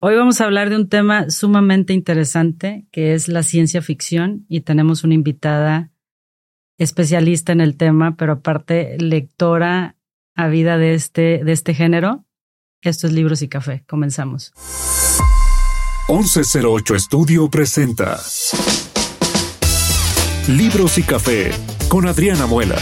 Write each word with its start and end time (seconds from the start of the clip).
Hoy 0.00 0.14
vamos 0.14 0.40
a 0.40 0.44
hablar 0.44 0.70
de 0.70 0.76
un 0.76 0.88
tema 0.88 1.28
sumamente 1.28 1.92
interesante 1.92 2.86
que 2.92 3.14
es 3.14 3.26
la 3.26 3.42
ciencia 3.42 3.82
ficción 3.82 4.46
y 4.48 4.60
tenemos 4.60 5.02
una 5.02 5.14
invitada 5.14 5.90
especialista 6.78 7.50
en 7.50 7.60
el 7.60 7.76
tema, 7.76 8.16
pero 8.16 8.34
aparte 8.34 8.96
lectora 9.00 9.96
a 10.36 10.46
vida 10.46 10.78
de 10.78 10.94
este, 10.94 11.42
de 11.42 11.50
este 11.50 11.74
género. 11.74 12.24
Esto 12.80 13.08
es 13.08 13.12
Libros 13.12 13.42
y 13.42 13.48
Café. 13.48 13.84
Comenzamos. 13.88 14.52
1108 16.08 16.94
Estudio 16.94 17.50
presenta 17.50 18.20
Libros 20.46 20.96
y 20.98 21.02
Café 21.02 21.50
con 21.88 22.06
Adriana 22.06 22.46
Muela. 22.46 22.76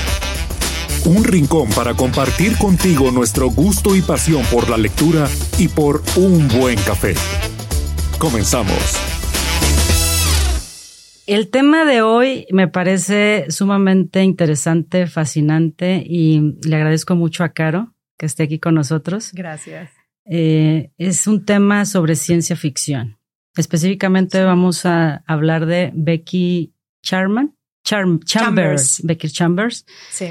Un 1.06 1.22
rincón 1.22 1.68
para 1.70 1.94
compartir 1.94 2.58
contigo 2.58 3.12
nuestro 3.12 3.48
gusto 3.48 3.94
y 3.94 4.02
pasión 4.02 4.42
por 4.50 4.68
la 4.68 4.76
lectura 4.76 5.28
y 5.56 5.68
por 5.68 6.02
un 6.16 6.48
buen 6.48 6.76
café. 6.78 7.14
Comenzamos. 8.18 8.76
El 11.28 11.48
tema 11.50 11.84
de 11.84 12.02
hoy 12.02 12.46
me 12.50 12.66
parece 12.66 13.46
sumamente 13.50 14.24
interesante, 14.24 15.06
fascinante 15.06 16.02
y 16.04 16.56
le 16.66 16.74
agradezco 16.74 17.14
mucho 17.14 17.44
a 17.44 17.50
Caro 17.50 17.94
que 18.18 18.26
esté 18.26 18.42
aquí 18.42 18.58
con 18.58 18.74
nosotros. 18.74 19.30
Gracias. 19.32 19.92
Eh, 20.24 20.90
es 20.98 21.28
un 21.28 21.44
tema 21.44 21.84
sobre 21.84 22.16
ciencia 22.16 22.56
ficción. 22.56 23.16
Específicamente 23.54 24.42
vamos 24.42 24.84
a 24.84 25.22
hablar 25.28 25.66
de 25.66 25.92
Becky 25.94 26.74
Charman, 27.04 27.54
Chambers, 27.84 28.24
Chambers. 28.26 29.00
Becky 29.04 29.28
Chambers. 29.30 29.86
Sí. 30.10 30.30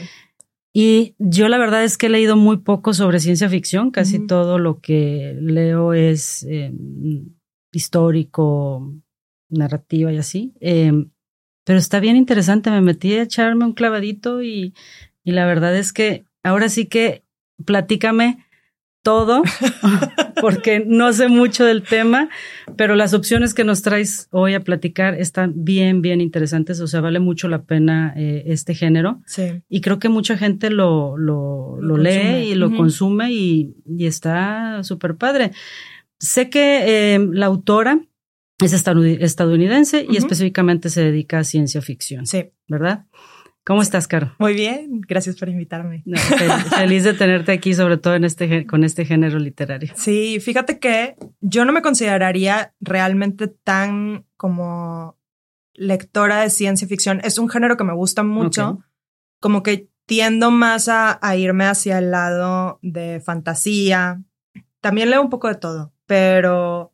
Y 0.77 1.15
yo 1.19 1.47
la 1.47 1.57
verdad 1.57 1.85
es 1.85 1.97
que 1.97 2.07
he 2.07 2.09
leído 2.09 2.35
muy 2.35 2.57
poco 2.57 2.93
sobre 2.93 3.21
ciencia 3.21 3.47
ficción, 3.47 3.91
casi 3.91 4.27
todo 4.27 4.59
lo 4.59 4.81
que 4.81 5.33
leo 5.39 5.93
es 5.93 6.45
eh, 6.49 6.73
histórico, 7.71 8.93
narrativa 9.47 10.11
y 10.11 10.17
así. 10.17 10.53
Eh, 10.59 10.91
pero 11.63 11.79
está 11.79 12.01
bien 12.01 12.17
interesante, 12.17 12.71
me 12.71 12.81
metí 12.81 13.13
a 13.13 13.21
echarme 13.21 13.63
un 13.63 13.71
clavadito 13.71 14.43
y, 14.43 14.73
y 15.23 15.31
la 15.31 15.45
verdad 15.45 15.73
es 15.77 15.93
que 15.93 16.25
ahora 16.43 16.67
sí 16.67 16.87
que 16.87 17.23
platícame 17.63 18.45
todo, 19.01 19.43
porque 20.41 20.83
no 20.85 21.11
sé 21.13 21.27
mucho 21.27 21.65
del 21.65 21.83
tema, 21.83 22.29
pero 22.75 22.95
las 22.95 23.13
opciones 23.13 23.53
que 23.53 23.63
nos 23.63 23.81
traes 23.81 24.27
hoy 24.31 24.53
a 24.53 24.59
platicar 24.61 25.15
están 25.15 25.53
bien, 25.55 26.01
bien 26.01 26.21
interesantes, 26.21 26.79
o 26.81 26.87
sea, 26.87 27.01
vale 27.01 27.19
mucho 27.19 27.47
la 27.47 27.63
pena 27.63 28.13
eh, 28.15 28.43
este 28.47 28.75
género. 28.75 29.21
Sí. 29.25 29.61
Y 29.69 29.81
creo 29.81 29.99
que 29.99 30.09
mucha 30.09 30.37
gente 30.37 30.69
lo, 30.69 31.17
lo, 31.17 31.77
Lo 31.79 31.95
lo 31.95 31.97
lee 31.97 32.49
y 32.51 32.55
lo 32.55 32.75
consume 32.75 33.31
y, 33.31 33.75
y 33.85 34.05
está 34.05 34.83
súper 34.83 35.15
padre. 35.15 35.51
Sé 36.19 36.49
que 36.49 37.15
eh, 37.15 37.19
la 37.31 37.45
autora 37.47 37.99
es 38.63 38.73
estadounidense 38.73 40.05
y 40.09 40.15
específicamente 40.17 40.89
se 40.89 41.03
dedica 41.03 41.39
a 41.39 41.43
ciencia 41.43 41.81
ficción, 41.81 42.25
Sí. 42.25 42.45
¿verdad? 42.67 43.05
¿Cómo 43.65 43.81
estás, 43.81 44.07
Caro? 44.07 44.35
Muy 44.37 44.53
bien. 44.53 45.01
Gracias 45.07 45.37
por 45.37 45.49
invitarme. 45.49 46.03
No, 46.05 46.17
fel- 46.17 46.63
Feliz 46.77 47.03
de 47.03 47.13
tenerte 47.13 47.51
aquí, 47.51 47.73
sobre 47.73 47.97
todo 47.97 48.13
en 48.15 48.23
este, 48.23 48.65
con 48.67 48.83
este 48.83 49.05
género 49.05 49.39
literario. 49.39 49.91
Sí, 49.95 50.39
fíjate 50.39 50.79
que 50.79 51.15
yo 51.41 51.65
no 51.65 51.71
me 51.73 51.81
consideraría 51.81 52.73
realmente 52.79 53.47
tan 53.47 54.25
como 54.37 55.17
lectora 55.73 56.41
de 56.41 56.49
ciencia 56.51 56.87
ficción. 56.87 57.19
Es 57.23 57.37
un 57.39 57.49
género 57.49 57.75
que 57.75 57.83
me 57.83 57.93
gusta 57.93 58.21
mucho. 58.23 58.83
Como 59.39 59.63
que 59.63 59.89
tiendo 60.05 60.51
más 60.51 60.87
a, 60.87 61.17
a 61.21 61.35
irme 61.35 61.65
hacia 61.65 61.97
el 61.97 62.11
lado 62.11 62.77
de 62.83 63.19
fantasía. 63.19 64.21
También 64.79 65.09
leo 65.09 65.21
un 65.23 65.31
poco 65.31 65.47
de 65.47 65.55
todo, 65.55 65.91
pero 66.05 66.91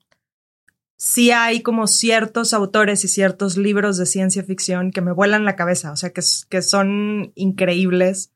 sí 1.04 1.32
hay 1.32 1.64
como 1.64 1.88
ciertos 1.88 2.54
autores 2.54 3.04
y 3.04 3.08
ciertos 3.08 3.58
libros 3.58 3.98
de 3.98 4.06
ciencia 4.06 4.44
ficción 4.44 4.92
que 4.92 5.02
me 5.02 5.12
vuelan 5.12 5.46
la 5.46 5.56
cabeza, 5.56 5.92
o 5.92 5.96
sea, 5.96 6.12
que, 6.12 6.22
que 6.48 6.62
son 6.62 7.32
increíbles. 7.34 8.32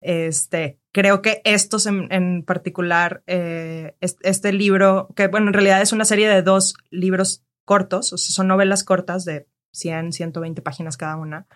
Este, 0.00 0.80
creo 0.90 1.22
que 1.22 1.40
estos 1.44 1.86
en, 1.86 2.10
en 2.10 2.42
particular, 2.42 3.22
eh, 3.28 3.94
es- 4.00 4.16
este 4.22 4.52
libro, 4.52 5.10
que 5.14 5.28
bueno, 5.28 5.46
en 5.46 5.52
realidad 5.52 5.80
es 5.80 5.92
una 5.92 6.04
serie 6.04 6.28
de 6.28 6.42
dos 6.42 6.74
libros 6.90 7.44
cortos, 7.64 8.12
o 8.12 8.18
sea, 8.18 8.34
son 8.34 8.48
novelas 8.48 8.82
cortas 8.82 9.24
de 9.24 9.46
100, 9.70 10.12
120 10.12 10.60
páginas 10.60 10.96
cada 10.96 11.14
una. 11.16 11.46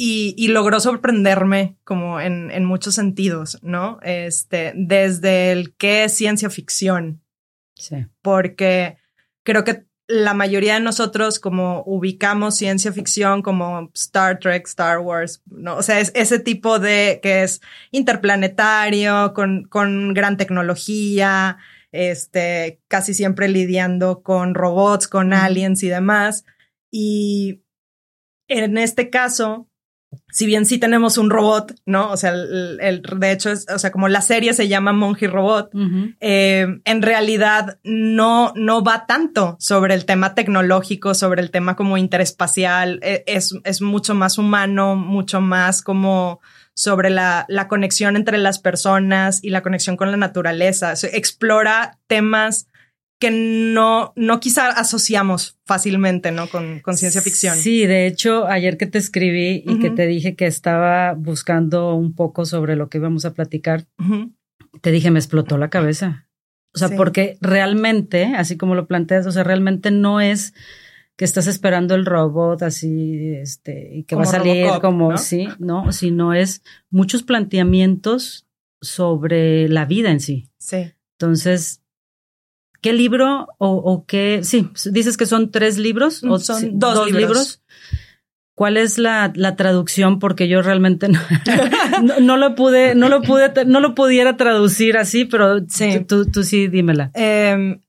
Y, 0.00 0.34
y 0.38 0.48
logró 0.48 0.80
sorprenderme 0.80 1.76
como 1.84 2.18
en, 2.18 2.50
en 2.50 2.64
muchos 2.64 2.94
sentidos, 2.94 3.58
¿no? 3.62 3.98
Este, 4.02 4.72
desde 4.74 5.52
el 5.52 5.74
qué 5.74 6.04
es 6.04 6.14
ciencia 6.14 6.48
ficción, 6.50 7.20
Sí. 7.78 8.06
porque 8.22 8.98
creo 9.44 9.64
que 9.64 9.86
la 10.08 10.32
mayoría 10.32 10.74
de 10.74 10.80
nosotros 10.80 11.38
como 11.38 11.82
ubicamos 11.84 12.56
ciencia 12.56 12.92
ficción 12.92 13.42
como 13.42 13.90
Star 13.94 14.38
Trek, 14.38 14.66
Star 14.66 14.98
Wars, 15.00 15.42
¿no? 15.46 15.76
O 15.76 15.82
sea, 15.82 16.00
es 16.00 16.10
ese 16.14 16.38
tipo 16.38 16.78
de 16.78 17.20
que 17.22 17.42
es 17.42 17.60
interplanetario, 17.90 19.34
con, 19.34 19.64
con 19.64 20.14
gran 20.14 20.38
tecnología, 20.38 21.58
este, 21.92 22.80
casi 22.88 23.12
siempre 23.12 23.48
lidiando 23.48 24.22
con 24.22 24.54
robots, 24.54 25.08
con 25.08 25.34
aliens 25.34 25.82
y 25.82 25.88
demás. 25.88 26.44
Y 26.90 27.62
en 28.48 28.78
este 28.78 29.10
caso, 29.10 29.67
si 30.30 30.46
bien 30.46 30.64
sí 30.66 30.78
tenemos 30.78 31.18
un 31.18 31.30
robot, 31.30 31.74
¿no? 31.84 32.10
O 32.10 32.16
sea, 32.16 32.30
el, 32.30 32.78
el- 32.80 33.02
de 33.02 33.32
hecho, 33.32 33.50
es, 33.50 33.66
o 33.74 33.78
sea, 33.78 33.90
como 33.90 34.08
la 34.08 34.20
serie 34.20 34.52
se 34.54 34.68
llama 34.68 34.92
Monje 34.92 35.26
Robot, 35.26 35.70
eh, 36.20 36.66
en 36.84 37.02
realidad 37.02 37.78
no, 37.82 38.52
no 38.54 38.82
va 38.82 39.06
tanto 39.06 39.56
sobre 39.58 39.94
el 39.94 40.04
tema 40.04 40.34
tecnológico, 40.34 41.14
sobre 41.14 41.42
el 41.42 41.50
tema 41.50 41.76
como 41.76 41.96
interespacial, 41.98 43.00
eh, 43.02 43.24
es, 43.26 43.54
es 43.64 43.82
mucho 43.82 44.14
más 44.14 44.38
humano, 44.38 44.96
mucho 44.96 45.40
más 45.40 45.82
como 45.82 46.40
sobre 46.74 47.10
la, 47.10 47.44
la 47.48 47.66
conexión 47.66 48.14
entre 48.14 48.38
las 48.38 48.60
personas 48.60 49.42
y 49.42 49.50
la 49.50 49.62
conexión 49.62 49.96
con 49.96 50.12
la 50.12 50.16
naturaleza. 50.16 50.94
Se 50.94 51.16
explora 51.16 51.98
temas 52.06 52.67
que 53.18 53.30
no, 53.32 54.12
no 54.14 54.38
quizá 54.40 54.68
asociamos 54.68 55.58
fácilmente, 55.64 56.30
¿no? 56.30 56.48
Con, 56.48 56.80
con 56.80 56.96
ciencia 56.96 57.20
ficción. 57.20 57.56
Sí, 57.56 57.84
de 57.86 58.06
hecho, 58.06 58.46
ayer 58.46 58.76
que 58.76 58.86
te 58.86 58.98
escribí 58.98 59.64
y 59.66 59.80
que 59.80 59.90
te 59.90 60.06
dije 60.06 60.36
que 60.36 60.46
estaba 60.46 61.14
buscando 61.14 61.94
un 61.94 62.14
poco 62.14 62.44
sobre 62.46 62.76
lo 62.76 62.88
que 62.88 62.98
íbamos 62.98 63.24
a 63.24 63.34
platicar, 63.34 63.86
te 64.80 64.90
dije, 64.92 65.10
me 65.10 65.18
explotó 65.18 65.58
la 65.58 65.68
cabeza. 65.70 66.28
O 66.74 66.78
sea, 66.78 66.88
Sí. 66.88 66.94
porque 66.96 67.38
realmente, 67.40 68.34
así 68.36 68.56
como 68.56 68.74
lo 68.76 68.86
planteas, 68.86 69.26
o 69.26 69.32
sea, 69.32 69.42
realmente 69.42 69.90
no 69.90 70.20
es 70.20 70.54
que 71.16 71.24
estás 71.24 71.48
esperando 71.48 71.96
el 71.96 72.06
robot 72.06 72.62
así, 72.62 73.34
este, 73.34 73.96
y 73.96 74.04
que 74.04 74.14
va 74.14 74.22
a 74.22 74.26
salir 74.26 74.62
Robocop, 74.66 74.80
como, 74.82 75.10
¿no? 75.12 75.18
sí, 75.18 75.48
no, 75.58 75.90
sino 75.90 76.34
es 76.34 76.62
muchos 76.90 77.24
planteamientos 77.24 78.46
sobre 78.80 79.68
la 79.68 79.84
vida 79.86 80.10
en 80.12 80.20
sí. 80.20 80.48
Sí. 80.58 80.92
Entonces, 81.18 81.82
¿qué 82.80 82.92
libro 82.92 83.48
o, 83.58 83.68
o 83.76 84.04
qué? 84.06 84.40
Sí, 84.42 84.68
dices 84.90 85.16
que 85.16 85.26
son 85.26 85.50
tres 85.50 85.78
libros 85.78 86.22
o 86.24 86.38
Son 86.38 86.60
sí, 86.60 86.70
dos 86.72 87.10
libros. 87.10 87.62
¿Cuál 88.54 88.76
es 88.76 88.98
la, 88.98 89.32
la 89.36 89.54
traducción? 89.54 90.18
Porque 90.18 90.48
yo 90.48 90.62
realmente 90.62 91.08
no, 91.08 91.20
no, 92.02 92.18
no 92.18 92.36
lo 92.36 92.56
pude, 92.56 92.96
no 92.96 93.08
lo 93.08 93.22
pude, 93.22 93.52
no 93.66 93.78
lo 93.78 93.94
pudiera 93.94 94.36
traducir 94.36 94.96
así, 94.98 95.24
pero 95.24 95.60
Sí. 95.68 96.04
tú, 96.04 96.26
tú 96.26 96.42
sí 96.42 96.66
dímela. 96.66 97.12
Em, 97.14 97.80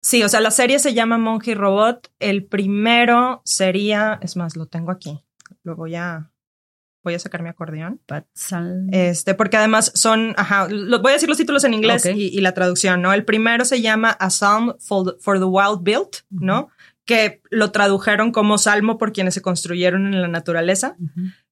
sí, 0.00 0.22
o 0.22 0.28
sea, 0.28 0.40
la 0.40 0.52
serie 0.52 0.78
se 0.78 0.94
llama 0.94 1.18
Monkey 1.18 1.54
Robot. 1.54 2.08
El 2.20 2.44
primero 2.44 3.42
sería, 3.44 4.20
es 4.22 4.36
más, 4.36 4.54
lo 4.56 4.66
tengo 4.66 4.92
aquí. 4.92 5.18
Lo 5.64 5.74
voy 5.74 5.96
a, 5.96 6.29
voy 7.02 7.14
a 7.14 7.18
sacar 7.18 7.42
mi 7.42 7.48
acordeón. 7.48 8.00
Este, 8.92 9.34
porque 9.34 9.56
además 9.56 9.92
son, 9.94 10.34
ajá, 10.36 10.68
lo- 10.68 11.00
voy 11.00 11.10
a 11.10 11.14
decir 11.14 11.28
los 11.28 11.38
títulos 11.38 11.64
en 11.64 11.74
inglés 11.74 12.02
y, 12.16 12.28
y 12.28 12.40
la 12.40 12.52
traducción, 12.52 13.00
¿no? 13.02 13.12
El 13.12 13.24
primero 13.24 13.64
se 13.64 13.80
llama 13.80 14.10
A 14.10 14.30
Psalm 14.30 14.74
for 14.78 15.04
the, 15.14 15.20
for 15.22 15.38
the 15.38 15.44
Wild 15.44 15.82
Built, 15.82 16.16
¿no? 16.30 16.68
Que 17.06 17.40
lo 17.50 17.70
tradujeron 17.72 18.30
como 18.32 18.58
Salmo 18.58 18.98
por 18.98 19.12
quienes 19.12 19.34
se 19.34 19.42
construyeron 19.42 20.06
en 20.12 20.20
la 20.22 20.28
naturaleza. 20.28 20.96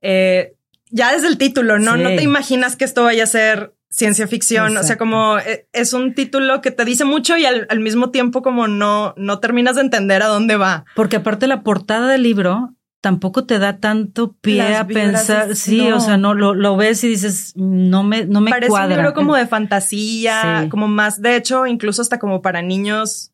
Eh, 0.03 0.55
ya 0.91 1.12
desde 1.12 1.29
el 1.29 1.39
título, 1.39 1.79
¿no? 1.79 1.94
Sí. 1.97 2.03
No 2.03 2.09
te 2.11 2.23
imaginas 2.23 2.77
que 2.77 2.85
esto 2.85 3.03
vaya 3.05 3.25
a 3.25 3.27
ser 3.27 3.75
ciencia 3.91 4.27
ficción. 4.29 4.77
O 4.77 4.83
sea, 4.83 4.99
como 4.99 5.39
eh, 5.39 5.67
es 5.73 5.93
un 5.94 6.15
título 6.15 6.61
que 6.61 6.71
te 6.71 6.85
dice 6.85 7.05
mucho 7.05 7.37
y 7.39 7.44
al, 7.47 7.67
al 7.71 7.81
mismo 7.81 8.11
tiempo 8.11 8.43
como 8.43 8.69
no, 8.69 9.15
no 9.17 9.41
terminas 9.41 9.77
de 9.77 9.83
entender 9.83 10.23
a 10.23 10.27
dónde 10.27 10.56
va. 10.56 10.85
Porque 10.94 11.17
aparte 11.17 11.47
la 11.47 11.62
portada 11.62 12.06
del 12.09 12.23
libro 12.23 12.75
tampoco 13.00 13.45
te 13.47 13.59
da 13.59 13.79
tanto 13.79 14.33
pie 14.41 14.56
Las 14.59 14.81
a 14.81 14.87
pensar. 14.87 15.50
es- 15.53 15.59
Sí, 15.61 15.89
no. 15.89 15.97
o 15.97 16.00
sea, 16.00 16.17
no 16.17 16.35
lo, 16.35 16.55
lo 16.55 16.77
ves 16.77 17.03
y 17.05 17.09
dices, 17.09 17.53
no 17.56 18.03
me, 18.03 18.25
no 18.27 18.41
me 18.41 18.50
Parece 18.50 18.71
cuadra. 18.71 18.89
un 18.97 19.03
libro 19.03 19.15
como 19.15 19.37
de 19.37 19.47
fantasía, 19.47 20.62
Sí. 20.65 20.69
como 20.69 20.89
más, 20.89 21.23
de 21.23 21.37
hecho, 21.37 21.67
incluso 21.67 22.03
hasta 22.03 22.19
como 22.19 22.43
para 22.43 22.61
niños 22.62 23.33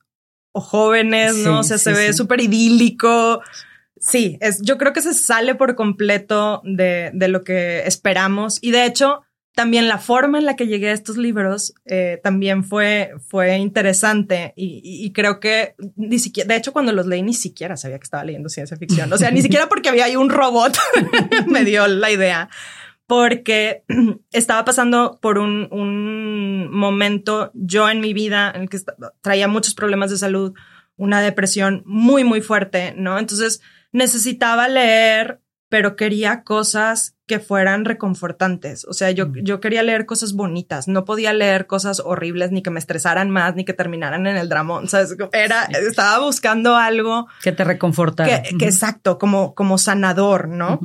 o 0.52 0.61
jóvenes, 0.61 1.37
¿no? 1.38 1.61
O 1.61 1.62
sea, 1.64 1.78
se 1.78 1.93
ve 1.93 2.12
súper 2.12 2.40
idílico. 2.40 3.40
Sí, 3.99 4.37
es, 4.40 4.61
yo 4.62 4.78
creo 4.78 4.93
que 4.93 5.02
se 5.02 5.14
sale 5.14 5.55
por 5.55 5.75
completo 5.75 6.60
de, 6.64 7.10
de 7.14 7.28
lo 7.28 7.43
que 7.43 7.87
esperamos. 7.87 8.58
Y 8.60 8.70
de 8.70 8.84
hecho, 8.87 9.22
también 9.54 9.86
la 9.88 9.98
forma 9.98 10.38
en 10.38 10.44
la 10.44 10.56
que 10.56 10.66
llegué 10.66 10.90
a 10.90 10.92
estos 10.92 11.16
libros 11.16 11.74
eh, 11.84 12.20
también 12.22 12.64
fue, 12.64 13.12
fue 13.28 13.56
interesante 13.56 14.52
y, 14.56 14.80
y, 14.82 15.12
creo 15.12 15.38
que 15.38 15.76
ni 15.94 16.18
siquiera, 16.18 16.48
de 16.48 16.56
hecho 16.56 16.72
cuando 16.72 16.92
los 16.92 17.06
leí 17.06 17.22
ni 17.22 17.34
siquiera 17.34 17.76
sabía 17.76 17.98
que 17.98 18.04
estaba 18.04 18.24
leyendo 18.24 18.48
ciencia 18.48 18.76
ficción, 18.76 19.12
o 19.12 19.16
sea, 19.16 19.30
ni 19.30 19.42
siquiera 19.42 19.68
porque 19.68 19.88
había 19.88 20.06
ahí 20.06 20.16
un 20.16 20.28
robot 20.28 20.76
me 21.46 21.64
dio 21.64 21.86
la 21.86 22.10
idea, 22.10 22.48
porque 23.06 23.84
estaba 24.32 24.64
pasando 24.64 25.18
por 25.22 25.38
un, 25.38 25.68
un 25.70 26.68
momento 26.72 27.52
yo 27.54 27.88
en 27.88 28.00
mi 28.00 28.12
vida 28.12 28.52
en 28.54 28.62
el 28.62 28.68
que 28.68 28.80
traía 29.20 29.46
muchos 29.46 29.74
problemas 29.74 30.10
de 30.10 30.18
salud, 30.18 30.52
una 30.96 31.20
depresión 31.20 31.82
muy, 31.86 32.24
muy 32.24 32.40
fuerte, 32.40 32.92
¿no? 32.96 33.18
Entonces 33.18 33.60
necesitaba 33.92 34.66
leer 34.68 35.40
pero 35.74 35.96
quería 35.96 36.44
cosas 36.44 37.16
que 37.26 37.40
fueran 37.40 37.84
reconfortantes. 37.84 38.84
O 38.84 38.92
sea, 38.92 39.10
yo, 39.10 39.32
yo 39.42 39.58
quería 39.58 39.82
leer 39.82 40.06
cosas 40.06 40.32
bonitas, 40.34 40.86
no 40.86 41.04
podía 41.04 41.32
leer 41.32 41.66
cosas 41.66 41.98
horribles 41.98 42.52
ni 42.52 42.62
que 42.62 42.70
me 42.70 42.78
estresaran 42.78 43.28
más 43.28 43.56
ni 43.56 43.64
que 43.64 43.72
terminaran 43.72 44.24
en 44.28 44.36
el. 44.36 44.52
O 44.52 44.86
sea, 44.86 45.04
era, 45.32 45.64
estaba 45.64 46.24
buscando 46.24 46.76
algo 46.76 47.26
que 47.42 47.50
te 47.50 47.64
reconfortara. 47.64 48.42
Que, 48.42 48.66
exacto, 48.66 49.18
como, 49.18 49.56
como 49.56 49.76
sanador, 49.76 50.46
¿no? 50.46 50.78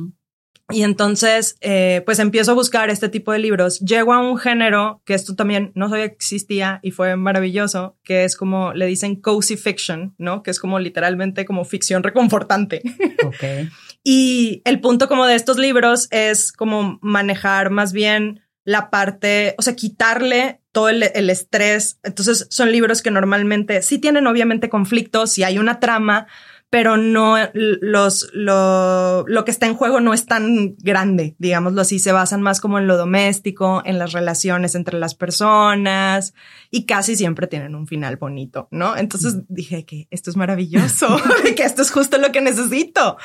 Y 0.70 0.82
entonces, 0.82 1.56
eh, 1.60 2.02
pues 2.04 2.18
empiezo 2.18 2.50
a 2.50 2.54
buscar 2.54 2.90
este 2.90 3.08
tipo 3.08 3.30
de 3.30 3.38
libros. 3.38 3.78
Llego 3.78 4.12
a 4.12 4.18
un 4.18 4.38
género 4.38 5.02
que 5.04 5.14
esto 5.14 5.36
también 5.36 5.70
no 5.76 5.88
sabía 5.88 6.08
que 6.08 6.14
existía 6.14 6.80
y 6.82 6.90
fue 6.90 7.14
maravilloso, 7.14 7.96
que 8.02 8.24
es 8.24 8.36
como 8.36 8.72
le 8.72 8.86
dicen 8.86 9.14
cozy 9.14 9.56
fiction, 9.56 10.16
¿no? 10.18 10.42
Que 10.42 10.50
es 10.50 10.58
como 10.58 10.80
literalmente 10.80 11.44
como 11.44 11.64
ficción 11.64 12.02
reconfortante. 12.02 12.82
Ok. 13.24 13.70
Y 14.02 14.62
el 14.64 14.80
punto 14.80 15.08
como 15.08 15.26
de 15.26 15.34
estos 15.34 15.58
libros 15.58 16.08
es 16.10 16.52
como 16.52 16.98
manejar 17.02 17.70
más 17.70 17.92
bien 17.92 18.42
la 18.64 18.90
parte, 18.90 19.54
o 19.58 19.62
sea, 19.62 19.74
quitarle 19.74 20.60
todo 20.72 20.88
el, 20.88 21.02
estrés. 21.02 21.98
Entonces 22.02 22.46
son 22.50 22.72
libros 22.72 23.02
que 23.02 23.10
normalmente 23.10 23.82
sí 23.82 23.98
tienen 23.98 24.26
obviamente 24.26 24.68
conflictos, 24.68 25.32
si 25.32 25.42
hay 25.42 25.58
una 25.58 25.80
trama, 25.80 26.26
pero 26.70 26.96
no 26.96 27.36
los, 27.52 28.30
lo, 28.32 29.24
lo 29.26 29.44
que 29.44 29.50
está 29.50 29.66
en 29.66 29.74
juego 29.74 30.00
no 30.00 30.14
es 30.14 30.26
tan 30.26 30.76
grande, 30.76 31.34
digámoslo 31.38 31.80
así, 31.80 31.98
se 31.98 32.12
basan 32.12 32.42
más 32.42 32.60
como 32.60 32.78
en 32.78 32.86
lo 32.86 32.96
doméstico, 32.96 33.82
en 33.84 33.98
las 33.98 34.12
relaciones 34.12 34.76
entre 34.76 34.96
las 34.96 35.16
personas 35.16 36.32
y 36.70 36.86
casi 36.86 37.16
siempre 37.16 37.48
tienen 37.48 37.74
un 37.74 37.88
final 37.88 38.16
bonito, 38.18 38.68
¿no? 38.70 38.96
Entonces 38.96 39.38
dije 39.48 39.84
que 39.84 40.06
esto 40.12 40.30
es 40.30 40.36
maravilloso, 40.36 41.20
que 41.56 41.64
esto 41.64 41.82
es 41.82 41.90
justo 41.90 42.18
lo 42.18 42.30
que 42.30 42.40
necesito. 42.40 43.16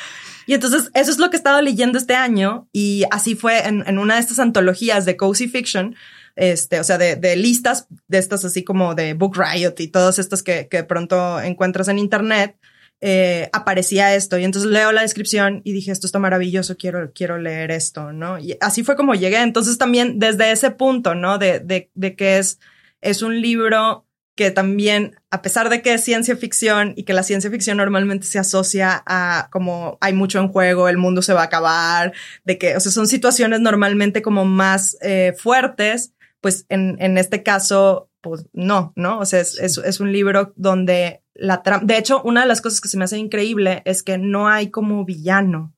Y 0.48 0.56
entonces 0.56 0.90
eso 0.96 1.12
es 1.12 1.20
lo 1.20 1.30
que 1.30 1.36
he 1.36 1.40
estado 1.40 1.62
leyendo 1.62 2.00
este 2.00 2.16
año 2.16 2.68
y 2.74 3.04
así 3.12 3.36
fue 3.36 3.68
en, 3.68 3.84
en 3.86 4.00
una 4.00 4.16
de 4.16 4.22
estas 4.22 4.40
antologías 4.40 5.06
de 5.06 5.18
cozy 5.18 5.48
fiction, 5.48 5.96
este, 6.36 6.80
o 6.80 6.84
sea, 6.84 6.98
de, 6.98 7.16
de, 7.16 7.36
listas 7.36 7.88
de 8.08 8.18
estas 8.18 8.44
así 8.44 8.64
como 8.64 8.96
de 8.96 9.14
Book 9.14 9.38
Riot 9.38 9.76
y 9.78 9.88
todas 9.88 10.18
estas 10.18 10.42
que, 10.42 10.68
que 10.68 10.84
pronto 10.84 11.40
encuentras 11.40 11.88
en 11.88 12.00
internet, 12.00 12.58
eh, 13.02 13.50
aparecía 13.54 14.16
esto. 14.16 14.38
Y 14.38 14.44
entonces 14.44 14.72
leo 14.72 14.92
la 14.92 15.02
descripción 15.02 15.62
y 15.64 15.74
dije, 15.74 15.92
esto 15.92 16.08
está 16.08 16.20
maravilloso, 16.20 16.78
quiero, 16.78 17.12
quiero 17.14 17.38
leer 17.38 17.72
esto, 17.72 18.14
¿no? 18.14 18.40
Y 18.40 18.58
así 18.62 18.84
fue 18.84 18.96
como 18.96 19.16
llegué. 19.16 19.42
Entonces 19.42 19.78
también 19.78 20.20
desde 20.20 20.52
ese 20.52 20.72
punto, 20.72 21.16
¿no? 21.16 21.38
De, 21.38 21.60
de, 21.60 21.92
de 21.94 22.16
que 22.16 22.38
es, 22.38 22.60
es 23.02 23.22
un 23.22 23.42
libro 23.42 24.06
que 24.36 24.52
también, 24.52 25.16
a 25.32 25.42
pesar 25.42 25.70
de 25.70 25.82
que 25.82 25.94
es 25.94 26.04
ciencia 26.04 26.36
ficción 26.36 26.94
y 26.98 27.04
que 27.04 27.14
la 27.14 27.24
ciencia 27.24 27.50
ficción 27.50 27.78
normalmente 27.78 28.28
se 28.28 28.38
asocia 28.38 29.02
a 29.06 29.48
como 29.50 29.98
hay 30.02 30.12
mucho 30.12 30.40
en 30.40 30.50
juego, 30.50 30.90
el 30.90 30.98
mundo 30.98 31.22
se 31.22 31.34
va 31.34 31.42
a 31.42 31.46
acabar, 31.46 32.14
de 32.44 32.58
que, 32.58 32.76
o 32.76 32.80
sea, 32.82 32.92
son 32.92 33.08
situaciones 33.08 33.62
normalmente 33.62 34.22
como 34.22 34.44
más 34.44 34.98
eh, 35.02 35.34
fuertes, 35.38 36.14
pues 36.42 36.66
en, 36.68 36.98
en 37.00 37.18
este 37.18 37.44
caso, 37.44 38.10
pues 38.20 38.46
no, 38.52 38.92
¿no? 38.98 39.20
O 39.20 39.26
sea, 39.26 39.40
es, 39.40 39.58
es, 39.58 39.78
es 39.78 40.00
un 40.02 40.12
libro 40.12 40.52
donde 40.58 41.22
la 41.36 41.62
trama, 41.62 41.84
de 41.86 41.98
hecho, 41.98 42.22
una 42.24 42.42
de 42.42 42.48
las 42.48 42.62
cosas 42.62 42.82
que 42.82 42.90
se 42.90 42.98
me 42.98 43.04
hace 43.04 43.18
increíble 43.18 43.82
es 43.86 44.04
que 44.04 44.18
no 44.18 44.48
hay 44.48 44.70
como 44.72 45.06
villano, 45.06 45.74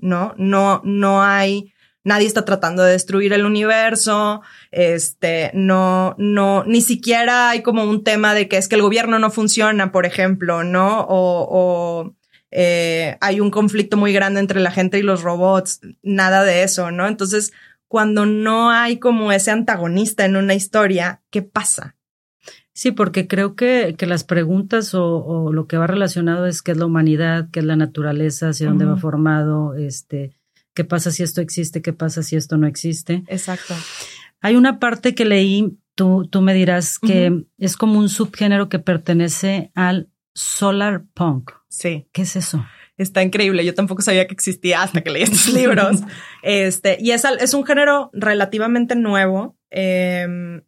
¿no? 0.00 0.34
No, 0.36 0.80
no 0.84 1.22
hay 1.22 1.74
nadie 2.04 2.26
está 2.26 2.44
tratando 2.44 2.82
de 2.82 2.92
destruir 2.92 3.32
el 3.32 3.46
universo, 3.46 4.42
este, 4.70 5.50
no, 5.54 6.14
no, 6.18 6.62
ni 6.64 6.82
siquiera 6.82 7.50
hay 7.50 7.62
como 7.62 7.84
un 7.84 8.04
tema 8.04 8.34
de 8.34 8.46
que 8.46 8.58
es 8.58 8.68
que 8.68 8.76
el 8.76 8.82
gobierno 8.82 9.18
no 9.18 9.30
funciona, 9.30 9.90
por 9.90 10.06
ejemplo, 10.06 10.62
¿no? 10.62 11.00
O, 11.00 11.48
o 11.50 12.14
eh, 12.50 13.16
hay 13.20 13.40
un 13.40 13.50
conflicto 13.50 13.96
muy 13.96 14.12
grande 14.12 14.40
entre 14.40 14.60
la 14.60 14.70
gente 14.70 14.98
y 14.98 15.02
los 15.02 15.22
robots, 15.22 15.80
nada 16.02 16.44
de 16.44 16.62
eso, 16.62 16.90
¿no? 16.90 17.08
Entonces, 17.08 17.52
cuando 17.88 18.26
no 18.26 18.70
hay 18.70 18.98
como 18.98 19.32
ese 19.32 19.50
antagonista 19.50 20.24
en 20.24 20.36
una 20.36 20.54
historia, 20.54 21.22
¿qué 21.30 21.42
pasa? 21.42 21.96
Sí, 22.74 22.90
porque 22.90 23.26
creo 23.28 23.54
que, 23.54 23.94
que 23.96 24.06
las 24.06 24.24
preguntas 24.24 24.94
o, 24.94 25.24
o, 25.24 25.52
lo 25.52 25.66
que 25.66 25.76
va 25.76 25.86
relacionado 25.86 26.46
es 26.46 26.60
qué 26.60 26.72
es 26.72 26.76
la 26.76 26.86
humanidad, 26.86 27.48
qué 27.52 27.60
es 27.60 27.66
la 27.66 27.76
naturaleza, 27.76 28.48
hacia 28.48 28.68
dónde 28.68 28.84
va 28.84 28.96
formado, 28.96 29.74
este, 29.74 30.32
¿Qué 30.74 30.84
pasa 30.84 31.12
si 31.12 31.22
esto 31.22 31.40
existe? 31.40 31.82
¿Qué 31.82 31.92
pasa 31.92 32.22
si 32.22 32.34
esto 32.34 32.56
no 32.56 32.66
existe? 32.66 33.22
Exacto. 33.28 33.74
Hay 34.40 34.56
una 34.56 34.80
parte 34.80 35.14
que 35.14 35.24
leí, 35.24 35.78
tú, 35.94 36.26
tú 36.28 36.40
me 36.42 36.52
dirás 36.52 36.98
que 36.98 37.44
es 37.58 37.76
como 37.76 37.98
un 37.98 38.08
subgénero 38.08 38.68
que 38.68 38.80
pertenece 38.80 39.70
al 39.76 40.10
solar 40.34 41.04
punk. 41.14 41.52
Sí. 41.68 42.08
¿Qué 42.12 42.22
es 42.22 42.34
eso? 42.34 42.66
Está 42.96 43.22
increíble. 43.22 43.64
Yo 43.64 43.74
tampoco 43.74 44.02
sabía 44.02 44.26
que 44.26 44.34
existía 44.34 44.82
hasta 44.82 45.00
que 45.02 45.10
leí 45.10 45.22
estos 45.22 45.48
libros. 45.54 46.00
Este, 46.42 46.98
y 47.00 47.12
es, 47.12 47.24
es 47.24 47.54
un 47.54 47.64
género 47.64 48.10
relativamente 48.12 48.96
nuevo, 48.96 49.56
em, 49.70 50.62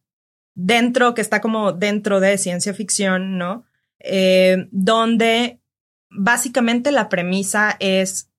dentro, 0.56 1.14
que 1.14 1.20
está 1.20 1.40
como 1.40 1.72
dentro 1.72 2.18
de 2.18 2.38
ciencia 2.38 2.74
ficción, 2.74 3.38
¿no? 3.38 3.64
Eh, 4.00 4.66
donde 4.72 5.60
básicamente 6.10 6.90
la 6.90 7.08
premisa 7.08 7.76
es 7.78 8.30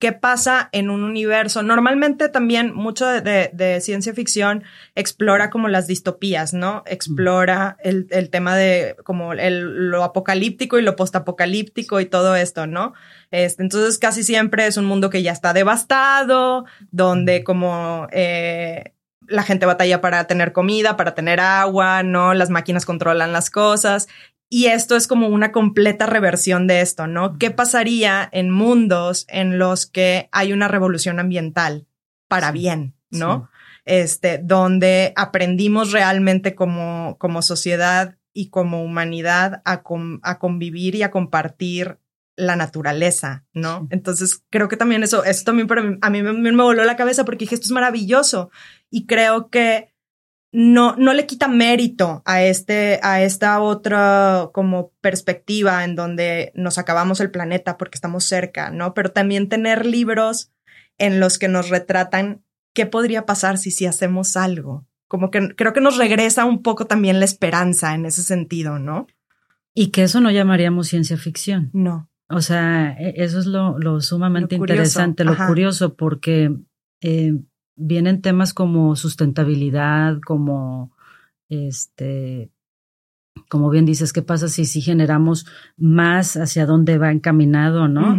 qué 0.00 0.12
pasa 0.12 0.68
en 0.72 0.90
un 0.90 1.04
universo. 1.04 1.62
Normalmente 1.62 2.28
también 2.28 2.74
mucho 2.74 3.06
de, 3.06 3.78
ciencia 3.80 4.12
ficción 4.14 4.64
explora 4.96 5.48
como 5.48 5.68
las 5.68 5.86
distopías, 5.86 6.54
¿no? 6.54 6.82
Explora 6.86 7.76
el, 7.84 8.08
tema 8.30 8.56
de 8.56 8.96
como 9.04 9.32
el, 9.32 9.90
lo 9.90 10.02
apocalíptico 10.02 10.78
y 10.78 10.82
lo 10.82 10.96
postapocalíptico 10.96 12.00
y 12.00 12.06
todo 12.06 12.34
esto, 12.34 12.66
¿no? 12.66 12.94
Este, 13.30 13.62
entonces 13.62 13.98
casi 13.98 14.24
siempre 14.24 14.66
es 14.66 14.76
un 14.76 14.86
mundo 14.86 15.08
que 15.08 15.22
ya 15.22 15.30
está 15.30 15.52
devastado, 15.52 16.64
donde 16.90 17.44
como 17.44 18.08
eh, 18.10 18.94
la 19.28 19.42
gente 19.42 19.66
batalla 19.66 20.00
para 20.00 20.26
tener 20.26 20.52
comida, 20.52 20.96
para 20.96 21.14
tener 21.14 21.40
agua, 21.40 22.02
¿no? 22.02 22.34
Las 22.34 22.50
máquinas 22.50 22.84
controlan 22.84 23.32
las 23.32 23.50
cosas 23.50 24.08
y 24.54 24.66
esto 24.66 24.96
es 24.96 25.06
como 25.06 25.28
una 25.28 25.50
completa 25.50 26.04
reversión 26.04 26.66
de 26.66 26.82
esto, 26.82 27.06
¿no? 27.06 27.38
¿Qué 27.38 27.50
pasaría 27.50 28.28
en 28.32 28.50
mundos 28.50 29.24
en 29.30 29.58
los 29.58 29.86
que 29.86 30.28
hay 30.30 30.52
una 30.52 30.68
revolución 30.68 31.18
ambiental 31.18 31.86
para 32.28 32.52
bien, 32.52 32.94
¿no? 33.08 33.48
Este, 33.86 34.36
donde 34.36 35.14
aprendimos 35.16 35.90
realmente 35.90 36.54
como, 36.54 37.16
como 37.18 37.40
sociedad 37.40 38.18
y 38.34 38.50
como 38.50 38.84
humanidad 38.84 39.62
a, 39.64 39.82
a 40.22 40.38
convivir 40.38 40.96
y 40.96 41.02
a 41.02 41.10
compartir 41.10 41.96
la 42.36 42.56
naturaleza, 42.56 43.44
¿no? 43.52 43.86
Entonces 43.90 44.42
creo 44.50 44.68
que 44.68 44.76
también 44.76 45.02
eso, 45.02 45.24
eso 45.24 45.44
también 45.44 45.68
para 45.68 45.82
mí, 45.82 45.98
a 46.00 46.10
mí 46.10 46.22
me, 46.22 46.32
me 46.32 46.62
voló 46.62 46.84
la 46.84 46.96
cabeza 46.96 47.24
porque 47.24 47.44
dije, 47.44 47.54
esto 47.54 47.66
es 47.66 47.72
maravilloso 47.72 48.50
y 48.90 49.06
creo 49.06 49.50
que 49.50 49.92
no, 50.52 50.96
no 50.96 51.14
le 51.14 51.26
quita 51.26 51.48
mérito 51.48 52.22
a 52.26 52.42
este, 52.42 53.00
a 53.02 53.22
esta 53.22 53.60
otra 53.60 54.50
como 54.52 54.92
perspectiva 55.00 55.82
en 55.82 55.96
donde 55.96 56.52
nos 56.54 56.76
acabamos 56.76 57.20
el 57.20 57.30
planeta 57.30 57.78
porque 57.78 57.96
estamos 57.96 58.24
cerca, 58.24 58.70
¿no? 58.70 58.92
Pero 58.92 59.12
también 59.12 59.48
tener 59.48 59.86
libros 59.86 60.52
en 60.98 61.20
los 61.20 61.38
que 61.38 61.48
nos 61.48 61.70
retratan 61.70 62.44
qué 62.74 62.84
podría 62.86 63.24
pasar 63.24 63.56
si 63.56 63.70
si 63.70 63.86
hacemos 63.86 64.36
algo. 64.36 64.86
Como 65.08 65.30
que 65.30 65.54
creo 65.56 65.72
que 65.72 65.80
nos 65.80 65.96
regresa 65.96 66.44
un 66.44 66.62
poco 66.62 66.86
también 66.86 67.18
la 67.18 67.24
esperanza 67.24 67.94
en 67.94 68.06
ese 68.06 68.22
sentido, 68.22 68.78
¿no? 68.78 69.06
Y 69.74 69.90
que 69.90 70.02
eso 70.02 70.20
no 70.20 70.30
llamaríamos 70.30 70.88
ciencia 70.88 71.16
ficción. 71.16 71.70
No. 71.72 72.10
O 72.32 72.40
sea, 72.40 72.96
e, 72.98 73.14
eso 73.16 73.38
es 73.38 73.46
lo, 73.46 73.78
lo 73.78 74.00
sumamente 74.00 74.56
interesante, 74.56 75.24
lo 75.24 75.36
curioso, 75.36 75.94
porque 75.94 76.54
eh, 77.00 77.38
vienen 77.76 78.22
temas 78.22 78.54
como 78.54 78.96
sustentabilidad, 78.96 80.20
como 80.24 80.92
este, 81.48 82.50
como 83.48 83.70
bien 83.70 83.84
dices, 83.84 84.12
¿qué 84.12 84.22
pasa 84.22 84.48
si, 84.48 84.64
si 84.64 84.80
generamos 84.80 85.46
más 85.76 86.36
hacia 86.36 86.66
dónde 86.66 86.98
va 86.98 87.12
encaminado, 87.12 87.88
no? 87.88 88.18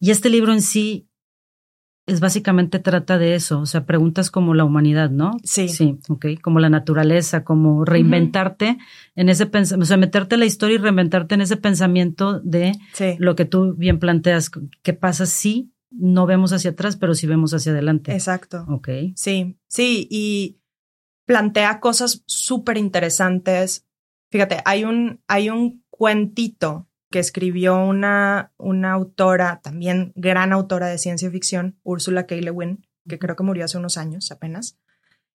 Y 0.00 0.10
este 0.10 0.30
libro 0.30 0.52
en 0.52 0.62
sí 0.62 1.07
es 2.08 2.20
básicamente 2.20 2.78
trata 2.78 3.18
de 3.18 3.34
eso, 3.34 3.60
o 3.60 3.66
sea, 3.66 3.86
preguntas 3.86 4.30
como 4.30 4.54
la 4.54 4.64
humanidad, 4.64 5.10
¿no? 5.10 5.36
Sí. 5.44 5.68
Sí, 5.68 5.98
ok, 6.08 6.26
como 6.42 6.58
la 6.58 6.70
naturaleza, 6.70 7.44
como 7.44 7.84
reinventarte 7.84 8.78
en 9.14 9.28
ese 9.28 9.46
pensamiento, 9.46 9.84
o 9.84 9.86
sea, 9.86 9.96
meterte 9.96 10.34
en 10.34 10.40
la 10.40 10.46
historia 10.46 10.76
y 10.76 10.78
reinventarte 10.78 11.34
en 11.34 11.42
ese 11.42 11.56
pensamiento 11.56 12.40
de 12.40 12.72
lo 13.18 13.36
que 13.36 13.44
tú 13.44 13.74
bien 13.74 13.98
planteas, 13.98 14.50
¿qué 14.82 14.92
pasa 14.92 15.26
si 15.26 15.72
no 15.90 16.26
vemos 16.26 16.52
hacia 16.52 16.70
atrás, 16.70 16.96
pero 16.96 17.14
sí 17.14 17.26
vemos 17.26 17.54
hacia 17.54 17.72
adelante. 17.72 18.12
Exacto. 18.12 18.64
Ok. 18.68 18.88
Sí, 19.14 19.58
sí, 19.68 20.06
y 20.10 20.60
plantea 21.26 21.80
cosas 21.80 22.22
súper 22.26 22.78
interesantes. 22.78 23.86
Fíjate, 24.30 24.58
hay 24.64 24.84
un, 24.84 25.20
hay 25.26 25.50
un 25.50 25.84
cuentito 25.90 26.87
que 27.10 27.18
escribió 27.18 27.78
una, 27.78 28.52
una 28.58 28.92
autora, 28.92 29.60
también 29.62 30.12
gran 30.14 30.52
autora 30.52 30.88
de 30.88 30.98
ciencia 30.98 31.30
ficción, 31.30 31.78
Úrsula 31.82 32.26
K. 32.26 32.36
Le 32.36 32.50
Guin, 32.50 32.86
que 33.08 33.18
creo 33.18 33.36
que 33.36 33.42
murió 33.42 33.64
hace 33.64 33.78
unos 33.78 33.96
años 33.96 34.30
apenas. 34.30 34.78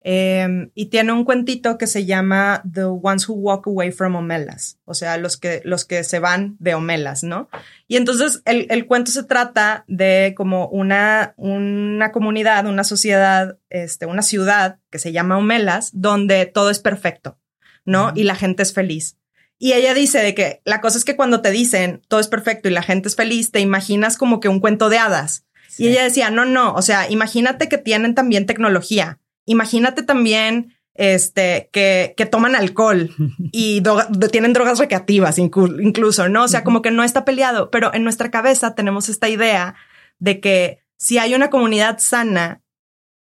Em, 0.03 0.71
y 0.75 0.87
tiene 0.87 1.12
un 1.12 1.25
cuentito 1.25 1.77
que 1.77 1.87
se 1.87 2.07
llama 2.07 2.62
The 2.71 2.85
Ones 2.85 3.29
Who 3.29 3.35
Walk 3.35 3.67
Away 3.67 3.93
from 3.93 4.17
Omelas, 4.17 4.79
o 4.87 4.95
sea, 4.95 5.19
los 5.19 5.37
que, 5.37 5.61
los 5.67 5.85
que 5.85 6.05
se 6.05 6.19
van 6.19 6.57
de 6.59 6.75
Omelas, 6.75 7.23
¿no? 7.23 7.50
Y 7.87 7.97
entonces 7.97 8.41
el, 8.47 8.67
el 8.71 8.87
cuento 8.87 9.11
se 9.11 9.25
trata 9.25 9.85
de 9.89 10.33
como 10.35 10.69
una, 10.69 11.35
una 11.37 12.12
comunidad, 12.12 12.65
una 12.65 12.83
sociedad, 12.83 13.59
este, 13.69 14.07
una 14.07 14.23
ciudad 14.23 14.79
que 14.89 14.99
se 14.99 15.12
llama 15.12 15.37
Omelas, 15.37 15.91
donde 15.93 16.47
todo 16.47 16.71
es 16.71 16.79
perfecto, 16.79 17.39
¿no? 17.85 18.12
Y 18.15 18.25
la 18.25 18.37
gente 18.37 18.62
es 18.62 18.73
feliz. 18.73 19.19
Y 19.61 19.75
ella 19.75 19.95
dice 19.95 20.19
de 20.19 20.35
que 20.35 20.61
la 20.64 20.81
cosa 20.81 20.99
es 20.99 21.05
que 21.05 21.14
cuando 21.14 21.40
te 21.40 21.52
dicen 21.52 22.02
todo 22.09 22.19
es 22.19 22.26
perfecto 22.26 22.69
y 22.69 22.73
la 22.73 22.83
gente 22.83 23.07
es 23.07 23.14
feliz, 23.14 23.52
te 23.52 23.61
imaginas 23.61 24.17
como 24.17 24.40
que 24.40 24.49
un 24.49 24.59
cuento 24.59 24.88
de 24.88 24.99
hadas. 24.99 25.45
Y 25.79 25.87
ella 25.87 26.02
decía, 26.02 26.31
no, 26.31 26.45
no, 26.45 26.75
o 26.75 26.83
sea, 26.83 27.09
imagínate 27.09 27.69
que 27.69 27.79
tienen 27.79 28.17
también 28.17 28.45
tecnología 28.45 29.21
Imagínate 29.50 30.05
también 30.05 30.76
este, 30.95 31.71
que, 31.73 32.14
que 32.17 32.25
toman 32.25 32.55
alcohol 32.55 33.11
y 33.52 33.83
tienen 34.31 34.52
drogas 34.52 34.79
recreativas 34.79 35.38
incluso, 35.38 36.29
¿no? 36.29 36.45
O 36.45 36.49
sea, 36.49 36.62
como 36.62 36.83
que 36.83 36.93
no 36.93 37.02
está 37.02 37.25
peleado, 37.25 37.69
pero 37.71 37.93
en 37.93 38.05
nuestra 38.05 38.31
cabeza 38.31 38.76
tenemos 38.76 39.09
esta 39.09 39.29
idea 39.29 39.75
de 40.21 40.38
que 40.38 40.85
si 40.99 41.19
hay 41.19 41.35
una 41.35 41.50
comunidad 41.50 41.99
sana 41.99 42.62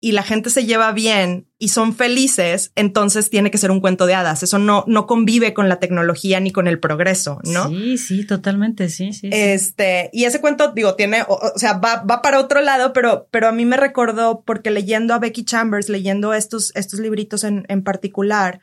y 0.01 0.13
la 0.13 0.23
gente 0.23 0.51
se 0.51 0.65
lleva 0.65 0.93
bien 0.93 1.49
y 1.59 1.69
son 1.69 1.93
felices, 1.93 2.71
entonces 2.77 3.31
tiene 3.31 3.51
que 3.51 3.59
ser 3.59 3.73
un 3.73 3.81
cuento 3.81 4.07
de 4.07 4.15
hadas. 4.15 4.45
Eso 4.45 4.59
no, 4.61 4.85
no 4.87 5.07
convive 5.07 5.55
con 5.55 5.69
la 5.69 5.81
tecnología 5.81 6.39
ni 6.39 6.53
con 6.53 6.69
el 6.69 6.79
progreso, 6.79 7.41
¿no? 7.45 7.69
Sí, 7.69 7.99
sí, 7.99 8.25
totalmente, 8.25 8.91
sí, 8.91 9.13
sí. 9.13 9.29
Este, 9.33 10.09
y 10.13 10.25
ese 10.25 10.41
cuento, 10.41 10.73
digo, 10.73 10.95
tiene, 10.95 11.25
o, 11.27 11.41
sea, 11.57 11.75
va, 11.75 12.05
va 12.05 12.23
para 12.23 12.39
otro 12.39 12.61
lado, 12.61 12.93
pero, 12.93 13.27
pero 13.33 13.49
a 13.49 13.53
mí 13.53 13.65
me 13.65 13.77
recordó 13.77 14.45
porque 14.47 14.71
leyendo 14.71 15.15
a 15.15 15.19
Becky 15.19 15.45
Chambers, 15.45 15.89
leyendo 15.89 16.33
estos, 16.33 16.71
estos 16.77 17.01
libritos 17.01 17.43
en, 17.43 17.65
en 17.69 17.83
particular, 17.83 18.61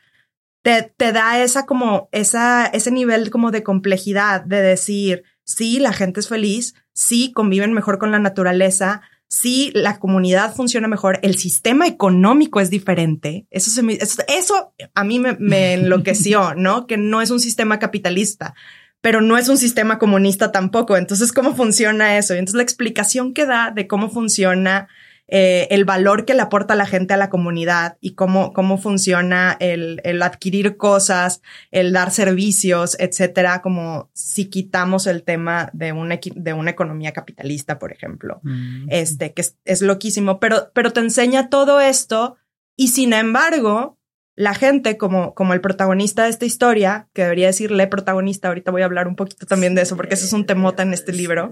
te, 0.62 0.94
te 0.96 1.12
da 1.12 1.42
esa 1.42 1.66
como, 1.66 2.08
esa, 2.12 2.66
ese 2.66 2.90
nivel 2.90 3.28
como 3.28 3.50
de 3.50 3.62
complejidad 3.62 4.42
de 4.42 4.62
decir, 4.62 5.24
sí, 5.44 5.80
la 5.80 5.92
gente 5.92 6.20
es 6.20 6.28
feliz, 6.28 6.74
sí, 6.94 7.30
conviven 7.32 7.74
mejor 7.74 7.98
con 7.98 8.10
la 8.10 8.18
naturaleza, 8.18 9.02
si 9.28 9.72
la 9.74 9.98
comunidad 9.98 10.54
funciona 10.54 10.88
mejor, 10.88 11.18
el 11.22 11.36
sistema 11.36 11.86
económico 11.86 12.60
es 12.60 12.70
diferente. 12.70 13.46
Eso, 13.50 13.70
se 13.70 13.82
eso, 14.28 14.72
a 14.94 15.04
mí 15.04 15.18
me, 15.18 15.36
me 15.38 15.72
enloqueció, 15.74 16.54
¿no? 16.54 16.86
Que 16.86 16.96
no 16.96 17.20
es 17.20 17.30
un 17.30 17.40
sistema 17.40 17.78
capitalista, 17.78 18.54
pero 19.00 19.20
no 19.20 19.36
es 19.36 19.48
un 19.48 19.58
sistema 19.58 19.98
comunista 19.98 20.52
tampoco. 20.52 20.96
Entonces, 20.96 21.32
¿cómo 21.32 21.54
funciona 21.54 22.18
eso? 22.18 22.34
Y 22.34 22.38
entonces 22.38 22.56
la 22.56 22.62
explicación 22.62 23.34
que 23.34 23.46
da 23.46 23.70
de 23.70 23.86
cómo 23.86 24.10
funciona 24.10 24.88
eh, 25.28 25.66
el 25.70 25.84
valor 25.84 26.24
que 26.24 26.34
le 26.34 26.42
aporta 26.42 26.74
la 26.76 26.86
gente 26.86 27.14
a 27.14 27.16
la 27.16 27.30
comunidad 27.30 27.96
y 28.00 28.14
cómo, 28.14 28.52
cómo 28.52 28.78
funciona 28.78 29.56
el, 29.58 30.00
el 30.04 30.22
adquirir 30.22 30.76
cosas, 30.76 31.42
el 31.70 31.92
dar 31.92 32.10
servicios, 32.12 32.96
etcétera, 33.00 33.60
como 33.62 34.10
si 34.12 34.46
quitamos 34.46 35.06
el 35.06 35.24
tema 35.24 35.70
de 35.72 35.92
una, 35.92 36.18
de 36.34 36.52
una 36.52 36.70
economía 36.70 37.12
capitalista, 37.12 37.78
por 37.78 37.92
ejemplo. 37.92 38.40
Mm. 38.44 38.86
Este, 38.90 39.32
que 39.32 39.42
es, 39.42 39.56
es 39.64 39.82
loquísimo, 39.82 40.38
pero, 40.38 40.70
pero 40.74 40.92
te 40.92 41.00
enseña 41.00 41.50
todo 41.50 41.80
esto 41.80 42.36
y 42.76 42.88
sin 42.88 43.12
embargo, 43.12 43.98
la 44.36 44.54
gente, 44.54 44.98
como, 44.98 45.34
como 45.34 45.54
el 45.54 45.62
protagonista 45.62 46.24
de 46.24 46.30
esta 46.30 46.44
historia, 46.44 47.08
que 47.14 47.22
debería 47.22 47.46
decirle 47.46 47.86
protagonista, 47.86 48.48
ahorita 48.48 48.70
voy 48.70 48.82
a 48.82 48.84
hablar 48.84 49.08
un 49.08 49.16
poquito 49.16 49.46
también 49.46 49.74
de 49.74 49.82
eso, 49.82 49.96
porque 49.96 50.14
eso 50.14 50.26
es 50.26 50.32
un 50.34 50.44
temota 50.44 50.82
en 50.82 50.92
este 50.92 51.12
libro. 51.12 51.50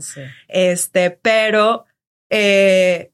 Este, 0.49 1.11
pero 1.11 1.87
eh, 2.29 3.14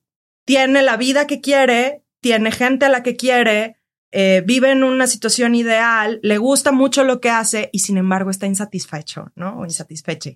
tiene 0.51 0.83
la 0.83 0.97
vida 0.97 1.29
que 1.29 1.41
quiere, 1.41 2.03
tiene 2.21 2.51
gente 2.51 2.87
a 2.87 2.89
la 2.89 3.05
que 3.05 3.15
quiere, 3.15 3.77
eh, 4.11 4.43
vive 4.45 4.73
en 4.73 4.83
una 4.83 5.07
situación 5.07 5.55
ideal, 5.55 6.19
le 6.25 6.39
gusta 6.39 6.73
mucho 6.73 7.05
lo 7.05 7.21
que 7.21 7.31
hace 7.31 7.71
y 7.73 7.79
sin 7.79 7.99
embargo 7.99 8.31
está 8.31 8.49
insatisfecho, 8.49 9.31
¿no? 9.37 9.61
O 9.61 9.65
insatisfecho. 9.65 10.31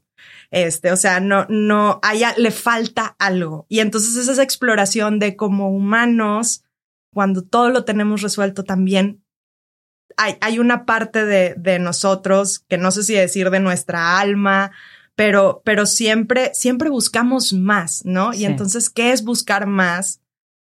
Este, 0.52 0.92
o 0.92 0.96
sea, 0.96 1.18
no, 1.18 1.46
no, 1.48 2.00
le 2.36 2.50
falta 2.52 3.16
algo. 3.18 3.66
Y 3.68 3.80
entonces 3.80 4.14
es 4.14 4.28
esa 4.28 4.44
exploración 4.44 5.18
de 5.18 5.34
como 5.34 5.68
humanos, 5.70 6.62
cuando 7.12 7.42
todo 7.42 7.70
lo 7.70 7.84
tenemos 7.84 8.22
resuelto 8.22 8.62
también, 8.62 9.20
hay, 10.16 10.36
hay 10.40 10.60
una 10.60 10.86
parte 10.86 11.24
de, 11.24 11.56
de 11.56 11.80
nosotros 11.80 12.60
que 12.60 12.78
no 12.78 12.92
sé 12.92 13.02
si 13.02 13.14
decir 13.14 13.50
de 13.50 13.58
nuestra 13.58 14.20
alma, 14.20 14.70
pero, 15.16 15.62
pero 15.64 15.86
siempre, 15.86 16.50
siempre 16.54 16.90
buscamos 16.90 17.52
más, 17.52 18.04
¿no? 18.04 18.34
Y 18.34 18.44
entonces, 18.44 18.90
¿qué 18.90 19.12
es 19.12 19.24
buscar 19.24 19.66
más 19.66 20.20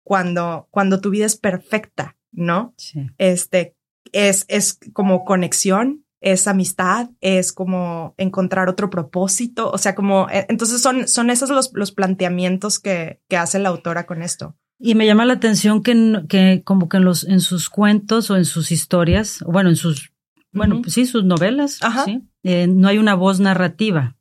cuando, 0.03 0.67
cuando 0.71 1.01
tu 1.01 1.09
vida 1.09 1.25
es 1.25 1.35
perfecta, 1.35 2.15
¿no? 2.31 2.73
Sí. 2.77 3.07
Este, 3.17 3.75
es, 4.11 4.45
es 4.47 4.79
como 4.93 5.25
conexión, 5.25 6.05
es 6.21 6.47
amistad, 6.47 7.09
es 7.21 7.53
como 7.53 8.13
encontrar 8.17 8.69
otro 8.69 8.89
propósito, 8.89 9.69
o 9.71 9.77
sea, 9.77 9.95
como, 9.95 10.29
eh, 10.29 10.45
entonces 10.49 10.81
son, 10.81 11.07
son 11.07 11.29
esos 11.29 11.49
los, 11.49 11.71
los 11.73 11.91
planteamientos 11.91 12.79
que, 12.79 13.21
que 13.27 13.37
hace 13.37 13.59
la 13.59 13.69
autora 13.69 14.05
con 14.05 14.21
esto. 14.21 14.55
Y 14.81 14.95
me 14.95 15.05
llama 15.05 15.25
la 15.25 15.33
atención 15.33 15.83
que, 15.83 16.23
que 16.29 16.61
como 16.63 16.87
que 16.87 16.97
en 16.97 17.05
los, 17.05 17.25
en 17.25 17.41
sus 17.41 17.69
cuentos 17.69 18.31
o 18.31 18.37
en 18.37 18.45
sus 18.45 18.71
historias, 18.71 19.43
bueno, 19.45 19.69
en 19.69 19.75
sus, 19.75 20.13
bueno, 20.53 20.81
pues 20.81 20.93
sí, 20.93 21.05
sus 21.05 21.25
novelas, 21.25 21.79
¿sí? 22.05 22.23
Eh, 22.43 22.67
no 22.67 22.87
hay 22.87 22.97
una 22.97 23.13
voz 23.13 23.41
narrativa 23.41 24.15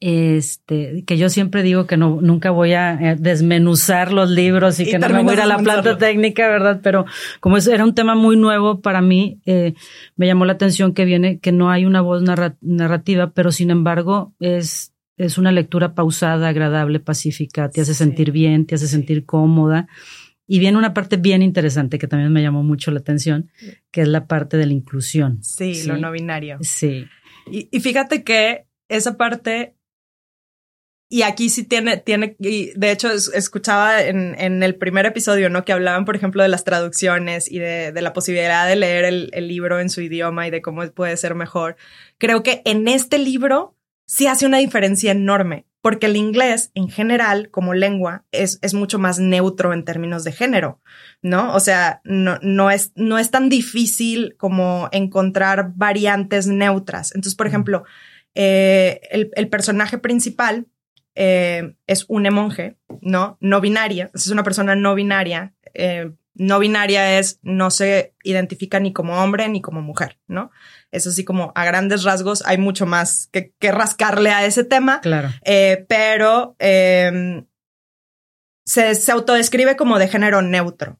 este, 0.00 1.04
que 1.06 1.18
yo 1.18 1.28
siempre 1.28 1.62
digo 1.62 1.86
que 1.86 1.96
no, 1.96 2.20
nunca 2.20 2.50
voy 2.50 2.72
a 2.72 2.92
eh, 2.94 3.16
desmenuzar 3.18 4.12
los 4.12 4.30
libros 4.30 4.78
y, 4.80 4.84
que 4.84 4.98
no 4.98 5.08
me 5.08 5.22
voy 5.22 5.32
a 5.32 5.34
ir 5.34 5.40
a 5.40 5.46
la 5.46 5.58
planta 5.58 5.98
técnica, 5.98 6.48
¿verdad? 6.48 6.80
Pero 6.82 7.06
como 7.40 7.56
eso 7.56 7.72
era 7.72 7.84
un 7.84 7.94
tema 7.94 8.14
muy 8.14 8.36
nuevo 8.36 8.80
para 8.80 9.00
mí, 9.00 9.40
eh, 9.46 9.74
me 10.16 10.26
llamó 10.26 10.44
la 10.44 10.52
atención 10.52 10.94
que 10.94 11.04
viene, 11.04 11.38
que 11.38 11.52
no 11.52 11.70
hay 11.70 11.84
una 11.84 12.00
voz 12.00 12.22
narrativa, 12.22 13.32
pero 13.32 13.52
sin 13.52 13.70
embargo 13.70 14.34
es, 14.40 14.94
es 15.16 15.38
una 15.38 15.52
lectura 15.52 15.94
pausada, 15.94 16.48
agradable, 16.48 17.00
pacífica, 17.00 17.68
te 17.70 17.80
hace 17.80 17.94
sentir 17.94 18.32
bien, 18.32 18.66
te 18.66 18.74
hace 18.74 18.88
sentir 18.88 19.24
cómoda. 19.24 19.88
Y 20.46 20.58
viene 20.58 20.78
una 20.78 20.94
parte 20.94 21.16
bien 21.16 21.42
interesante 21.42 21.98
que 21.98 22.08
también 22.08 22.32
me 22.32 22.42
llamó 22.42 22.64
mucho 22.64 22.90
la 22.90 22.98
atención, 22.98 23.50
que 23.92 24.02
es 24.02 24.08
la 24.08 24.26
parte 24.26 24.56
de 24.56 24.66
la 24.66 24.72
inclusión. 24.72 25.38
Sí, 25.44 25.84
lo 25.84 25.96
no 25.96 26.10
binario. 26.10 26.58
Sí. 26.60 27.06
Y, 27.50 27.68
y 27.70 27.78
fíjate 27.78 28.24
que 28.24 28.66
esa 28.90 29.16
parte 29.16 29.76
y 31.12 31.22
aquí 31.22 31.50
sí 31.50 31.64
tiene, 31.64 31.96
tiene, 31.96 32.36
y 32.38 32.70
de 32.78 32.92
hecho 32.92 33.10
escuchaba 33.10 34.00
en, 34.00 34.36
en, 34.38 34.62
el 34.62 34.76
primer 34.76 35.06
episodio, 35.06 35.50
¿no? 35.50 35.64
Que 35.64 35.72
hablaban, 35.72 36.04
por 36.04 36.14
ejemplo, 36.14 36.40
de 36.40 36.48
las 36.48 36.62
traducciones 36.62 37.50
y 37.50 37.58
de, 37.58 37.90
de 37.90 38.00
la 38.00 38.12
posibilidad 38.12 38.68
de 38.68 38.76
leer 38.76 39.04
el, 39.04 39.28
el, 39.32 39.48
libro 39.48 39.80
en 39.80 39.90
su 39.90 40.02
idioma 40.02 40.46
y 40.46 40.50
de 40.50 40.62
cómo 40.62 40.88
puede 40.92 41.16
ser 41.16 41.34
mejor. 41.34 41.76
Creo 42.18 42.44
que 42.44 42.62
en 42.64 42.86
este 42.86 43.18
libro 43.18 43.76
sí 44.06 44.28
hace 44.28 44.46
una 44.46 44.58
diferencia 44.58 45.10
enorme, 45.10 45.66
porque 45.80 46.06
el 46.06 46.14
inglés 46.14 46.70
en 46.76 46.88
general, 46.88 47.50
como 47.50 47.74
lengua, 47.74 48.24
es, 48.30 48.60
es 48.62 48.72
mucho 48.72 49.00
más 49.00 49.18
neutro 49.18 49.72
en 49.72 49.84
términos 49.84 50.22
de 50.22 50.30
género, 50.30 50.80
¿no? 51.22 51.52
O 51.56 51.58
sea, 51.58 52.02
no, 52.04 52.38
no, 52.40 52.70
es, 52.70 52.92
no 52.94 53.18
es 53.18 53.32
tan 53.32 53.48
difícil 53.48 54.36
como 54.36 54.88
encontrar 54.92 55.72
variantes 55.74 56.46
neutras. 56.46 57.12
Entonces, 57.16 57.34
por 57.34 57.48
ejemplo, 57.48 57.82
eh, 58.36 59.00
el, 59.10 59.32
el 59.34 59.48
personaje 59.48 59.98
principal, 59.98 60.68
eh, 61.14 61.74
es 61.86 62.04
un 62.08 62.22
monje, 62.32 62.76
¿no? 63.00 63.36
No 63.40 63.60
binaria, 63.60 64.10
es 64.14 64.28
una 64.28 64.44
persona 64.44 64.74
no 64.74 64.94
binaria. 64.94 65.54
Eh, 65.74 66.10
no 66.34 66.58
binaria 66.58 67.18
es, 67.18 67.38
no 67.42 67.70
se 67.70 68.14
identifica 68.22 68.80
ni 68.80 68.92
como 68.92 69.22
hombre 69.22 69.48
ni 69.48 69.60
como 69.60 69.82
mujer, 69.82 70.18
¿no? 70.26 70.50
Es 70.90 71.06
así 71.06 71.24
como 71.24 71.52
a 71.54 71.64
grandes 71.64 72.04
rasgos 72.04 72.42
hay 72.46 72.56
mucho 72.56 72.86
más 72.86 73.28
que, 73.32 73.52
que 73.58 73.72
rascarle 73.72 74.30
a 74.30 74.44
ese 74.46 74.64
tema. 74.64 75.00
Claro. 75.00 75.28
Eh, 75.44 75.84
pero 75.88 76.56
em, 76.58 77.46
se, 78.64 78.94
se 78.94 79.12
autodescribe 79.12 79.76
como 79.76 79.98
de 79.98 80.08
género 80.08 80.40
neutro. 80.40 80.99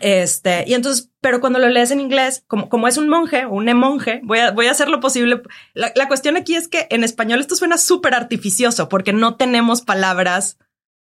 Este, 0.00 0.64
y 0.66 0.74
entonces, 0.74 1.10
pero 1.20 1.40
cuando 1.40 1.58
lo 1.58 1.68
lees 1.68 1.90
en 1.90 2.00
inglés, 2.00 2.44
como, 2.46 2.68
como 2.68 2.86
es 2.86 2.98
un 2.98 3.08
monje 3.08 3.46
o 3.46 3.54
un 3.54 3.72
monje, 3.74 4.20
voy 4.24 4.40
a, 4.40 4.50
voy 4.50 4.66
a 4.66 4.70
hacer 4.70 4.88
lo 4.88 5.00
posible. 5.00 5.42
La, 5.74 5.92
la 5.94 6.08
cuestión 6.08 6.36
aquí 6.36 6.54
es 6.54 6.68
que 6.68 6.86
en 6.90 7.02
español 7.02 7.40
esto 7.40 7.56
suena 7.56 7.78
súper 7.78 8.14
artificioso 8.14 8.88
porque 8.88 9.12
no 9.12 9.36
tenemos 9.36 9.82
palabras 9.82 10.58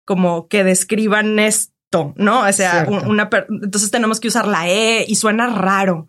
como 0.05 0.47
que 0.47 0.63
describan 0.63 1.37
esto, 1.39 2.13
¿no? 2.15 2.47
O 2.47 2.51
sea, 2.51 2.87
una, 2.89 3.29
entonces 3.49 3.91
tenemos 3.91 4.19
que 4.19 4.29
usar 4.29 4.47
la 4.47 4.67
E 4.67 5.05
y 5.07 5.15
suena 5.15 5.47
raro. 5.47 6.07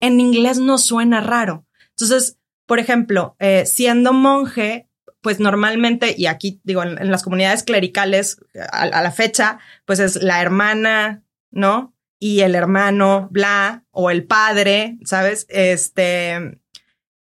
En 0.00 0.20
inglés 0.20 0.58
no 0.58 0.76
suena 0.76 1.20
raro. 1.20 1.64
Entonces, 1.90 2.38
por 2.66 2.78
ejemplo, 2.78 3.36
eh, 3.38 3.64
siendo 3.64 4.12
monje, 4.12 4.88
pues 5.22 5.40
normalmente, 5.40 6.14
y 6.18 6.26
aquí 6.26 6.60
digo, 6.64 6.82
en, 6.82 7.10
las 7.10 7.22
comunidades 7.22 7.62
clericales 7.62 8.38
a, 8.72 8.82
a, 8.82 9.02
la 9.02 9.12
fecha, 9.12 9.60
pues 9.86 10.00
es 10.00 10.16
la 10.16 10.42
hermana, 10.42 11.22
¿no? 11.52 11.94
Y 12.18 12.40
el 12.40 12.54
hermano, 12.54 13.28
bla, 13.30 13.84
o 13.90 14.10
el 14.10 14.24
padre, 14.24 14.98
¿sabes? 15.04 15.46
Este, 15.48 16.60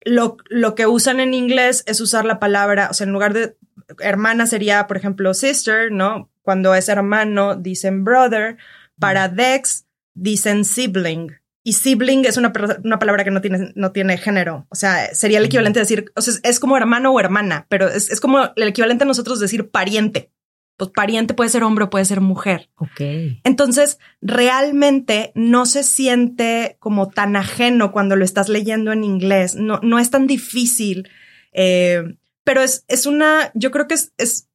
lo, 0.01 0.38
lo 0.50 0.75
que 0.75 0.88
usan 0.88 1.19
en 1.19 1.33
inglés 1.33 1.83
es 1.86 2.00
usar 2.01 2.25
la 2.25 2.39
palabra, 2.39 2.88
o 2.89 2.93
sea, 2.93 3.05
en 3.05 3.13
lugar 3.13 3.33
de 3.33 3.57
hermana 4.00 4.45
sería, 4.45 4.88
por 4.88 4.98
ejemplo, 4.98 5.33
sister, 5.33 5.91
¿no? 5.91 6.29
Cuando 6.41 6.74
es 6.75 6.89
hermano, 6.89 7.55
dicen 7.55 8.03
brother. 8.03 8.57
Para 9.00 9.29
Dex, 9.29 9.86
dicen 10.13 10.65
sibling. 10.65 11.39
Y 11.63 11.74
sibling 11.74 12.25
es 12.25 12.38
una, 12.38 12.51
una, 12.83 13.00
palabra 13.00 13.24
que 13.24 13.31
no 13.31 13.41
tiene, 13.41 13.71
no 13.75 13.91
tiene 13.91 14.17
género. 14.17 14.65
O 14.69 14.75
sea, 14.75 15.13
sería 15.13 15.39
el 15.39 15.45
equivalente 15.45 15.79
a 15.79 15.83
decir, 15.83 16.12
o 16.15 16.21
sea, 16.21 16.33
es 16.43 16.59
como 16.59 16.77
hermano 16.77 17.12
o 17.12 17.19
hermana, 17.19 17.65
pero 17.69 17.88
es, 17.88 18.09
es 18.09 18.19
como 18.19 18.51
el 18.55 18.67
equivalente 18.67 19.03
a 19.03 19.07
nosotros 19.07 19.39
decir 19.39 19.69
pariente. 19.69 20.31
Pues 20.79 20.91
pariente 20.91 21.33
puede 21.33 21.50
ser 21.50 21.63
hombre 21.63 21.83
o 21.83 21.89
puede 21.89 22.05
ser 22.05 22.21
mujer. 22.21 22.69
Ok. 22.77 23.01
Entonces, 23.43 24.00
realmente 24.21 25.33
no 25.36 25.65
se 25.65 25.83
siente 25.83 26.77
como 26.79 27.09
tan 27.09 27.36
ajeno 27.36 27.91
cuando 27.91 28.15
lo 28.15 28.24
estás 28.24 28.48
leyendo 28.48 28.93
en 28.93 29.03
inglés. 29.03 29.55
No, 29.55 29.81
no 29.83 30.00
es 30.00 30.09
tan 30.09 30.25
difícil. 30.25 31.09
Eh, 31.51 32.15
pero 32.45 32.62
es, 32.62 32.86
es 32.88 33.05
una, 33.05 33.51
yo 33.55 33.71
creo 33.71 33.89
que 33.89 33.95
es, 33.95 34.13
es 34.17 34.48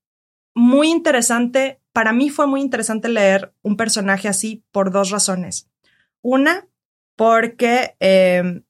muy 0.55 0.89
interesante. 0.89 1.83
Para 1.93 2.15
mí 2.15 2.31
fue 2.31 2.47
muy 2.47 2.63
interesante 2.63 3.11
leer 3.11 3.53
un 3.61 3.77
personaje 3.77 4.27
así 4.27 4.65
por 4.73 4.91
dos 4.91 5.11
razones. 5.11 5.69
Una, 6.23 6.67
porque 7.17 7.97
eh, 8.01 8.63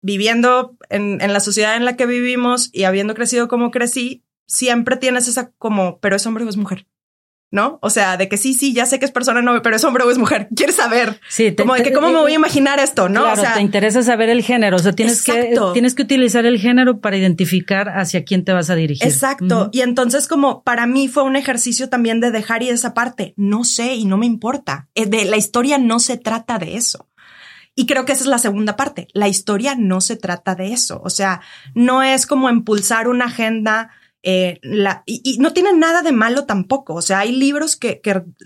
viviendo 0.00 0.76
en, 0.90 1.20
en, 1.20 1.32
la 1.32 1.40
sociedad 1.40 1.74
en 1.74 1.84
la 1.84 1.96
que 1.96 2.06
vivimos 2.06 2.70
y 2.72 2.84
habiendo 2.84 3.14
crecido 3.14 3.48
como 3.48 3.72
crecí, 3.72 4.23
siempre 4.46 4.96
tienes 4.96 5.28
esa 5.28 5.52
como, 5.58 5.98
pero 6.00 6.16
es 6.16 6.26
hombre 6.26 6.44
o 6.44 6.48
es 6.48 6.56
mujer. 6.56 6.86
¿no? 7.54 7.78
O 7.82 7.88
sea, 7.88 8.16
de 8.16 8.28
que 8.28 8.36
sí, 8.36 8.52
sí, 8.52 8.74
ya 8.74 8.84
sé 8.84 8.98
que 8.98 9.04
es 9.04 9.12
persona 9.12 9.40
no, 9.40 9.62
pero 9.62 9.76
es 9.76 9.84
hombre 9.84 10.02
o 10.02 10.10
es 10.10 10.18
mujer. 10.18 10.48
Quieres 10.56 10.74
saber. 10.74 11.20
Sí, 11.28 11.52
te, 11.52 11.62
como 11.62 11.74
de 11.74 11.84
que 11.84 11.92
cómo 11.92 12.08
me 12.08 12.18
voy 12.18 12.32
a 12.32 12.34
imaginar 12.34 12.80
esto, 12.80 13.08
¿no? 13.08 13.20
Claro, 13.20 13.40
o 13.40 13.44
sea, 13.44 13.54
te 13.54 13.60
interesa 13.60 14.02
saber 14.02 14.28
el 14.28 14.42
género. 14.42 14.74
O 14.76 14.80
sea, 14.80 14.92
tienes 14.92 15.22
que, 15.22 15.54
tienes 15.72 15.94
que 15.94 16.02
utilizar 16.02 16.46
el 16.46 16.58
género 16.58 17.00
para 17.00 17.16
identificar 17.16 17.90
hacia 17.90 18.24
quién 18.24 18.44
te 18.44 18.52
vas 18.52 18.70
a 18.70 18.74
dirigir. 18.74 19.06
Exacto. 19.06 19.44
Uh 19.44 19.64
-huh. 19.66 19.70
Y 19.70 19.82
entonces, 19.82 20.26
como 20.26 20.64
para 20.64 20.86
mí 20.86 21.06
fue 21.06 21.22
un 21.22 21.36
ejercicio 21.36 21.88
también 21.88 22.18
de 22.18 22.32
dejar 22.32 22.64
y 22.64 22.70
esa 22.70 22.92
parte. 22.92 23.34
No 23.36 23.62
sé 23.62 23.94
y 23.94 24.04
no 24.04 24.16
me 24.16 24.26
importa. 24.26 24.88
Eh, 24.96 25.06
De 25.06 25.24
la 25.24 25.36
historia 25.36 25.78
no 25.78 26.00
se 26.00 26.16
trata 26.16 26.58
de 26.58 26.74
eso. 26.74 27.08
Y 27.76 27.86
creo 27.86 28.04
que 28.04 28.12
esa 28.12 28.24
es 28.24 28.28
la 28.28 28.38
segunda 28.38 28.74
parte. 28.74 29.06
La 29.12 29.28
historia 29.28 29.76
no 29.78 30.00
se 30.00 30.16
trata 30.16 30.56
de 30.56 30.72
eso. 30.72 31.00
O 31.04 31.10
sea, 31.10 31.40
no 31.72 32.02
es 32.02 32.26
como 32.26 32.50
impulsar 32.50 33.06
una 33.06 33.26
agenda 33.26 33.90
eh, 34.26 34.58
y, 35.04 35.36
no 35.38 35.52
tiene 35.52 35.74
nada 35.74 36.00
de 36.00 36.10
malo 36.10 36.46
tampoco. 36.46 36.94
O 36.94 37.02
sea, 37.02 37.18
hay 37.18 37.32
libros 37.32 37.76
que, 37.76 38.00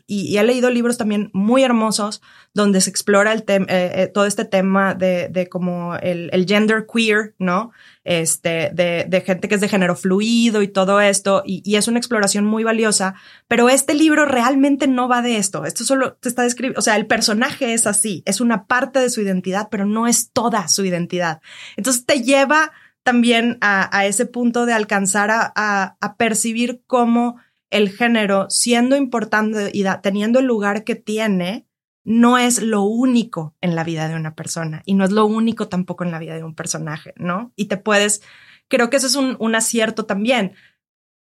y, 0.08 0.36
he 0.36 0.42
leído 0.42 0.70
libros 0.70 0.98
también 0.98 1.30
muy 1.32 1.62
hermosos 1.62 2.20
donde 2.52 2.80
se 2.80 2.90
explora 2.90 3.32
el 3.32 3.44
eh, 3.46 3.66
eh, 3.68 4.10
todo 4.12 4.26
este 4.26 4.44
tema 4.44 4.94
de, 4.94 5.48
como 5.48 5.94
el, 5.94 6.44
gender 6.48 6.84
queer, 6.92 7.36
¿no? 7.38 7.70
Este, 8.02 8.70
de, 8.72 9.06
de, 9.08 9.20
gente 9.20 9.48
que 9.48 9.54
es 9.54 9.60
de 9.60 9.68
género 9.68 9.94
fluido 9.94 10.62
y 10.62 10.68
todo 10.68 11.00
esto. 11.00 11.44
Y, 11.46 11.62
y, 11.64 11.76
es 11.76 11.86
una 11.86 11.98
exploración 11.98 12.44
muy 12.44 12.64
valiosa. 12.64 13.14
Pero 13.46 13.68
este 13.68 13.94
libro 13.94 14.24
realmente 14.24 14.88
no 14.88 15.06
va 15.06 15.22
de 15.22 15.36
esto. 15.36 15.64
Esto 15.64 15.84
solo 15.84 16.14
te 16.14 16.28
está 16.28 16.42
describiendo. 16.42 16.80
O 16.80 16.82
sea, 16.82 16.96
el 16.96 17.06
personaje 17.06 17.72
es 17.72 17.86
así. 17.86 18.24
Es 18.26 18.40
una 18.40 18.66
parte 18.66 18.98
de 18.98 19.10
su 19.10 19.20
identidad, 19.20 19.68
pero 19.70 19.86
no 19.86 20.08
es 20.08 20.32
toda 20.32 20.66
su 20.66 20.84
identidad. 20.84 21.40
Entonces 21.76 22.04
te 22.04 22.22
lleva 22.22 22.72
también 23.08 23.56
a, 23.62 24.04
ese 24.04 24.26
punto 24.26 24.66
de 24.66 24.74
alcanzar 24.74 25.30
a, 25.32 26.16
percibir 26.18 26.82
cómo 26.86 27.40
el 27.70 27.88
género, 27.88 28.50
siendo 28.50 28.96
importante 28.96 29.70
y 29.72 29.82
teniendo 30.02 30.40
el 30.40 30.44
lugar 30.44 30.84
que 30.84 30.94
tiene, 30.94 31.66
no 32.04 32.36
es 32.36 32.60
lo 32.60 32.82
único 32.82 33.56
en 33.62 33.74
la 33.74 33.82
vida 33.82 34.08
de 34.08 34.14
una 34.14 34.34
persona 34.34 34.82
y 34.84 34.92
no 34.92 35.06
es 35.06 35.10
lo 35.10 35.24
único 35.24 35.68
tampoco 35.68 36.04
en 36.04 36.10
la 36.10 36.18
vida 36.18 36.34
de 36.34 36.44
un 36.44 36.54
personaje, 36.54 37.14
¿no? 37.16 37.50
Y 37.56 37.64
te 37.64 37.78
puedes, 37.78 38.20
creo 38.68 38.90
que 38.90 38.98
eso 38.98 39.06
es 39.06 39.16
un, 39.16 39.38
un 39.40 39.54
acierto 39.54 40.04
también, 40.04 40.52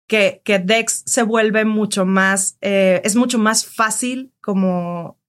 que, 0.06 0.42
que 0.44 0.60
Dex 0.60 1.04
se 1.06 1.24
vuelve 1.24 1.64
mucho 1.64 2.06
más, 2.06 2.58
eh, 2.60 3.00
es 3.06 3.16
mucho 3.16 3.40
más 3.40 3.66
fácil 3.66 4.34
como 4.42 5.22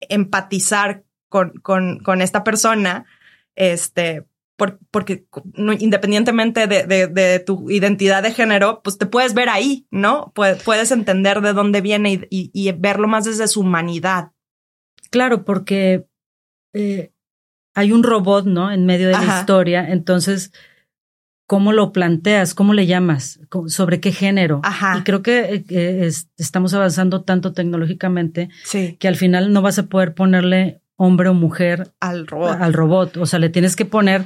empatizar 0.00 1.04
con, 1.28 1.50
con, 1.60 1.98
con 1.98 2.22
esta 2.22 2.42
persona, 2.42 3.04
este, 3.54 4.24
por, 4.56 4.78
porque 4.90 5.26
no, 5.54 5.72
independientemente 5.74 6.66
de, 6.66 6.84
de, 6.84 7.06
de, 7.06 7.38
tu 7.40 7.70
identidad 7.70 8.22
de 8.22 8.32
género, 8.32 8.80
pues 8.82 8.96
te 8.98 9.06
puedes 9.06 9.34
ver 9.34 9.48
ahí, 9.48 9.86
¿no? 9.90 10.32
Puedes, 10.34 10.62
puedes 10.62 10.90
entender 10.90 11.42
de 11.42 11.52
dónde 11.52 11.82
viene 11.82 12.12
y, 12.12 12.26
y, 12.30 12.50
y, 12.52 12.72
verlo 12.72 13.06
más 13.06 13.26
desde 13.26 13.48
su 13.48 13.60
humanidad. 13.60 14.32
Claro, 15.10 15.44
porque 15.44 16.06
eh, 16.72 17.12
hay 17.74 17.92
un 17.92 18.02
robot, 18.02 18.46
¿no? 18.46 18.72
En 18.72 18.86
medio 18.86 19.08
de 19.08 19.14
Ajá. 19.14 19.26
la 19.26 19.40
historia, 19.40 19.86
entonces, 19.90 20.52
¿cómo 21.46 21.72
lo 21.72 21.92
planteas? 21.92 22.54
¿Cómo 22.54 22.72
le 22.72 22.86
llamas? 22.86 23.40
¿Sobre 23.66 24.00
qué 24.00 24.10
género? 24.10 24.60
Ajá. 24.64 24.96
Y 24.98 25.02
creo 25.02 25.22
que 25.22 25.64
eh, 25.68 26.06
es, 26.06 26.30
estamos 26.38 26.72
avanzando 26.72 27.22
tanto 27.22 27.52
tecnológicamente 27.52 28.48
sí. 28.64 28.96
que 28.98 29.08
al 29.08 29.16
final 29.16 29.52
no 29.52 29.60
vas 29.60 29.78
a 29.78 29.86
poder 29.86 30.14
ponerle 30.14 30.80
hombre 30.96 31.28
o 31.28 31.34
mujer 31.34 31.92
al 32.00 32.26
robot. 32.26 32.56
Al 32.60 32.72
robot. 32.72 33.16
O 33.18 33.26
sea, 33.26 33.38
le 33.38 33.48
tienes 33.48 33.76
que 33.76 33.84
poner, 33.84 34.24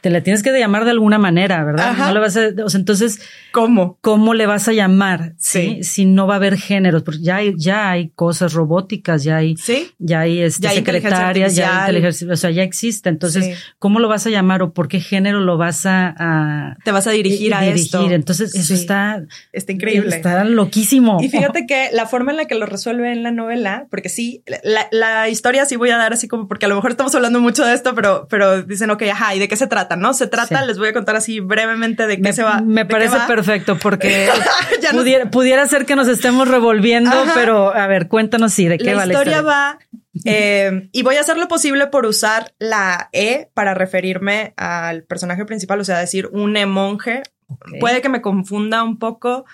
te 0.00 0.10
le 0.10 0.20
tienes 0.20 0.42
que 0.42 0.56
llamar 0.58 0.84
de 0.84 0.90
alguna 0.90 1.18
manera, 1.18 1.64
¿verdad? 1.64 1.90
Ajá. 1.90 2.08
No 2.08 2.14
le 2.14 2.20
vas 2.20 2.36
a, 2.36 2.50
o 2.64 2.68
sea, 2.68 2.78
entonces, 2.78 3.20
¿cómo? 3.52 3.98
¿Cómo 4.00 4.34
le 4.34 4.46
vas 4.46 4.68
a 4.68 4.72
llamar? 4.72 5.34
Sí. 5.38 5.76
¿sí? 5.76 5.84
Si 5.84 6.04
no 6.04 6.26
va 6.26 6.34
a 6.34 6.36
haber 6.36 6.56
géneros, 6.56 7.02
porque 7.02 7.22
ya 7.22 7.36
hay, 7.36 7.54
ya 7.56 7.90
hay 7.90 8.10
cosas 8.10 8.52
robóticas, 8.52 9.24
ya 9.24 9.36
hay, 9.38 9.56
¿Sí? 9.56 9.90
ya 9.98 10.20
hay, 10.20 10.40
este, 10.40 10.62
ya 10.62 10.70
hay 10.70 10.76
secretarias, 10.76 11.54
ya 11.54 11.74
hay 11.74 11.80
inteligencia, 11.80 12.32
o 12.32 12.36
sea, 12.36 12.50
ya 12.50 12.62
existe. 12.62 13.08
Entonces, 13.08 13.44
sí. 13.44 13.52
¿cómo 13.78 14.00
lo 14.00 14.08
vas 14.08 14.26
a 14.26 14.30
llamar 14.30 14.62
o 14.62 14.72
por 14.72 14.88
qué 14.88 15.00
género 15.00 15.40
lo 15.40 15.56
vas 15.56 15.86
a, 15.86 16.14
a 16.18 16.76
te 16.84 16.92
vas 16.92 17.06
a 17.06 17.10
dirigir 17.10 17.54
a, 17.54 17.60
dirigir? 17.60 17.84
esto? 17.84 18.10
Entonces, 18.10 18.54
eso 18.54 18.74
está, 18.74 19.22
está 19.52 19.72
increíble. 19.72 20.14
Está 20.14 20.44
loquísimo. 20.44 21.18
Y 21.22 21.28
fíjate 21.28 21.66
que 21.66 21.90
la 21.92 22.06
forma 22.06 22.30
en 22.30 22.36
la 22.36 22.44
que 22.46 22.54
lo 22.54 22.66
resuelve 22.66 23.12
en 23.12 23.22
la 23.22 23.30
novela, 23.30 23.86
porque 23.90 24.08
sí, 24.08 24.42
la, 24.46 24.88
la 24.90 25.28
historia 25.28 25.64
sí 25.64 25.76
voy 25.76 25.90
a 25.90 25.96
dar 25.96 26.12
así 26.12 26.28
como, 26.28 26.48
porque 26.48 26.66
a 26.66 26.68
lo 26.68 26.74
mejor 26.74 26.90
estamos 26.90 27.14
hablando 27.14 27.40
mucho 27.40 27.64
de 27.64 27.74
esto, 27.74 27.94
pero, 27.94 28.26
pero 28.28 28.62
dicen, 28.62 28.90
ok, 28.90 29.02
ajá, 29.12 29.34
¿y 29.34 29.38
de 29.38 29.48
qué 29.48 29.56
se 29.56 29.66
trata? 29.66 29.85
¿No? 29.94 30.14
Se 30.14 30.26
trata, 30.26 30.62
sí. 30.62 30.66
les 30.66 30.78
voy 30.78 30.88
a 30.88 30.92
contar 30.92 31.14
así 31.14 31.38
brevemente 31.38 32.08
de 32.08 32.16
qué 32.16 32.22
me, 32.22 32.32
se 32.32 32.42
va. 32.42 32.60
Me 32.62 32.84
parece 32.84 33.18
perfecto 33.28 33.78
porque 33.78 34.28
pudiera, 34.92 35.26
no... 35.26 35.30
pudiera, 35.30 35.68
ser 35.68 35.86
que 35.86 35.94
nos 35.94 36.08
estemos 36.08 36.48
revolviendo, 36.48 37.10
Ajá. 37.10 37.32
pero 37.34 37.72
a 37.72 37.86
ver, 37.86 38.08
cuéntanos 38.08 38.52
sí, 38.52 38.66
de 38.66 38.78
qué 38.78 38.86
la 38.86 38.96
va 38.96 39.06
historia 39.06 39.24
la 39.24 39.38
historia. 39.38 39.42
va 39.42 39.78
eh, 40.24 40.88
y 40.92 41.02
voy 41.02 41.16
a 41.16 41.20
hacer 41.20 41.36
lo 41.36 41.48
posible 41.48 41.88
por 41.88 42.06
usar 42.06 42.54
la 42.58 43.08
E 43.12 43.50
para 43.54 43.74
referirme 43.74 44.54
al 44.56 45.04
personaje 45.04 45.44
principal, 45.44 45.80
o 45.80 45.84
sea, 45.84 45.98
decir 45.98 46.28
un 46.32 46.56
monje. 46.68 47.22
Okay. 47.48 47.80
Puede 47.80 48.00
que 48.00 48.08
me 48.08 48.22
confunda 48.22 48.82
un 48.82 48.98
poco. 48.98 49.44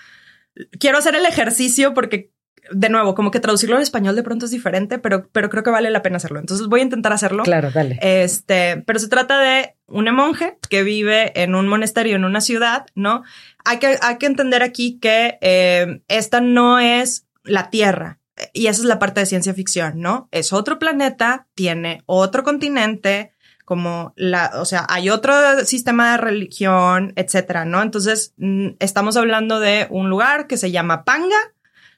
Quiero 0.79 0.97
hacer 0.97 1.15
el 1.15 1.25
ejercicio 1.25 1.93
porque 1.93 2.31
de 2.71 2.89
nuevo, 2.89 3.15
como 3.15 3.31
que 3.31 3.39
traducirlo 3.39 3.75
al 3.75 3.81
español 3.81 4.15
de 4.15 4.23
pronto 4.23 4.45
es 4.45 4.51
diferente, 4.51 4.99
pero, 4.99 5.27
pero 5.31 5.49
creo 5.49 5.63
que 5.63 5.69
vale 5.69 5.89
la 5.89 6.01
pena 6.01 6.17
hacerlo. 6.17 6.39
Entonces 6.39 6.67
voy 6.67 6.79
a 6.81 6.83
intentar 6.83 7.13
hacerlo. 7.13 7.43
Claro, 7.43 7.71
dale. 7.71 7.99
Este, 8.01 8.83
pero 8.85 8.99
se 8.99 9.07
trata 9.07 9.39
de 9.39 9.75
un 9.87 10.13
monje 10.13 10.57
que 10.69 10.83
vive 10.83 11.41
en 11.41 11.55
un 11.55 11.67
monasterio 11.67 12.15
en 12.15 12.25
una 12.25 12.41
ciudad, 12.41 12.85
¿no? 12.95 13.23
Hay 13.65 13.79
que, 13.79 13.97
hay 14.01 14.17
que 14.17 14.25
entender 14.25 14.63
aquí 14.63 14.99
que 14.99 15.37
eh, 15.41 16.01
esta 16.07 16.41
no 16.41 16.79
es 16.79 17.25
la 17.43 17.69
Tierra. 17.69 18.19
Y 18.51 18.65
esa 18.67 18.81
es 18.81 18.85
la 18.85 18.97
parte 18.97 19.19
de 19.19 19.27
ciencia 19.27 19.53
ficción, 19.53 19.99
¿no? 19.99 20.27
Es 20.31 20.53
otro 20.53 20.79
planeta, 20.79 21.47
tiene 21.53 22.01
otro 22.07 22.43
continente, 22.43 23.31
como 23.63 24.13
la, 24.15 24.51
o 24.55 24.65
sea, 24.65 24.85
hay 24.89 25.09
otro 25.09 25.33
sistema 25.65 26.11
de 26.11 26.17
religión, 26.17 27.13
etcétera, 27.15 27.65
¿no? 27.65 27.81
Entonces, 27.81 28.33
mm, 28.37 28.69
estamos 28.79 29.17
hablando 29.17 29.59
de 29.59 29.87
un 29.89 30.09
lugar 30.09 30.47
que 30.47 30.57
se 30.57 30.71
llama 30.71 31.05
Panga, 31.05 31.53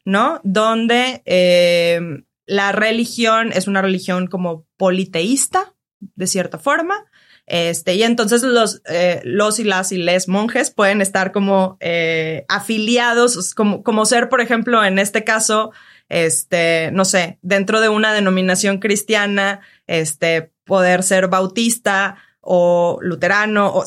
¿no? 0.05 0.39
Donde 0.43 1.23
eh, 1.25 1.99
la 2.45 2.71
religión 2.71 3.51
es 3.51 3.67
una 3.67 3.81
religión 3.81 4.27
como 4.27 4.65
politeísta, 4.77 5.73
de 5.99 6.27
cierta 6.27 6.59
forma. 6.59 7.05
Este, 7.47 7.93
y 7.93 8.03
entonces 8.03 8.41
los, 8.41 8.81
eh, 8.89 9.21
los 9.23 9.59
y 9.59 9.63
las 9.63 9.91
y 9.91 9.97
les 9.97 10.27
monjes 10.27 10.71
pueden 10.71 11.01
estar 11.01 11.31
como 11.31 11.77
eh, 11.79 12.45
afiliados, 12.47 13.53
como, 13.53 13.83
como 13.83 14.05
ser, 14.05 14.29
por 14.29 14.41
ejemplo, 14.41 14.83
en 14.83 14.97
este 14.97 15.23
caso, 15.23 15.71
este, 16.09 16.89
no 16.91 17.05
sé, 17.05 17.37
dentro 17.41 17.81
de 17.81 17.89
una 17.89 18.13
denominación 18.13 18.79
cristiana, 18.79 19.59
este, 19.85 20.51
poder 20.63 21.03
ser 21.03 21.27
bautista 21.27 22.17
o 22.41 22.99
luterano 23.01 23.67
o 23.73 23.83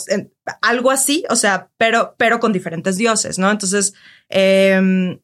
algo 0.63 0.91
así, 0.91 1.25
o 1.29 1.37
sea, 1.37 1.71
pero, 1.79 2.15
pero 2.17 2.41
con 2.41 2.53
diferentes 2.53 2.97
dioses, 2.97 3.39
¿no? 3.39 3.51
Entonces, 3.51 3.95
eh, 4.29 5.19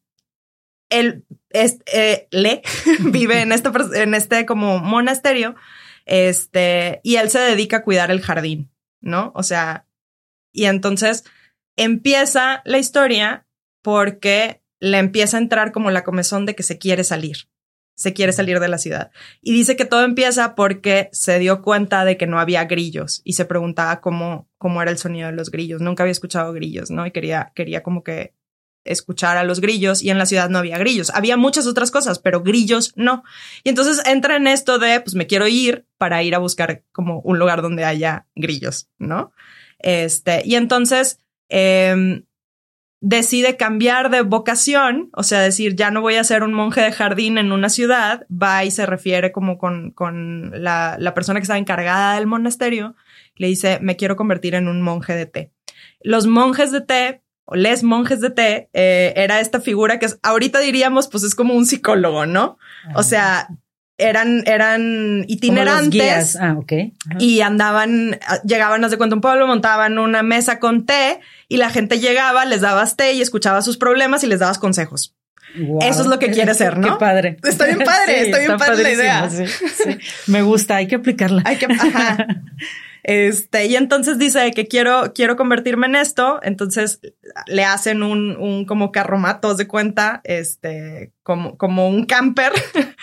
él 1.00 1.24
eh, 1.50 2.28
le 2.30 2.62
vive 3.00 3.40
en 3.40 3.52
este, 3.52 3.70
en 3.94 4.14
este 4.14 4.46
como 4.46 4.78
monasterio, 4.78 5.54
este, 6.07 7.00
y 7.02 7.16
él 7.16 7.30
se 7.30 7.38
dedica 7.38 7.78
a 7.78 7.83
cuidar 7.83 8.11
el 8.11 8.20
jardín, 8.20 8.70
¿no? 9.00 9.33
O 9.35 9.42
sea, 9.42 9.87
y 10.52 10.64
entonces 10.64 11.24
empieza 11.76 12.62
la 12.64 12.78
historia 12.78 13.46
porque 13.83 14.62
le 14.80 14.98
empieza 14.98 15.37
a 15.37 15.40
entrar 15.40 15.72
como 15.72 15.90
la 15.90 16.04
comezón 16.04 16.46
de 16.46 16.54
que 16.54 16.62
se 16.62 16.78
quiere 16.78 17.04
salir, 17.04 17.48
se 17.96 18.12
quiere 18.12 18.33
salir 18.33 18.61
de 18.61 18.68
la 18.68 18.78
ciudad. 18.78 19.11
Y 19.40 19.52
dice 19.52 19.76
que 19.76 19.85
todo 19.85 20.04
empieza 20.04 20.54
porque 20.54 21.09
se 21.12 21.38
dio 21.38 21.62
cuenta 21.62 22.04
de 22.04 22.16
que 22.16 22.26
no 22.26 22.38
había 22.38 22.64
grillos 22.64 23.22
y 23.24 23.35
se 23.35 23.44
preguntaba 23.44 24.00
cómo, 24.00 24.48
cómo 24.59 24.83
era 24.83 24.90
el 24.90 24.98
sonido 24.98 25.28
de 25.28 25.37
los 25.37 25.50
grillos. 25.50 25.80
Nunca 25.80 26.02
había 26.02 26.12
escuchado 26.12 26.52
grillos, 26.52 26.90
¿no? 26.90 27.07
Y 27.07 27.12
quería, 27.12 27.52
quería 27.54 27.83
como 27.83 28.02
que 28.04 28.35
escuchar 28.85 29.37
a 29.37 29.44
los 29.44 29.61
grillos 29.61 30.03
y 30.03 30.11
en 30.11 30.18
la 30.18 30.27
ciudad 30.27 30.49
no 30.49 30.59
había 30.59 30.79
grillos. 30.79 31.11
Había 31.11 31.37
muchas 31.37 31.66
otras 31.66 31.90
cosas, 31.90 32.18
pero 32.18 32.42
grillos 32.42 32.92
no. 32.97 33.25
Y 33.62 33.70
entonces 33.70 34.03
entra 34.07 34.37
en 34.37 34.47
esto 34.47 34.79
de, 34.79 35.01
pues 35.01 35.14
me 35.14 35.27
quiero 35.27 35.49
ir 35.49 35.87
para 35.99 36.23
ir 36.23 36.35
a 36.35 36.38
buscar 36.38 36.85
como 36.92 37.20
un 37.20 37.38
lugar 37.38 37.62
donde 37.62 37.85
haya 37.85 38.27
grillos, 38.35 38.88
¿no? 38.99 39.33
Este, 39.79 40.42
y 40.44 40.55
entonces 40.55 41.20
em, 41.49 42.25
decide 43.01 43.57
cambiar 43.57 44.11
de 44.11 44.23
vocación, 44.23 45.11
o 45.12 45.23
sea, 45.23 45.40
decir, 45.40 45.75
ya 45.77 45.90
no 45.90 46.01
voy 46.01 46.14
a 46.14 46.25
ser 46.25 46.42
un 46.42 46.55
monje 46.55 46.81
de 46.81 46.92
jardín 46.92 47.37
en 47.37 47.53
una 47.53 47.68
ciudad, 47.68 48.27
va 48.31 48.64
y 48.64 48.70
se 48.70 48.87
refiere 48.87 49.31
como 49.31 49.59
con, 49.59 49.90
con 49.90 50.53
la, 50.55 50.97
la 50.99 51.12
persona 51.12 51.38
que 51.38 51.44
estaba 51.44 51.59
encargada 51.59 52.14
del 52.14 52.27
monasterio, 52.27 52.97
le 53.37 53.49
dice, 53.49 53.79
me 53.83 53.97
quiero 53.97 54.16
convertir 54.16 54.55
en 54.55 54.68
un 54.68 54.81
monje 54.81 55.14
de 55.14 55.27
té. 55.27 55.53
Los 56.01 56.27
monjes 56.27 56.73
de 56.73 56.81
té 56.81 57.23
o 57.44 57.57
les 57.57 57.83
monjes 57.83 58.20
de 58.20 58.30
té 58.30 58.68
eh, 58.72 59.12
era 59.16 59.40
esta 59.40 59.61
figura 59.61 59.98
que 59.98 60.07
ahorita 60.22 60.61
diríamos, 60.61 61.09
pues 61.09 61.24
es 61.24 61.35
como 61.35 61.54
un 61.54 61.66
psicólogo, 61.66 62.26
¿no? 62.26 62.59
O 62.94 63.02
sea, 63.02 63.48
eran, 63.98 64.42
eran 64.46 65.24
itinerantes. 65.28 66.37
Ah. 66.37 66.57
Y 67.18 67.40
andaban, 67.40 68.18
llegaban, 68.44 68.80
no 68.80 68.88
sé 68.88 68.96
cuánto 68.96 69.16
un 69.16 69.20
pueblo, 69.20 69.46
montaban 69.46 69.98
una 69.98 70.22
mesa 70.22 70.59
con 70.59 70.87
té 70.87 71.20
y 71.48 71.59
la 71.59 71.70
gente 71.70 72.00
llegaba, 72.00 72.44
les 72.44 72.62
dabas 72.62 72.96
té 72.96 73.12
y 73.12 73.20
escuchaba 73.20 73.62
sus 73.62 73.76
problemas 73.76 74.24
y 74.24 74.26
les 74.26 74.40
dabas 74.40 74.59
consejos. 74.59 75.14
Eso 75.83 76.02
es 76.02 76.07
lo 76.09 76.18
que 76.18 76.30
quiere 76.30 76.52
ser, 76.54 76.78
¿no? 76.78 76.94
Qué 76.94 76.98
padre. 76.98 77.37
Está 77.44 77.66
bien 77.66 77.78
padre, 77.85 78.22
está 78.22 78.38
bien 78.38 78.57
padre 78.57 78.83
la 78.83 78.90
idea. 78.90 79.28
Me 80.26 80.42
gusta, 80.42 80.76
hay 80.76 80.88
que 80.88 80.96
aplicarla. 80.96 81.42
Hay 81.44 81.57
que, 81.57 81.66
ajá. 81.66 82.26
Este, 83.04 83.66
y 83.66 83.76
entonces 83.76 84.18
dice 84.18 84.50
que 84.52 84.66
quiero, 84.66 85.12
quiero 85.14 85.36
convertirme 85.36 85.86
en 85.86 85.94
esto. 85.94 86.40
Entonces 86.42 87.00
le 87.46 87.64
hacen 87.64 88.02
un, 88.02 88.36
un 88.36 88.64
como 88.64 88.90
carromato 88.90 89.54
de 89.54 89.68
cuenta, 89.68 90.20
este, 90.24 91.12
como, 91.22 91.56
como 91.56 91.88
un 91.88 92.06
camper. 92.06 92.52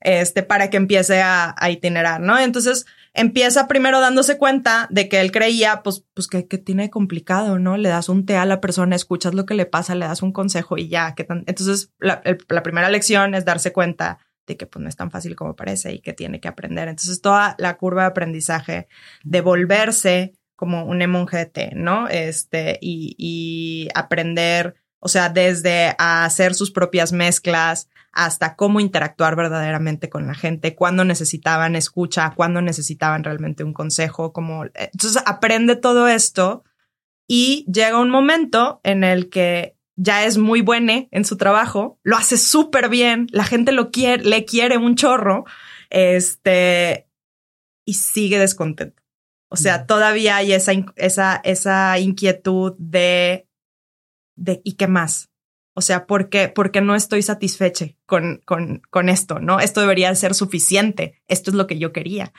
este, 0.00 0.42
para 0.42 0.70
que 0.70 0.76
empiece 0.76 1.20
a, 1.22 1.54
itinerar, 1.70 2.20
¿no? 2.20 2.38
Entonces 2.38 2.86
empieza 3.14 3.66
primero 3.66 4.00
dándose 4.00 4.38
cuenta 4.38 4.86
de 4.90 5.08
que 5.08 5.20
él 5.20 5.32
creía, 5.32 5.82
pues, 5.82 6.04
pues 6.14 6.28
que, 6.28 6.46
que 6.46 6.58
tiene 6.58 6.90
complicado, 6.90 7.58
¿no? 7.58 7.76
Le 7.76 7.88
das 7.88 8.08
un 8.08 8.26
té 8.26 8.36
a 8.36 8.44
la 8.44 8.60
persona, 8.60 8.94
escuchas 8.94 9.34
lo 9.34 9.46
que 9.46 9.54
le 9.54 9.66
pasa, 9.66 9.94
le 9.94 10.06
das 10.06 10.22
un 10.22 10.32
consejo 10.32 10.78
y 10.78 10.88
ya, 10.88 11.14
que 11.14 11.24
tan... 11.24 11.44
Entonces 11.46 11.90
la, 11.98 12.22
la 12.48 12.62
primera 12.62 12.90
lección 12.90 13.34
es 13.34 13.44
darse 13.44 13.72
cuenta 13.72 14.18
de 14.48 14.56
que 14.56 14.66
pues 14.66 14.82
no 14.82 14.88
es 14.88 14.96
tan 14.96 15.10
fácil 15.10 15.36
como 15.36 15.54
parece 15.54 15.92
y 15.92 16.00
que 16.00 16.12
tiene 16.12 16.40
que 16.40 16.48
aprender. 16.48 16.88
Entonces 16.88 17.20
toda 17.20 17.54
la 17.58 17.76
curva 17.76 18.02
de 18.02 18.08
aprendizaje 18.08 18.88
de 19.22 19.40
volverse 19.40 20.34
como 20.56 20.84
un 20.84 20.98
monje 21.08 21.36
de 21.36 21.46
té, 21.46 21.70
¿no? 21.76 22.08
Este, 22.08 22.78
y, 22.80 23.14
y 23.16 23.88
aprender, 23.94 24.74
o 24.98 25.08
sea, 25.08 25.28
desde 25.28 25.94
hacer 25.98 26.54
sus 26.54 26.72
propias 26.72 27.12
mezclas, 27.12 27.88
hasta 28.18 28.56
cómo 28.56 28.80
interactuar 28.80 29.36
verdaderamente 29.36 30.08
con 30.08 30.26
la 30.26 30.34
gente, 30.34 30.74
cuándo 30.74 31.04
necesitaban 31.04 31.76
escucha, 31.76 32.32
cuándo 32.34 32.60
necesitaban 32.60 33.22
realmente 33.22 33.62
un 33.62 33.72
consejo, 33.72 34.32
como 34.32 34.64
eh, 34.64 34.90
entonces 34.92 35.22
aprende 35.24 35.76
todo 35.76 36.08
esto 36.08 36.64
y 37.28 37.64
llega 37.72 38.00
un 38.00 38.10
momento 38.10 38.80
en 38.82 39.04
el 39.04 39.28
que 39.28 39.77
ya 39.98 40.24
es 40.24 40.38
muy 40.38 40.62
buena 40.62 41.08
en 41.10 41.24
su 41.24 41.36
trabajo, 41.36 41.98
lo 42.04 42.16
hace 42.16 42.38
súper 42.38 42.88
bien, 42.88 43.26
la 43.32 43.44
gente 43.44 43.72
lo 43.72 43.90
quiere, 43.90 44.24
le 44.24 44.44
quiere 44.44 44.78
un 44.78 44.94
chorro, 44.94 45.44
este, 45.90 47.08
y 47.84 47.94
sigue 47.94 48.38
descontento. 48.38 49.02
O 49.50 49.56
sea, 49.56 49.86
todavía 49.86 50.36
hay 50.36 50.52
esa, 50.52 50.72
esa, 50.96 51.40
esa 51.42 51.98
inquietud 51.98 52.74
de, 52.78 53.48
de, 54.36 54.60
¿y 54.62 54.74
qué 54.74 54.86
más? 54.86 55.30
O 55.78 55.80
sea, 55.80 56.06
¿por 56.06 56.28
qué, 56.28 56.48
porque 56.48 56.80
no 56.80 56.96
estoy 56.96 57.22
satisfecha 57.22 57.86
con, 58.04 58.42
con, 58.44 59.08
esto? 59.08 59.38
¿No? 59.38 59.60
Esto 59.60 59.80
debería 59.80 60.12
ser 60.16 60.34
suficiente. 60.34 61.22
Esto 61.28 61.52
es 61.52 61.54
lo 61.56 61.68
que 61.68 61.78
yo 61.78 61.92
quería. 61.92 62.32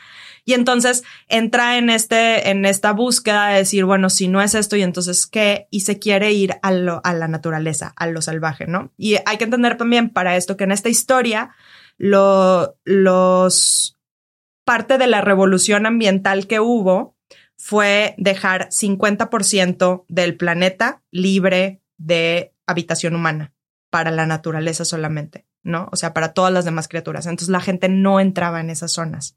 Y 0.44 0.56
entonces 0.56 1.06
entra 1.30 1.78
en 1.78 1.90
este, 1.90 2.50
en 2.50 2.66
esta 2.66 2.92
búsqueda 2.92 3.48
de 3.48 3.60
decir, 3.60 3.86
bueno, 3.86 4.10
si 4.10 4.28
no 4.28 4.42
es 4.42 4.56
esto, 4.56 4.76
y 4.76 4.82
entonces 4.82 5.26
qué, 5.26 5.70
y 5.72 5.80
se 5.80 6.00
quiere 6.00 6.34
ir 6.34 6.56
a 6.62 6.72
lo, 6.72 7.00
a 7.06 7.14
la 7.14 7.30
naturaleza, 7.30 7.94
a 7.96 8.08
lo 8.08 8.22
salvaje, 8.22 8.68
¿no? 8.68 8.92
Y 8.98 9.16
hay 9.26 9.38
que 9.38 9.46
entender 9.46 9.78
también 9.78 10.10
para 10.10 10.36
esto 10.36 10.58
que 10.58 10.66
en 10.66 10.74
esta 10.74 10.90
historia, 10.90 11.56
lo, 11.98 12.76
los, 12.84 13.98
parte 14.66 14.98
de 14.98 15.08
la 15.08 15.22
revolución 15.22 15.86
ambiental 15.86 16.46
que 16.46 16.60
hubo 16.60 17.16
fue 17.56 18.16
dejar 18.18 18.68
50% 18.68 20.04
del 20.10 20.36
planeta 20.36 21.04
libre 21.10 21.82
de 21.98 22.54
habitación 22.70 23.16
humana 23.16 23.54
para 23.90 24.12
la 24.12 24.26
naturaleza 24.26 24.86
solamente, 24.86 25.46
¿no? 25.64 25.90
O 25.92 25.96
sea, 25.96 26.14
para 26.14 26.34
todas 26.34 26.54
las 26.54 26.66
demás 26.66 26.88
criaturas. 26.88 27.26
Entonces 27.26 27.50
la 27.50 27.62
gente 27.62 27.90
no 27.90 28.20
entraba 28.20 28.60
en 28.60 28.70
esas 28.70 28.92
zonas. 28.92 29.36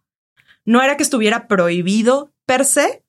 No 0.65 0.83
era 0.83 0.97
que 0.97 1.03
estuviera 1.03 1.49
prohibido 1.49 2.33
per 2.47 2.65
se, 2.65 3.05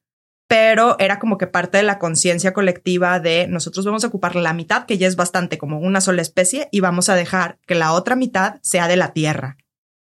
pero 0.47 0.97
era 0.99 1.19
como 1.19 1.37
que 1.37 1.47
parte 1.47 1.77
de 1.77 1.83
la 1.83 1.99
conciencia 1.99 2.53
colectiva 2.53 3.19
de 3.19 3.47
nosotros 3.47 3.85
vamos 3.85 4.03
a 4.03 4.07
ocupar 4.07 4.35
la 4.35 4.53
mitad, 4.53 4.85
que 4.85 4.97
ya 4.97 5.07
es 5.07 5.15
bastante 5.15 5.57
como 5.57 5.79
una 5.79 6.01
sola 6.01 6.21
especie, 6.21 6.69
y 6.71 6.79
vamos 6.79 7.09
a 7.09 7.15
dejar 7.15 7.59
que 7.65 7.75
la 7.75 7.93
otra 7.93 8.15
mitad 8.15 8.59
sea 8.61 8.87
de 8.87 8.95
la 8.95 9.13
tierra. 9.13 9.57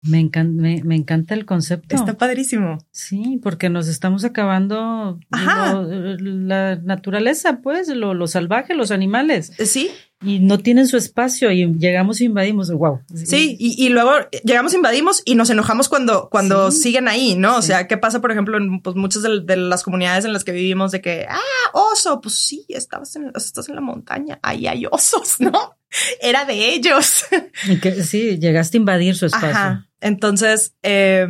Me 0.06 0.20
encanta, 0.20 0.62
me, 0.62 0.94
encanta 0.94 1.34
el 1.34 1.46
concepto. 1.46 1.96
Está 1.96 2.14
padrísimo. 2.14 2.78
Sí, 2.90 3.40
porque 3.42 3.70
nos 3.70 3.88
estamos 3.88 4.24
acabando 4.24 5.18
la 5.30 6.76
naturaleza, 6.76 7.60
pues, 7.62 7.88
lo, 7.88 8.12
lo, 8.12 8.26
salvaje, 8.26 8.74
los 8.74 8.90
animales. 8.90 9.52
Sí. 9.58 9.90
Y 10.24 10.38
no 10.38 10.58
tienen 10.58 10.88
su 10.88 10.96
espacio 10.96 11.50
y 11.50 11.66
llegamos 11.78 12.20
e 12.20 12.24
invadimos. 12.24 12.70
Wow. 12.72 13.02
Sí, 13.14 13.56
y, 13.58 13.84
y 13.84 13.90
luego 13.90 14.12
llegamos, 14.42 14.72
invadimos 14.72 15.22
y 15.24 15.34
nos 15.34 15.50
enojamos 15.50 15.88
cuando, 15.88 16.28
cuando 16.30 16.70
siguen 16.70 17.08
ahí, 17.08 17.36
¿no? 17.36 17.56
O 17.56 17.62
sea, 17.62 17.86
¿qué 17.86 17.98
pasa, 17.98 18.20
por 18.20 18.32
ejemplo, 18.32 18.56
en 18.56 18.80
pues, 18.80 18.96
muchas 18.96 19.22
de, 19.22 19.56
las 19.56 19.82
comunidades 19.82 20.24
en 20.24 20.32
las 20.32 20.44
que 20.44 20.52
vivimos 20.52 20.92
de 20.92 21.00
que, 21.00 21.26
ah, 21.28 21.38
oso, 21.72 22.20
pues 22.20 22.38
sí, 22.38 22.64
estabas 22.68 23.14
en, 23.16 23.32
estás 23.34 23.68
en 23.68 23.74
la 23.74 23.80
montaña, 23.80 24.38
ahí 24.42 24.66
hay 24.66 24.86
osos, 24.90 25.36
¿no? 25.40 25.76
Era 26.20 26.44
de 26.44 26.70
ellos. 26.74 27.26
Y 27.68 27.78
que, 27.78 28.02
sí, 28.02 28.38
llegaste 28.38 28.78
a 28.78 28.80
invadir 28.80 29.16
su 29.16 29.26
espacio. 29.26 29.48
Ajá. 29.48 29.88
Entonces, 30.00 30.74
eh, 30.82 31.26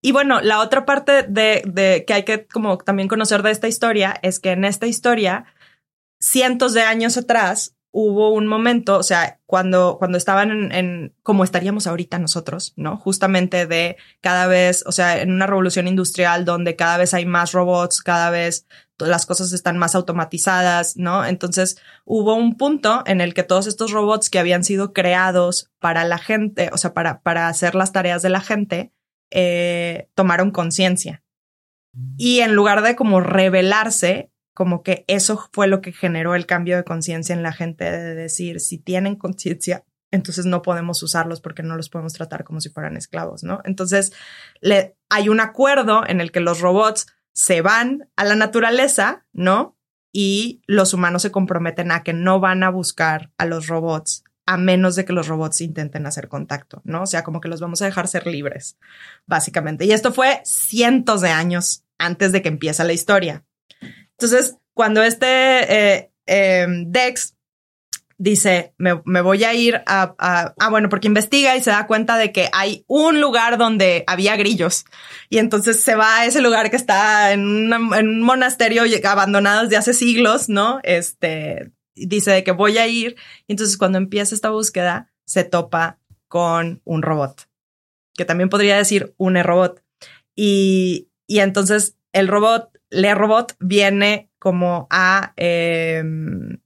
y 0.00 0.12
bueno, 0.12 0.42
la 0.42 0.60
otra 0.60 0.84
parte 0.84 1.22
de, 1.22 1.62
de, 1.64 2.04
que 2.06 2.12
hay 2.12 2.24
que 2.24 2.46
como 2.46 2.76
también 2.76 3.08
conocer 3.08 3.42
de 3.42 3.50
esta 3.50 3.68
historia 3.68 4.14
es 4.22 4.38
que 4.38 4.50
en 4.50 4.66
esta 4.66 4.86
historia, 4.86 5.46
cientos 6.20 6.74
de 6.74 6.82
años 6.82 7.16
atrás, 7.16 7.73
hubo 7.96 8.30
un 8.30 8.48
momento, 8.48 8.98
o 8.98 9.04
sea, 9.04 9.38
cuando, 9.46 9.98
cuando 10.00 10.18
estaban 10.18 10.50
en, 10.50 10.72
en, 10.72 11.14
como 11.22 11.44
estaríamos 11.44 11.86
ahorita 11.86 12.18
nosotros, 12.18 12.72
¿no? 12.74 12.96
Justamente 12.96 13.66
de 13.66 13.96
cada 14.20 14.48
vez, 14.48 14.82
o 14.84 14.90
sea, 14.90 15.22
en 15.22 15.30
una 15.30 15.46
revolución 15.46 15.86
industrial 15.86 16.44
donde 16.44 16.74
cada 16.74 16.98
vez 16.98 17.14
hay 17.14 17.24
más 17.24 17.52
robots, 17.52 18.02
cada 18.02 18.30
vez 18.30 18.66
las 18.98 19.26
cosas 19.26 19.52
están 19.52 19.78
más 19.78 19.94
automatizadas, 19.94 20.96
¿no? 20.96 21.24
Entonces 21.24 21.78
hubo 22.04 22.34
un 22.34 22.56
punto 22.56 23.04
en 23.06 23.20
el 23.20 23.32
que 23.32 23.44
todos 23.44 23.68
estos 23.68 23.92
robots 23.92 24.28
que 24.28 24.40
habían 24.40 24.64
sido 24.64 24.92
creados 24.92 25.70
para 25.78 26.02
la 26.02 26.18
gente, 26.18 26.70
o 26.72 26.78
sea, 26.78 26.94
para, 26.94 27.20
para 27.20 27.46
hacer 27.46 27.76
las 27.76 27.92
tareas 27.92 28.22
de 28.22 28.28
la 28.28 28.40
gente, 28.40 28.92
eh, 29.30 30.08
tomaron 30.16 30.50
conciencia. 30.50 31.22
Y 32.16 32.40
en 32.40 32.56
lugar 32.56 32.82
de 32.82 32.96
como 32.96 33.20
revelarse, 33.20 34.32
como 34.54 34.82
que 34.82 35.04
eso 35.08 35.48
fue 35.52 35.66
lo 35.66 35.80
que 35.80 35.92
generó 35.92 36.34
el 36.34 36.46
cambio 36.46 36.76
de 36.76 36.84
conciencia 36.84 37.34
en 37.34 37.42
la 37.42 37.52
gente 37.52 37.84
de 37.84 38.14
decir, 38.14 38.60
si 38.60 38.78
tienen 38.78 39.16
conciencia, 39.16 39.84
entonces 40.12 40.46
no 40.46 40.62
podemos 40.62 41.02
usarlos 41.02 41.40
porque 41.40 41.64
no 41.64 41.76
los 41.76 41.90
podemos 41.90 42.12
tratar 42.12 42.44
como 42.44 42.60
si 42.60 42.70
fueran 42.70 42.96
esclavos, 42.96 43.42
¿no? 43.42 43.60
Entonces, 43.64 44.12
le, 44.60 44.96
hay 45.10 45.28
un 45.28 45.40
acuerdo 45.40 46.06
en 46.06 46.20
el 46.20 46.30
que 46.30 46.40
los 46.40 46.60
robots 46.60 47.08
se 47.32 47.60
van 47.60 48.08
a 48.14 48.24
la 48.24 48.36
naturaleza, 48.36 49.26
¿no? 49.32 49.76
Y 50.12 50.62
los 50.68 50.94
humanos 50.94 51.22
se 51.22 51.32
comprometen 51.32 51.90
a 51.90 52.04
que 52.04 52.12
no 52.12 52.38
van 52.38 52.62
a 52.62 52.70
buscar 52.70 53.32
a 53.36 53.46
los 53.46 53.66
robots 53.66 54.22
a 54.46 54.56
menos 54.56 54.94
de 54.94 55.04
que 55.04 55.12
los 55.12 55.26
robots 55.26 55.60
intenten 55.62 56.06
hacer 56.06 56.28
contacto, 56.28 56.80
¿no? 56.84 57.02
O 57.02 57.06
sea, 57.06 57.24
como 57.24 57.40
que 57.40 57.48
los 57.48 57.60
vamos 57.60 57.82
a 57.82 57.86
dejar 57.86 58.06
ser 58.06 58.26
libres, 58.26 58.78
básicamente. 59.26 59.84
Y 59.84 59.92
esto 59.92 60.12
fue 60.12 60.42
cientos 60.44 61.22
de 61.22 61.30
años 61.30 61.84
antes 61.98 62.30
de 62.30 62.42
que 62.42 62.50
empiece 62.50 62.84
la 62.84 62.92
historia. 62.92 63.44
Entonces, 64.18 64.56
cuando 64.74 65.02
este 65.02 65.26
eh, 65.96 66.10
em, 66.26 66.90
Dex 66.90 67.36
dice, 68.16 68.74
me, 68.78 69.02
me 69.04 69.20
voy 69.20 69.42
a 69.44 69.54
ir 69.54 69.82
a, 69.86 70.14
a, 70.18 70.54
ah, 70.58 70.70
bueno, 70.70 70.88
porque 70.88 71.08
investiga 71.08 71.56
y 71.56 71.62
se 71.62 71.70
da 71.70 71.86
cuenta 71.86 72.16
de 72.16 72.32
que 72.32 72.48
hay 72.52 72.84
un 72.86 73.20
lugar 73.20 73.58
donde 73.58 74.04
había 74.06 74.36
grillos. 74.36 74.84
Y 75.28 75.38
entonces 75.38 75.80
se 75.80 75.96
va 75.96 76.18
a 76.20 76.26
ese 76.26 76.40
lugar 76.40 76.70
que 76.70 76.76
está 76.76 77.32
en, 77.32 77.40
una- 77.46 77.98
en 77.98 78.08
un 78.08 78.22
monasterio 78.22 78.82
abandonado 79.04 79.62
desde 79.64 79.76
hace 79.76 79.92
siglos, 79.94 80.48
¿no? 80.48 80.78
Este, 80.84 81.72
dice 81.96 82.30
de 82.30 82.44
que 82.44 82.52
voy 82.52 82.78
a 82.78 82.86
ir. 82.86 83.16
Entonces 83.48 83.76
cuando 83.76 83.98
empieza 83.98 84.34
esta 84.34 84.50
búsqueda, 84.50 85.12
se 85.26 85.42
topa 85.44 85.98
con 86.28 86.80
un 86.84 87.02
robot, 87.02 87.48
que 88.16 88.24
también 88.24 88.48
podría 88.48 88.76
decir 88.76 89.14
un 89.16 89.34
robot. 89.42 89.82
Y, 90.36 91.08
y 91.26 91.40
entonces 91.40 91.96
el 92.12 92.28
robot, 92.28 92.73
le 92.94 93.14
robot 93.14 93.56
viene 93.58 94.30
como 94.38 94.86
a, 94.90 95.32
em, 95.36 96.58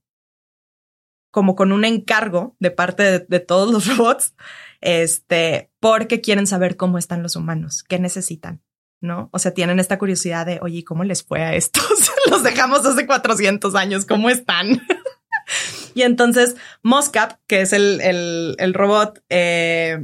como 1.31 1.55
con 1.55 1.73
un 1.73 1.85
encargo 1.85 2.57
de 2.61 2.71
parte 2.71 3.27
de, 3.27 3.41
todos 3.41 3.71
los 3.71 3.87
robots, 3.97 4.35
este, 4.81 5.71
porque 5.81 6.21
quieren 6.21 6.47
saber 6.47 6.77
cómo 6.77 6.99
están 6.99 7.23
los 7.23 7.37
humanos, 7.37 7.83
qué 7.83 7.99
necesitan, 7.99 8.63
¿no? 9.01 9.31
O 9.33 9.39
sea, 9.39 9.53
tienen 9.55 9.81
esta 9.81 9.99
curiosidad 9.99 10.47
de, 10.47 10.59
oye, 10.63 10.85
¿cómo 10.85 11.05
les 11.05 11.23
fue 11.23 11.43
a 11.43 11.55
estos? 11.55 12.11
los 12.31 12.43
dejamos 12.43 12.85
hace 12.85 13.07
400 13.07 13.75
años, 13.75 14.05
¿cómo 14.07 14.31
están? 14.31 14.83
y 15.95 16.03
entonces 16.03 16.57
Moscap, 16.83 17.39
que 17.47 17.63
es 17.63 17.73
el, 17.73 18.01
el, 18.01 18.57
el 18.59 18.75
robot, 18.75 19.23
eh, 19.31 19.99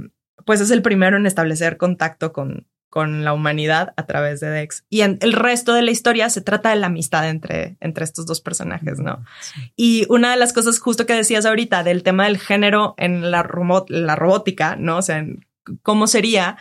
pues 0.46 0.60
es 0.60 0.70
el 0.70 0.82
primero 0.82 1.16
en 1.16 1.26
establecer 1.26 1.76
contacto 1.76 2.32
con, 2.32 2.66
con 2.94 3.24
la 3.24 3.32
humanidad 3.32 3.92
a 3.96 4.06
través 4.06 4.38
de 4.38 4.50
Dex. 4.50 4.84
Y 4.88 5.00
en 5.00 5.18
el 5.20 5.32
resto 5.32 5.74
de 5.74 5.82
la 5.82 5.90
historia 5.90 6.30
se 6.30 6.42
trata 6.42 6.70
de 6.70 6.76
la 6.76 6.86
amistad 6.86 7.28
entre, 7.28 7.76
entre 7.80 8.04
estos 8.04 8.24
dos 8.24 8.40
personajes, 8.40 9.00
¿no? 9.00 9.24
Sí. 9.40 9.72
Y 9.74 10.06
una 10.10 10.30
de 10.30 10.36
las 10.36 10.52
cosas 10.52 10.78
justo 10.78 11.04
que 11.04 11.12
decías 11.12 11.44
ahorita 11.44 11.82
del 11.82 12.04
tema 12.04 12.26
del 12.26 12.38
género 12.38 12.94
en 12.96 13.32
la, 13.32 13.42
robot, 13.42 13.90
la 13.90 14.14
robótica, 14.14 14.76
¿no? 14.76 14.98
O 14.98 15.02
sea, 15.02 15.18
en 15.18 15.44
cómo 15.82 16.06
sería 16.06 16.56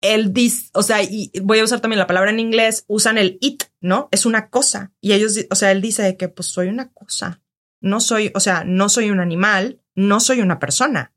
el 0.00 0.32
dis, 0.32 0.70
o 0.72 0.82
sea, 0.82 1.02
y 1.02 1.30
voy 1.42 1.58
a 1.58 1.64
usar 1.64 1.80
también 1.80 1.98
la 1.98 2.06
palabra 2.06 2.30
en 2.30 2.40
inglés, 2.40 2.86
usan 2.86 3.18
el 3.18 3.36
it, 3.42 3.64
¿no? 3.82 4.08
Es 4.10 4.24
una 4.24 4.48
cosa. 4.48 4.92
Y 5.02 5.12
ellos, 5.12 5.34
o 5.50 5.54
sea, 5.54 5.70
él 5.70 5.82
dice 5.82 6.16
que 6.16 6.28
pues 6.30 6.48
soy 6.48 6.68
una 6.68 6.92
cosa. 6.92 7.42
No 7.82 8.00
soy, 8.00 8.32
o 8.34 8.40
sea, 8.40 8.64
no 8.64 8.88
soy 8.88 9.10
un 9.10 9.20
animal, 9.20 9.82
no 9.94 10.18
soy 10.18 10.40
una 10.40 10.58
persona. 10.58 11.12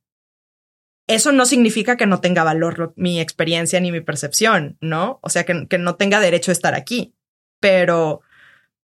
Eso 1.07 1.31
no 1.31 1.45
significa 1.45 1.97
que 1.97 2.05
no 2.05 2.21
tenga 2.21 2.43
valor 2.43 2.79
lo- 2.79 2.93
mi 2.95 3.19
experiencia 3.19 3.79
ni 3.79 3.91
mi 3.91 4.01
percepción, 4.01 4.77
¿no? 4.81 5.19
O 5.23 5.29
sea, 5.29 5.43
que, 5.45 5.67
que 5.67 5.77
no 5.77 5.95
tenga 5.95 6.19
derecho 6.19 6.51
a 6.51 6.53
estar 6.53 6.73
aquí. 6.75 7.13
Pero, 7.59 8.21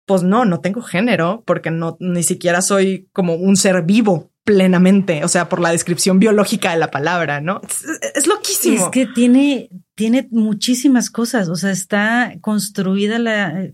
pues 0.06 0.24
no, 0.24 0.46
no 0.46 0.60
tengo 0.60 0.82
género 0.82 1.44
porque 1.46 1.72
no, 1.72 1.98
ni 2.00 2.24
siquiera 2.24 2.62
soy 2.62 3.10
como 3.14 3.36
un 3.36 3.56
ser 3.58 3.82
vivo 3.84 4.32
plenamente, 4.44 5.24
o 5.24 5.28
sea, 5.28 5.50
por 5.50 5.60
la 5.60 5.72
descripción 5.72 6.20
biológica 6.20 6.72
de 6.72 6.78
la 6.78 6.92
palabra, 6.92 7.42
¿no? 7.42 7.62
Es, 7.68 7.84
es 8.16 8.28
loquísimo. 8.28 8.86
Es 8.86 8.90
que 8.92 9.08
tiene, 9.08 9.70
tiene 9.96 10.28
muchísimas 10.30 11.10
cosas, 11.10 11.50
o 11.50 11.56
sea, 11.56 11.72
está 11.72 12.36
construida 12.42 13.18
la, 13.18 13.72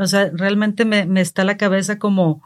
o 0.00 0.06
sea, 0.06 0.30
realmente 0.34 0.84
me, 0.84 1.06
me 1.06 1.20
está 1.20 1.44
la 1.44 1.56
cabeza 1.56 1.98
como, 2.00 2.42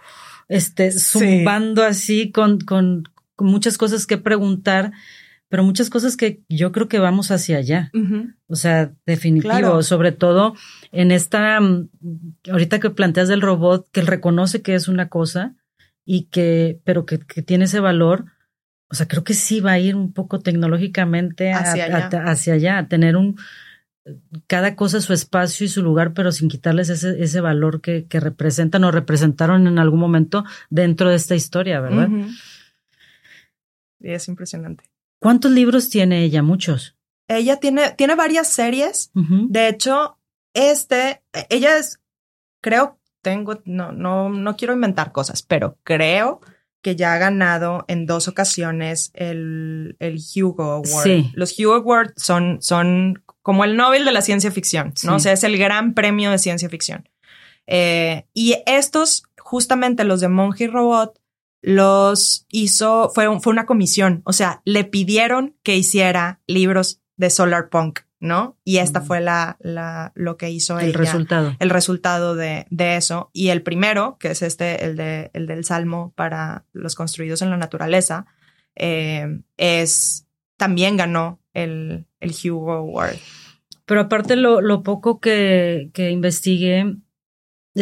este, 0.48 0.90
Sí. 0.92 1.18
zumbando 1.18 1.85
así 1.85 2.31
con, 2.33 2.61
con 2.61 3.04
muchas 3.38 3.79
cosas 3.79 4.07
que 4.07 4.18
preguntar, 4.18 4.92
pero 5.48 5.64
muchas 5.64 5.88
cosas 5.90 6.16
que 6.16 6.42
yo 6.48 6.72
creo 6.72 6.88
que 6.88 6.98
vamos 6.98 7.31
hacia 7.31 7.57
allá. 7.59 7.90
O 8.48 8.57
sea, 8.57 8.92
definitivo, 9.07 9.51
Claro. 9.51 9.83
sobre 9.83 10.12
todo 10.12 10.55
en 10.92 11.11
esta, 11.11 11.61
mm, 11.61 11.88
ahorita 12.51 12.81
que 12.81 12.90
planteas 12.90 13.29
del 13.29 13.40
robot, 13.40 13.88
que 13.90 14.01
él 14.01 14.07
reconoce 14.07 14.61
que 14.62 14.74
es 14.74 14.88
una 14.88 15.09
cosa 15.09 15.55
y 16.05 16.24
que, 16.24 16.81
pero 16.85 17.07
que, 17.07 17.18
que 17.18 17.42
tiene 17.42 17.64
ese 17.64 17.81
valor. 17.81 18.27
O 18.90 18.94
sea, 18.94 19.07
creo 19.09 19.24
que 19.24 19.35
sí 19.35 19.61
va 19.61 19.72
a 19.72 19.79
ir 19.79 19.94
un 19.96 20.12
poco 20.12 20.40
tecnológicamente 20.40 21.53
a- 21.53 21.59
Hacia 21.59 21.85
a- 21.85 22.07
allá. 22.07 22.22
hacia 22.24 22.55
allá, 22.55 22.79
a 22.79 22.88
tener 22.88 23.16
un, 23.16 23.37
cada 24.46 24.74
cosa 24.77 25.01
su 25.03 25.12
espacio 25.12 25.66
y 25.66 25.68
su 25.68 25.83
lugar, 25.83 26.14
pero 26.14 26.33
sin 26.33 26.48
quitarles 26.48 26.88
ese, 26.88 27.22
ese 27.22 27.40
valor 27.42 27.81
que, 27.83 28.07
que 28.07 28.20
representan 28.20 28.85
o 28.85 28.90
representaron 28.90 29.66
en 29.66 29.79
algún 29.79 30.01
momento 30.01 30.44
dentro 30.70 31.11
de 31.11 31.16
esta 31.16 31.35
historia, 31.35 31.81
¿verdad? 31.81 32.09
Es 34.01 34.29
impresionante. 34.29 34.85
¿Cuántos 35.21 35.51
libros 35.51 35.91
tiene 35.91 36.23
ella? 36.23 36.43
Muchos. 36.43 36.97
Ella 37.29 37.61
tiene, 37.61 37.91
tiene 37.93 38.15
varias 38.15 38.49
series. 38.49 39.11
De 39.15 39.69
hecho, 39.69 40.19
este, 40.55 41.23
ella 41.51 41.77
es, 41.77 42.01
creo, 42.63 42.99
tengo, 43.21 43.61
no, 43.65 43.93
no, 43.93 44.31
no 44.31 44.57
quiero 44.57 44.75
inventar 44.75 45.13
cosas, 45.13 45.43
pero 45.43 45.77
creo 45.83 46.41
que 46.81 46.97
ya 46.97 47.13
ha 47.13 47.19
ganado 47.19 47.85
en 47.89 48.07
dos 48.07 48.29
ocasiones 48.29 49.11
el, 49.15 49.97
el 49.99 50.19
Hugo 50.19 50.73
Award. 50.73 51.05
Sí. 51.05 51.31
Los 51.35 51.59
Hugo 51.59 51.75
Award 51.75 52.13
son, 52.17 52.63
son 52.63 53.23
como 53.43 53.65
el 53.65 53.77
Nobel 53.77 54.05
de 54.05 54.13
la 54.13 54.23
ciencia 54.23 54.51
ficción, 54.51 54.95
¿no? 55.03 55.13
Sí. 55.13 55.17
O 55.17 55.19
sea, 55.19 55.33
es 55.33 55.45
el 55.45 55.59
gran 55.59 55.95
premio 55.95 56.31
de 56.31 56.39
ciencia 56.39 56.69
ficción. 56.69 57.09
Eh, 57.67 58.27
y 58.33 58.57
estos, 58.67 59.25
justamente 59.39 60.05
los 60.05 60.21
de 60.21 60.29
Monje 60.29 60.69
Robot, 60.69 61.21
los 61.62 62.47
hizo, 62.51 63.11
fue, 63.14 63.29
un- 63.29 63.40
fue 63.42 63.53
una 63.53 63.66
comisión, 63.66 64.23
o 64.25 64.33
sea, 64.33 64.62
le 64.64 64.85
pidieron 64.85 65.57
que 65.62 65.77
hiciera 65.77 66.40
libros 66.47 67.01
de 67.16 67.31
Solar 67.31 67.68
Punk, 67.68 68.01
¿no? 68.21 68.57
Y 68.64 68.79
esta 68.79 69.01
Mm. 69.01 69.05
fue 69.07 69.21
la, 69.21 69.57
la, 69.61 70.12
lo 70.14 70.37
que 70.37 70.51
hizo 70.51 70.79
El 70.79 70.90
ella, 70.90 70.99
resultado. 70.99 71.57
el 71.59 71.71
resultado 71.71 72.35
de, 72.37 72.66
de 72.71 72.97
eso. 72.97 73.31
Y 73.33 73.49
el 73.49 73.62
primero, 73.62 74.16
que 74.18 74.31
es 74.33 74.42
este, 74.42 74.85
el, 74.85 74.97
de, 74.97 75.31
el 75.35 75.47
del 75.47 75.64
Salmo 75.64 76.12
para 76.16 76.64
los 76.73 76.94
construidos 76.94 77.42
en 77.42 77.51
la 77.51 77.57
naturaleza, 77.57 78.27
eh, 78.77 79.40
es, 79.57 80.27
también 80.57 80.97
ganó 80.97 81.40
el, 81.55 82.07
el 82.21 82.35
Hugo 82.51 82.73
Award. 82.75 83.16
Pero 83.85 84.03
aparte 84.03 84.37
lo, 84.37 84.61
lo 84.61 84.83
poco 84.83 85.18
que, 85.18 85.90
que 85.94 86.11
investigué 86.11 86.97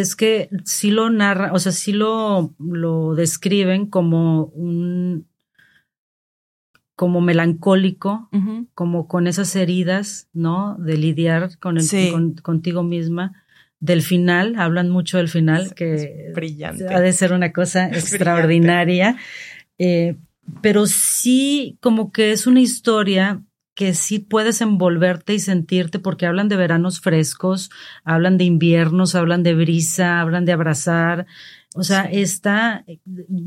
es 0.00 0.14
que 0.16 0.48
sí 0.64 0.90
lo 0.90 1.10
narra, 1.10 1.52
o 1.52 1.58
sea, 1.58 1.72
sí 1.72 1.92
lo, 1.92 2.54
lo 2.58 3.14
describen 3.14 3.86
como 3.86 4.44
un 4.46 5.26
como 6.94 7.20
melancólico, 7.20 8.30
como 8.74 9.06
con 9.06 9.26
esas 9.26 9.54
heridas, 9.54 10.28
¿no? 10.32 10.76
De 10.78 10.96
lidiar 10.96 11.58
con 11.58 11.76
el, 11.76 11.82
Sí. 11.82 12.08
con- 12.10 12.34
contigo 12.36 12.82
misma. 12.82 13.42
Del 13.80 14.00
final, 14.00 14.54
hablan 14.56 14.88
mucho 14.88 15.18
del 15.18 15.28
final, 15.28 15.74
que 15.74 16.32
brillante. 16.34 16.88
ha 16.88 17.00
de 17.00 17.12
ser 17.12 17.34
una 17.34 17.52
cosa 17.52 17.88
Es 17.90 17.98
extraordinaria. 18.14 19.18
Eh, 19.78 20.16
pero 20.62 20.86
sí, 20.86 21.76
como 21.82 22.12
que 22.12 22.32
es 22.32 22.46
una 22.46 22.60
historia 22.60 23.42
que 23.76 23.94
sí 23.94 24.18
puedes 24.18 24.62
envolverte 24.62 25.34
y 25.34 25.38
sentirte 25.38 25.98
porque 25.98 26.26
hablan 26.26 26.48
de 26.48 26.56
veranos 26.56 27.00
frescos, 27.00 27.70
hablan 28.04 28.38
de 28.38 28.44
inviernos, 28.44 29.14
hablan 29.14 29.42
de 29.42 29.54
brisa, 29.54 30.20
hablan 30.20 30.46
de 30.46 30.52
abrazar. 30.52 31.26
O 31.76 31.84
sea, 31.84 32.04
está, 32.04 32.84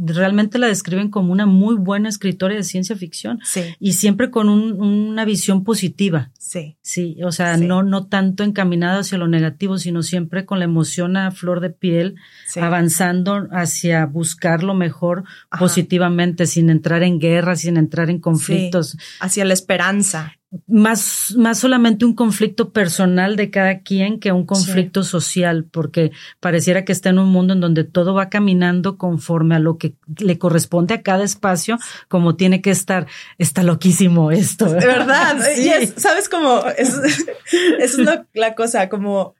realmente 0.05 0.59
la 0.59 0.67
describen 0.67 1.09
como 1.09 1.31
una 1.31 1.45
muy 1.45 1.75
buena 1.75 2.09
escritora 2.09 2.55
de 2.55 2.63
ciencia 2.63 2.95
ficción 2.95 3.39
Sí, 3.43 3.61
y 3.79 3.93
siempre 3.93 4.29
con 4.29 4.49
un- 4.49 4.79
una 4.81 5.25
visión 5.25 5.63
positiva. 5.63 6.31
sí, 6.37 6.77
Sí, 6.81 7.17
o 7.23 7.31
sea, 7.31 7.57
Sí. 7.57 7.65
no, 7.65 7.83
no 7.83 8.07
tanto 8.07 8.43
encaminada 8.43 8.99
hacia 8.99 9.17
lo 9.19 9.27
negativo, 9.27 9.77
sino 9.77 10.01
siempre 10.01 10.45
con 10.45 10.57
la 10.59 10.65
emoción 10.65 11.17
a 11.17 11.29
flor 11.31 11.59
de 11.59 11.69
piel, 11.69 12.15
sí. 12.47 12.59
avanzando 12.59 13.47
hacia 13.51 14.05
buscar 14.05 14.63
lo 14.63 14.73
mejor 14.73 15.23
Ajá. 15.51 15.59
positivamente, 15.59 16.47
sin 16.47 16.69
entrar 16.71 17.03
en 17.03 17.19
guerra, 17.19 17.55
sin 17.55 17.77
entrar 17.77 18.09
en 18.09 18.19
conflictos. 18.19 18.97
Hacia 19.19 19.45
la 19.45 19.53
esperanza. 19.53 20.33
Más, 20.65 21.35
más 21.37 21.59
solamente 21.59 22.05
un 22.05 22.15
conflicto 22.15 22.71
personal 22.71 23.35
de 23.35 23.51
cada 23.51 23.81
quien 23.81 24.19
que 24.19 24.31
un 24.31 24.47
conflicto 24.47 25.03
social, 25.03 25.63
porque 25.69 26.11
pareciera 26.39 26.83
que 26.85 26.91
está 26.91 27.09
en 27.09 27.19
un 27.19 27.29
mundo 27.29 27.53
en 27.53 27.59
donde 27.59 27.83
todo 27.83 28.15
va 28.15 28.29
caminando 28.29 28.97
conforme 28.97 29.53
a 29.55 29.59
lo 29.59 29.77
que 29.77 29.93
le 30.19 30.39
corresponde 30.39 30.95
a 30.95 31.03
cada 31.03 31.23
espacio, 31.23 31.77
como 32.07 32.35
tiene 32.35 32.61
que 32.63 32.71
estar. 32.71 33.05
Está 33.37 33.61
loquísimo 33.61 34.31
esto. 34.31 34.65
De 34.65 34.85
verdad. 34.87 35.37
Sí. 35.55 35.65
Y 35.65 35.69
es, 35.69 35.93
¿sabes 35.97 36.27
cómo? 36.29 36.63
Es, 36.77 36.95
es 37.79 37.97
lo- 37.99 38.25
la 38.33 38.55
cosa, 38.55 38.89
como 38.89 39.35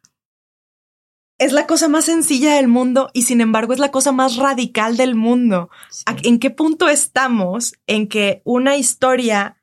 es 1.40 1.54
la 1.54 1.66
cosa 1.68 1.88
más 1.88 2.06
sencilla 2.06 2.56
del 2.56 2.68
mundo 2.68 3.10
y 3.14 3.22
sin 3.24 3.40
embargo 3.42 3.74
es 3.74 3.80
la 3.80 3.92
cosa 3.92 4.12
más 4.12 4.36
radical 4.36 4.98
del 4.98 5.16
mundo. 5.16 5.70
Sí. 5.90 6.04
¿A- 6.06 6.16
¿En 6.24 6.38
qué 6.38 6.50
punto 6.52 6.88
estamos 6.90 7.74
en 7.88 8.08
que 8.08 8.42
una 8.44 8.76
historia 8.78 9.56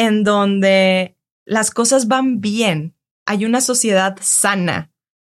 en 0.00 0.24
donde 0.24 1.18
las 1.44 1.70
cosas 1.70 2.08
van 2.08 2.40
bien, 2.40 2.96
hay 3.26 3.44
una 3.44 3.60
sociedad 3.60 4.16
sana, 4.22 4.90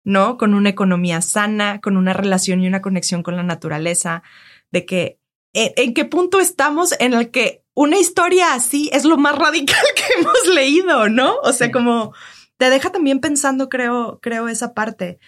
¿no? 0.05 0.39
Con 0.39 0.55
una 0.55 0.69
economía 0.69 1.21
sana, 1.21 1.81
con 1.81 1.97
una 1.97 2.13
relación 2.13 2.61
y 2.61 2.69
una 2.69 2.81
conexión 2.81 3.25
con 3.25 3.35
la 3.35 3.43
naturaleza, 3.43 4.23
de 4.71 4.87
que 4.87 5.19
¿en, 5.53 5.73
en 5.75 5.95
qué 5.95 6.05
punto 6.05 6.39
estamos 6.39 6.95
en 7.01 7.13
el 7.13 7.33
que 7.33 7.65
una 7.75 7.99
historia 7.99 8.55
así 8.55 8.89
es 8.93 9.05
lo 9.05 9.17
más 9.17 9.37
radical 9.37 9.85
que 9.97 10.21
hemos 10.21 10.55
leído, 10.55 11.09
¿no? 11.09 11.35
O 11.43 11.53
sea, 11.53 11.73
como 11.73 12.15
te 12.57 12.71
deja 12.71 12.93
también 12.93 13.19
pensando, 13.19 13.69
creo, 13.69 14.21
creo 14.23 14.47
esa 14.47 14.75
parte. 14.75 15.19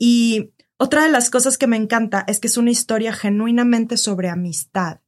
Y 0.00 0.50
otra 0.78 1.04
de 1.04 1.10
las 1.10 1.30
cosas 1.30 1.58
que 1.58 1.68
me 1.68 1.76
encanta 1.76 2.24
es 2.26 2.40
que 2.40 2.48
es 2.48 2.56
una 2.56 2.72
historia 2.72 3.12
genuinamente 3.12 3.96
sobre 3.96 4.30
amistad. 4.30 4.98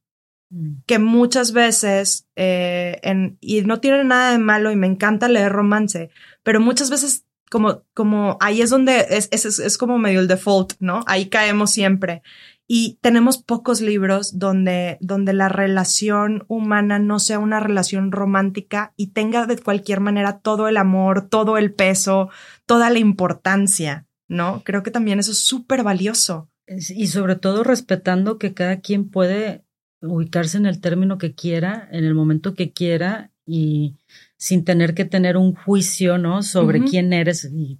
Mm. 0.53 0.83
que 0.85 0.99
muchas 0.99 1.51
veces, 1.51 2.27
eh, 2.35 2.99
en, 3.01 3.39
y 3.41 3.61
no 3.61 3.79
tiene 3.79 4.03
nada 4.03 4.31
de 4.31 4.37
malo 4.37 4.71
y 4.71 4.75
me 4.75 4.85
encanta 4.85 5.27
leer 5.27 5.51
romance, 5.51 6.11
pero 6.43 6.59
muchas 6.59 6.91
veces 6.91 7.25
como, 7.49 7.81
como 7.95 8.37
ahí 8.39 8.61
es 8.61 8.69
donde 8.69 9.07
es, 9.09 9.29
es, 9.31 9.57
es 9.57 9.77
como 9.79 9.97
medio 9.97 10.19
el 10.19 10.27
default, 10.27 10.73
¿no? 10.79 11.03
Ahí 11.07 11.29
caemos 11.29 11.71
siempre. 11.71 12.21
Y 12.67 12.99
tenemos 13.01 13.39
pocos 13.39 13.81
libros 13.81 14.37
donde, 14.37 14.97
donde 15.01 15.33
la 15.33 15.49
relación 15.49 16.45
humana 16.47 16.99
no 16.99 17.17
sea 17.17 17.39
una 17.39 17.59
relación 17.59 18.11
romántica 18.11 18.93
y 18.95 19.07
tenga 19.07 19.47
de 19.47 19.57
cualquier 19.57 20.01
manera 20.01 20.39
todo 20.39 20.67
el 20.67 20.77
amor, 20.77 21.29
todo 21.29 21.57
el 21.57 21.73
peso, 21.73 22.29
toda 22.67 22.91
la 22.91 22.99
importancia, 22.99 24.05
¿no? 24.27 24.61
Creo 24.63 24.83
que 24.83 24.91
también 24.91 25.19
eso 25.19 25.31
es 25.31 25.39
súper 25.39 25.83
valioso. 25.83 26.49
Y 26.67 27.07
sobre 27.07 27.35
todo 27.35 27.63
respetando 27.63 28.37
que 28.37 28.53
cada 28.53 28.79
quien 28.79 29.09
puede 29.09 29.63
ubicarse 30.03 30.57
en 30.57 30.65
el 30.65 30.79
término 30.79 31.17
que 31.17 31.33
quiera, 31.33 31.87
en 31.91 32.03
el 32.03 32.13
momento 32.13 32.53
que 32.53 32.71
quiera 32.71 33.31
y 33.45 33.95
sin 34.37 34.63
tener 34.63 34.93
que 34.93 35.05
tener 35.05 35.37
un 35.37 35.53
juicio, 35.53 36.17
¿no? 36.17 36.43
Sobre 36.43 36.83
quién 36.83 37.13
eres 37.13 37.49
y 37.53 37.77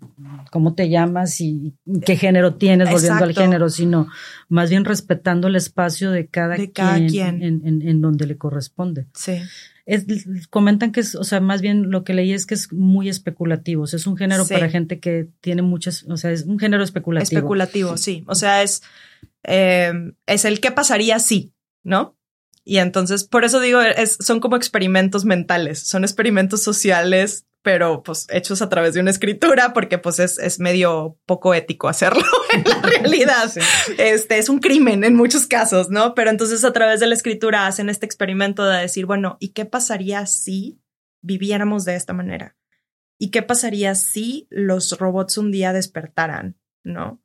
cómo 0.52 0.76
te 0.76 0.90
llamas 0.90 1.40
y 1.42 1.74
qué 2.06 2.16
género 2.16 2.56
tienes, 2.56 2.90
volviendo 2.90 3.24
al 3.24 3.34
género, 3.34 3.70
sino 3.70 4.08
más 4.50 4.70
bien 4.70 4.86
respetando 4.86 5.48
el 5.48 5.56
espacio 5.56 6.12
de 6.12 6.28
cada, 6.28 6.56
De 6.56 6.72
cada 6.72 7.06
quien. 7.06 7.42
En, 7.44 7.62
en, 7.66 7.82
en 7.82 8.02
donde 8.02 8.26
le 8.28 8.38
corresponde. 8.38 9.08
Sí. 9.14 9.34
Es, 9.86 10.06
comentan 10.50 10.94
que 10.94 11.02
es, 11.02 11.16
o 11.16 11.26
sea, 11.26 11.42
más 11.42 11.62
bien 11.62 11.92
lo 11.92 12.06
que 12.06 12.14
leí 12.14 12.32
es 12.32 12.46
que 12.46 12.54
es 12.56 12.72
muy 12.72 13.10
especulativo. 13.10 13.84
O 13.84 13.88
sea, 13.88 13.98
es 13.98 14.08
un 14.08 14.16
género 14.16 14.46
Sí. 14.46 14.54
para 14.54 14.70
gente 14.70 15.00
que 15.00 15.28
tiene 15.42 15.62
muchas, 15.62 16.06
o 16.10 16.16
sea, 16.16 16.32
es 16.32 16.44
un 16.44 16.60
género 16.60 16.84
especulativo. 16.84 17.40
Especulativo, 17.40 17.98
sí. 17.98 18.24
O 18.28 18.36
sea, 18.36 18.64
es, 18.64 18.84
eh, 19.44 19.92
es 20.26 20.46
el 20.46 20.62
qué 20.62 20.72
pasaría 20.72 21.20
si, 21.20 21.52
¿no? 21.84 22.18
Y 22.64 22.78
entonces, 22.78 23.26
por 23.26 23.44
eso 23.44 23.60
digo, 23.60 23.82
es, 23.82 24.18
son 24.20 24.40
como 24.40 24.56
experimentos 24.56 25.26
mentales, 25.26 25.80
son 25.86 26.04
experimentos 26.04 26.64
sociales, 26.64 27.46
pero 27.62 28.04
pues 28.04 28.28
hechos 28.30 28.62
a 28.62 28.70
través 28.70 28.94
de 28.94 29.00
una 29.00 29.10
escritura, 29.10 29.74
porque 29.74 29.98
pues 29.98 30.20
es, 30.20 30.38
es 30.38 30.60
medio 30.60 31.18
poco 31.26 31.54
ético 31.54 31.88
hacerlo 31.88 32.24
en 32.54 32.64
la 32.64 32.82
realidad. 32.82 33.50
Sí. 33.52 33.62
Este 33.98 34.38
es 34.38 34.50
un 34.50 34.60
crimen 34.60 35.04
en 35.04 35.16
muchos 35.16 35.48
casos, 35.48 35.90
¿no? 35.90 36.14
Pero 36.14 36.30
entonces 36.30 36.64
a 36.64 36.74
través 36.74 37.00
de 37.00 37.08
la 37.08 37.16
escritura 37.16 37.68
hacen 37.68 37.90
este 37.90 38.06
experimento 38.06 38.66
de 38.66 38.82
decir, 38.82 39.06
bueno, 39.06 39.38
¿y 39.40 39.50
qué 39.50 39.66
pasaría 39.66 40.26
si 40.26 40.82
viviéramos 41.22 41.86
de 41.86 41.96
esta 41.96 42.14
manera? 42.14 42.58
¿Y 43.18 43.32
qué 43.32 43.42
pasaría 43.42 43.96
si 43.96 44.48
los 44.50 44.98
robots 44.98 45.38
un 45.38 45.52
día 45.52 45.72
despertaran, 45.72 46.58
¿no? 46.84 47.22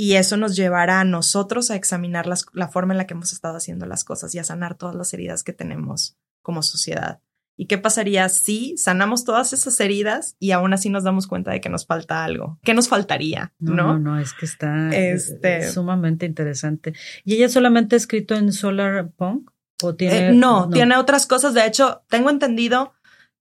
Y 0.00 0.14
eso 0.14 0.36
nos 0.36 0.54
llevará 0.54 1.00
a 1.00 1.04
nosotros 1.04 1.72
a 1.72 1.74
examinar 1.74 2.28
las- 2.28 2.46
la 2.52 2.68
forma 2.68 2.94
en 2.94 2.98
la 2.98 3.06
que 3.08 3.14
hemos 3.14 3.32
estado 3.32 3.56
haciendo 3.56 3.84
las 3.84 4.04
cosas 4.04 4.32
y 4.32 4.38
a 4.38 4.44
sanar 4.44 4.76
todas 4.76 4.94
las 4.94 5.12
heridas 5.12 5.42
que 5.42 5.52
tenemos 5.52 6.16
como 6.40 6.62
sociedad. 6.62 7.20
¿Y 7.56 7.66
qué 7.66 7.78
pasaría 7.78 8.28
si 8.28 8.76
sanamos 8.78 9.24
todas 9.24 9.52
esas 9.52 9.80
heridas 9.80 10.36
y 10.38 10.52
aún 10.52 10.72
así 10.72 10.88
nos 10.88 11.02
damos 11.02 11.26
cuenta 11.26 11.50
de 11.50 11.60
que 11.60 11.68
nos 11.68 11.84
falta 11.84 12.22
algo? 12.22 12.60
¿Qué 12.62 12.74
nos 12.74 12.88
faltaría? 12.88 13.52
No, 13.58 13.74
No, 13.74 13.82
no, 13.94 13.98
no, 13.98 14.20
es 14.20 14.32
que 14.34 14.46
está 14.46 14.90
eh, 14.90 15.14
Este- 15.14 15.68
sumamente 15.72 16.24
interesante. 16.26 16.92
¿Y 17.24 17.34
ella 17.34 17.48
solamente 17.48 17.96
ha 17.96 17.98
escrito 17.98 18.36
en 18.36 18.52
Solar 18.52 19.10
Punk? 19.16 19.50
¿O 19.82 19.96
tiene, 19.96 20.28
Eh, 20.28 20.32
no, 20.32 20.68
tiene 20.70 20.96
otras 20.96 21.26
cosas. 21.26 21.54
De 21.54 21.66
hecho, 21.66 22.04
tengo 22.08 22.30
entendido 22.30 22.92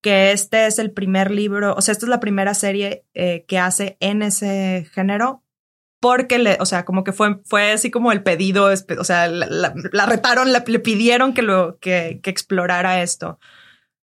que 0.02 0.32
este 0.32 0.66
es 0.66 0.80
el 0.80 0.90
primer 0.92 1.30
libro, 1.30 1.76
o 1.76 1.82
sea, 1.82 1.92
esta 1.92 2.08
es 2.08 2.10
la 2.10 2.20
primera 2.20 2.56
serie 2.56 3.06
eh, 3.14 3.46
que 3.48 3.60
hace 3.60 3.98
en 4.00 4.24
ese 4.24 4.88
género. 4.92 5.44
Porque 6.00 6.38
le, 6.38 6.58
o 6.60 6.66
sea, 6.66 6.86
como 6.86 7.04
que 7.04 7.12
fue, 7.12 7.40
fue 7.46 7.72
así 7.72 7.90
como 7.90 8.12
el 8.12 8.22
pedido, 8.24 8.66
o 9.00 9.04
sea, 9.04 9.28
la, 9.28 9.48
la- 9.48 9.74
la 9.92 10.06
retaron, 10.06 10.54
la- 10.54 10.64
le 10.68 10.80
pidieron 10.80 11.34
que 11.34 11.42
lo, 11.42 11.80
que, 11.80 12.20
que 12.22 12.30
explorara 12.30 13.02
esto. 13.02 13.40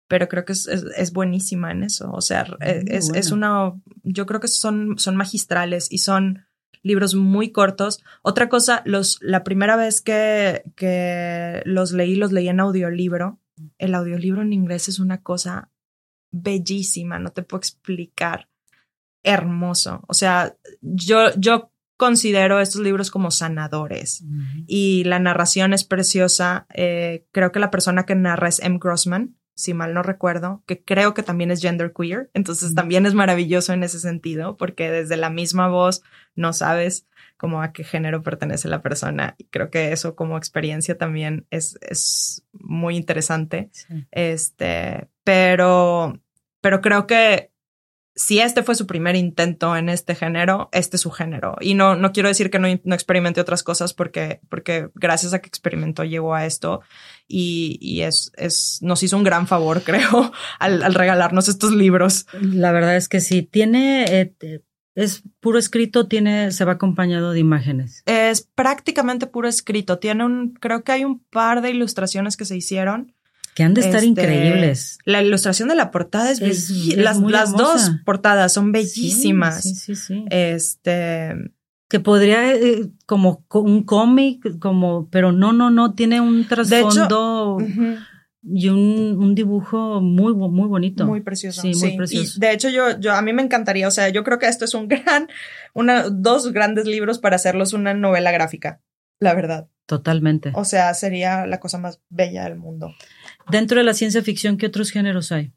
Pero 0.08 0.28
creo 0.28 0.44
que 0.44 0.52
es, 0.52 0.66
es, 0.68 0.84
es 0.96 1.12
buenísima 1.12 1.70
en 1.70 1.82
eso. 1.84 2.10
O 2.12 2.20
sea, 2.20 2.46
eh, 2.60 2.82
Muy 2.86 2.96
es, 2.96 3.10
es 3.14 3.30
una, 3.32 3.72
yo 4.02 4.26
creo 4.26 4.40
que 4.40 4.48
son, 4.48 4.98
son 4.98 5.16
magistrales 5.16 5.86
y 5.90 5.98
son 5.98 6.46
libros 6.82 7.14
muy 7.14 7.52
cortos. 7.52 8.02
Otra 8.22 8.48
cosa, 8.48 8.82
los, 8.84 9.18
la 9.22 9.44
primera 9.44 9.76
vez 9.76 10.02
que, 10.02 10.62
que 10.76 11.62
los 11.64 11.92
leí, 11.92 12.16
los 12.16 12.32
leí 12.32 12.48
en 12.48 12.60
audiolibro. 12.60 13.38
El 13.78 13.94
audiolibro 13.94 14.42
en 14.42 14.52
inglés 14.52 14.88
es 14.88 14.98
una 14.98 15.22
cosa 15.22 15.70
bellísima, 16.32 17.18
no 17.18 17.30
te 17.30 17.42
puedo 17.42 17.60
explicar. 17.60 18.48
Hermoso. 19.22 20.02
O 20.08 20.12
sea, 20.14 20.56
yo, 20.82 21.32
yo 21.38 21.70
considero 21.96 22.60
estos 22.60 22.80
libros 22.80 23.10
como 23.10 23.30
sanadores 23.30 24.24
y 24.66 25.04
la 25.04 25.18
narración 25.18 25.72
es 25.72 25.84
preciosa. 25.84 26.66
Eh, 26.74 27.24
creo 27.32 27.52
que 27.52 27.60
la 27.60 27.70
persona 27.70 28.04
que 28.04 28.14
narra 28.14 28.48
es 28.48 28.60
M. 28.60 28.78
Grossman, 28.80 29.36
si 29.54 29.74
mal 29.74 29.94
no 29.94 30.02
recuerdo, 30.02 30.62
que 30.66 30.82
creo 30.82 31.14
que 31.14 31.22
también 31.22 31.50
es 31.50 31.62
genderqueer. 31.62 32.30
Entonces 32.34 32.74
también 32.74 33.06
es 33.06 33.14
maravilloso 33.14 33.72
en 33.72 33.84
ese 33.84 34.00
sentido, 34.00 34.56
porque 34.56 34.90
desde 34.90 35.16
la 35.16 35.30
misma 35.30 35.68
voz 35.68 36.02
no 36.34 36.52
sabes 36.52 37.06
como 37.36 37.62
a 37.62 37.72
qué 37.72 37.84
género 37.84 38.22
pertenece 38.22 38.68
la 38.68 38.82
persona. 38.82 39.36
Y 39.38 39.44
creo 39.44 39.70
que 39.70 39.92
eso 39.92 40.16
como 40.16 40.36
experiencia 40.36 40.98
también 40.98 41.46
es, 41.50 41.78
es 41.82 42.44
muy 42.52 42.96
interesante. 42.96 43.70
Sí. 43.72 44.06
Este, 44.10 45.08
pero, 45.22 46.20
pero 46.60 46.80
creo 46.80 47.06
que 47.06 47.53
si 48.16 48.38
este 48.38 48.62
fue 48.62 48.76
su 48.76 48.86
primer 48.86 49.16
intento 49.16 49.76
en 49.76 49.88
este 49.88 50.14
género, 50.14 50.68
este 50.72 50.96
es 50.96 51.02
su 51.02 51.10
género. 51.10 51.56
Y 51.60 51.74
no, 51.74 51.96
no 51.96 52.12
quiero 52.12 52.28
decir 52.28 52.50
que 52.50 52.58
no, 52.60 52.68
no 52.84 52.94
experimente 52.94 53.40
otras 53.40 53.62
cosas 53.62 53.92
porque, 53.92 54.40
porque 54.48 54.88
gracias 54.94 55.34
a 55.34 55.40
que 55.40 55.48
experimentó 55.48 56.04
llegó 56.04 56.34
a 56.34 56.46
esto 56.46 56.80
y, 57.26 57.78
y 57.80 58.02
es, 58.02 58.30
es, 58.36 58.78
nos 58.82 59.02
hizo 59.02 59.16
un 59.16 59.24
gran 59.24 59.46
favor, 59.46 59.82
creo, 59.84 60.32
al, 60.60 60.82
al 60.82 60.94
regalarnos 60.94 61.48
estos 61.48 61.72
libros. 61.72 62.26
La 62.40 62.70
verdad 62.70 62.96
es 62.96 63.08
que 63.08 63.20
sí. 63.20 63.42
Tiene, 63.42 64.04
eh, 64.04 64.62
es 64.94 65.24
puro 65.40 65.58
escrito, 65.58 66.06
tiene, 66.06 66.52
se 66.52 66.64
va 66.64 66.72
acompañado 66.72 67.32
de 67.32 67.40
imágenes. 67.40 68.02
Es 68.06 68.42
prácticamente 68.42 69.26
puro 69.26 69.48
escrito. 69.48 69.98
Tiene 69.98 70.24
un, 70.24 70.54
creo 70.54 70.84
que 70.84 70.92
hay 70.92 71.04
un 71.04 71.18
par 71.18 71.62
de 71.62 71.70
ilustraciones 71.70 72.36
que 72.36 72.44
se 72.44 72.56
hicieron. 72.56 73.12
Que 73.54 73.62
han 73.62 73.74
de 73.74 73.82
estar 73.82 73.96
Este, 73.96 74.06
increíbles. 74.06 74.98
La 75.04 75.22
ilustración 75.22 75.68
de 75.68 75.74
la 75.76 75.90
portada 75.90 76.30
es, 76.30 76.40
Es- 76.40 76.70
es 76.70 76.96
las, 76.96 77.20
dos 77.52 77.92
portadas 78.04 78.52
son 78.52 78.72
bellísimas. 78.72 79.62
Sí, 79.62 79.74
sí, 79.74 79.94
sí. 79.94 80.14
sí. 80.14 80.24
Este, 80.30 81.34
que 81.88 82.00
podría 82.00 82.52
eh, 82.54 82.88
como 83.06 83.44
co- 83.46 83.60
un 83.60 83.84
cómic, 83.84 84.58
como, 84.58 85.08
pero 85.10 85.30
no, 85.32 85.52
no, 85.52 85.70
no, 85.70 85.94
tiene 85.94 86.20
un 86.20 86.40
hecho, 86.40 86.48
trasfondo 86.48 87.58
y 88.46 88.68
un, 88.68 89.16
un 89.18 89.34
dibujo 89.34 90.00
muy, 90.00 90.34
muy 90.34 90.68
bonito. 90.68 91.06
muy 91.06 91.20
precioso. 91.20 91.62
Sí, 91.62 91.72
muy 91.76 91.96
precioso. 91.96 92.34
Y 92.36 92.40
de 92.40 92.52
hecho, 92.52 92.68
yo, 92.68 92.98
yo, 92.98 93.14
a 93.14 93.22
mí 93.22 93.32
me 93.32 93.42
encantaría, 93.42 93.86
o 93.88 93.90
sea, 93.90 94.08
yo 94.08 94.22
creo 94.24 94.38
que 94.38 94.48
esto 94.48 94.64
es 94.64 94.74
un 94.74 94.88
gran, 94.88 95.28
una, 95.74 96.08
dos 96.10 96.52
grandes 96.52 96.86
libros 96.86 97.18
para 97.18 97.36
hacerlos 97.36 97.72
una 97.72 97.94
novela 97.94 98.32
gráfica, 98.32 98.80
la 99.20 99.34
verdad. 99.34 99.68
Totalmente. 99.86 100.50
O 100.54 100.64
sea, 100.64 100.92
sería 100.94 101.46
la 101.46 101.60
cosa 101.60 101.78
más 101.78 102.00
bella 102.08 102.44
del 102.44 102.56
mundo. 102.56 102.90
Dentro 103.50 103.78
de 103.78 103.84
la 103.84 103.94
ciencia 103.94 104.22
ficción, 104.22 104.56
¿qué 104.56 104.66
otros 104.66 104.90
géneros 104.90 105.32
hay? 105.32 105.52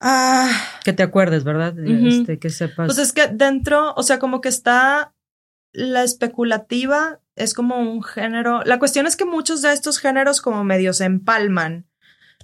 Ah, 0.00 0.50
Que 0.84 0.92
te 0.92 1.02
acuerdes, 1.02 1.44
¿verdad? 1.44 1.74
Este, 1.78 2.38
que 2.38 2.50
sepas. 2.50 2.86
Pues 2.86 2.98
es 2.98 3.12
que 3.12 3.28
dentro, 3.28 3.94
o 3.96 4.02
sea, 4.02 4.18
como 4.18 4.40
que 4.40 4.48
está 4.48 5.14
la 5.72 6.02
especulativa, 6.04 7.20
es 7.36 7.54
como 7.54 7.78
un 7.78 8.02
género. 8.02 8.62
La 8.64 8.78
cuestión 8.78 9.06
es 9.06 9.16
que 9.16 9.24
muchos 9.24 9.62
de 9.62 9.72
estos 9.72 9.98
géneros 9.98 10.40
como 10.40 10.62
medio 10.64 10.92
se 10.92 11.04
empalman, 11.04 11.86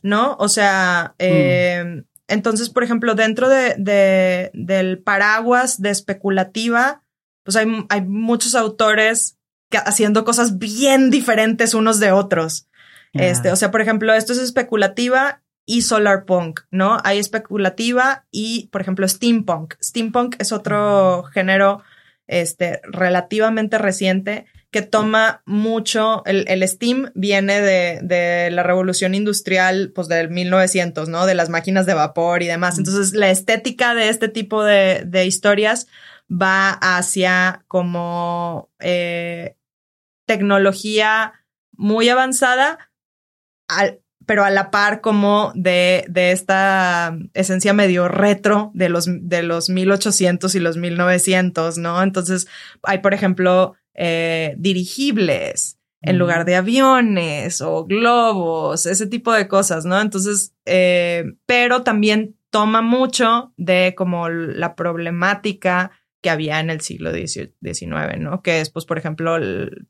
¿no? 0.02 0.36
O 0.38 0.48
sea, 0.48 1.14
eh, 1.18 2.02
entonces, 2.28 2.70
por 2.70 2.82
ejemplo, 2.82 3.14
dentro 3.14 3.48
de, 3.48 3.74
de- 3.78 4.50
del 4.54 4.98
paraguas 4.98 5.80
de 5.82 5.90
especulativa, 5.90 7.02
pues 7.44 7.56
hay, 7.56 7.66
hay 7.88 8.02
muchos 8.02 8.54
autores 8.54 9.36
que, 9.68 9.78
haciendo 9.78 10.24
cosas 10.24 10.58
bien 10.58 11.10
diferentes 11.10 11.74
unos 11.74 12.00
de 12.00 12.12
otros. 12.12 12.68
Este, 13.12 13.50
o 13.50 13.56
sea, 13.56 13.70
por 13.70 13.80
ejemplo, 13.80 14.14
esto 14.14 14.32
es 14.32 14.38
especulativa 14.38 15.42
y 15.66 15.82
solar 15.82 16.24
punk, 16.24 16.60
¿no? 16.70 16.98
Hay 17.04 17.18
especulativa 17.18 18.26
y, 18.30 18.68
por 18.72 18.80
ejemplo, 18.80 19.06
steampunk. 19.06 19.74
Steampunk 19.82 20.36
es 20.38 20.52
otro 20.52 21.24
género, 21.24 21.82
este, 22.26 22.80
relativamente 22.84 23.78
reciente 23.78 24.46
que 24.70 24.82
toma 24.82 25.42
mucho, 25.46 26.22
el, 26.26 26.44
el 26.46 26.66
steam 26.68 27.10
viene 27.14 27.60
de, 27.60 27.98
de 28.02 28.50
la 28.52 28.62
revolución 28.62 29.14
industrial, 29.16 29.90
pues 29.92 30.06
del 30.06 30.30
1900, 30.30 31.08
¿no? 31.08 31.26
De 31.26 31.34
las 31.34 31.48
máquinas 31.48 31.86
de 31.86 31.94
vapor 31.94 32.42
y 32.42 32.46
demás. 32.46 32.78
Entonces, 32.78 33.12
la 33.12 33.30
estética 33.30 33.94
de 33.94 34.08
este 34.08 34.28
tipo 34.28 34.62
de, 34.62 35.02
de 35.04 35.26
historias 35.26 35.88
va 36.30 36.70
hacia 36.70 37.64
como 37.66 38.70
eh, 38.78 39.56
tecnología 40.26 41.32
muy 41.72 42.08
avanzada, 42.08 42.89
al- 43.78 44.00
pero 44.26 44.44
a 44.44 44.50
la 44.50 44.70
par 44.70 45.00
como 45.00 45.50
de, 45.56 46.04
de 46.08 46.30
esta 46.30 47.16
esencia 47.34 47.72
medio 47.72 48.06
retro 48.06 48.70
de 48.74 48.88
los, 48.88 49.06
de 49.08 49.42
los 49.42 49.70
1800 49.70 50.54
y 50.54 50.60
los 50.60 50.76
1900, 50.76 51.78
¿no? 51.78 52.00
Entonces 52.02 52.46
hay, 52.84 52.98
por 52.98 53.12
ejemplo, 53.14 53.74
eh, 53.94 54.54
dirigibles 54.58 55.78
en 56.02 56.18
lugar 56.18 56.44
de 56.46 56.56
aviones 56.56 57.60
o 57.60 57.84
globos, 57.84 58.86
ese 58.86 59.06
tipo 59.06 59.32
de 59.32 59.48
cosas, 59.48 59.84
¿no? 59.84 60.00
Entonces, 60.00 60.54
eh, 60.64 61.24
pero 61.44 61.82
también 61.82 62.36
toma 62.50 62.80
mucho 62.82 63.52
de 63.56 63.94
como 63.96 64.28
la 64.30 64.76
problemática 64.76 65.90
que 66.20 66.30
había 66.30 66.60
en 66.60 66.70
el 66.70 66.80
siglo 66.80 67.12
XIX, 67.12 68.18
¿no? 68.18 68.42
Que 68.42 68.60
es, 68.60 68.70
pues, 68.70 68.84
por 68.84 68.98
ejemplo, 68.98 69.38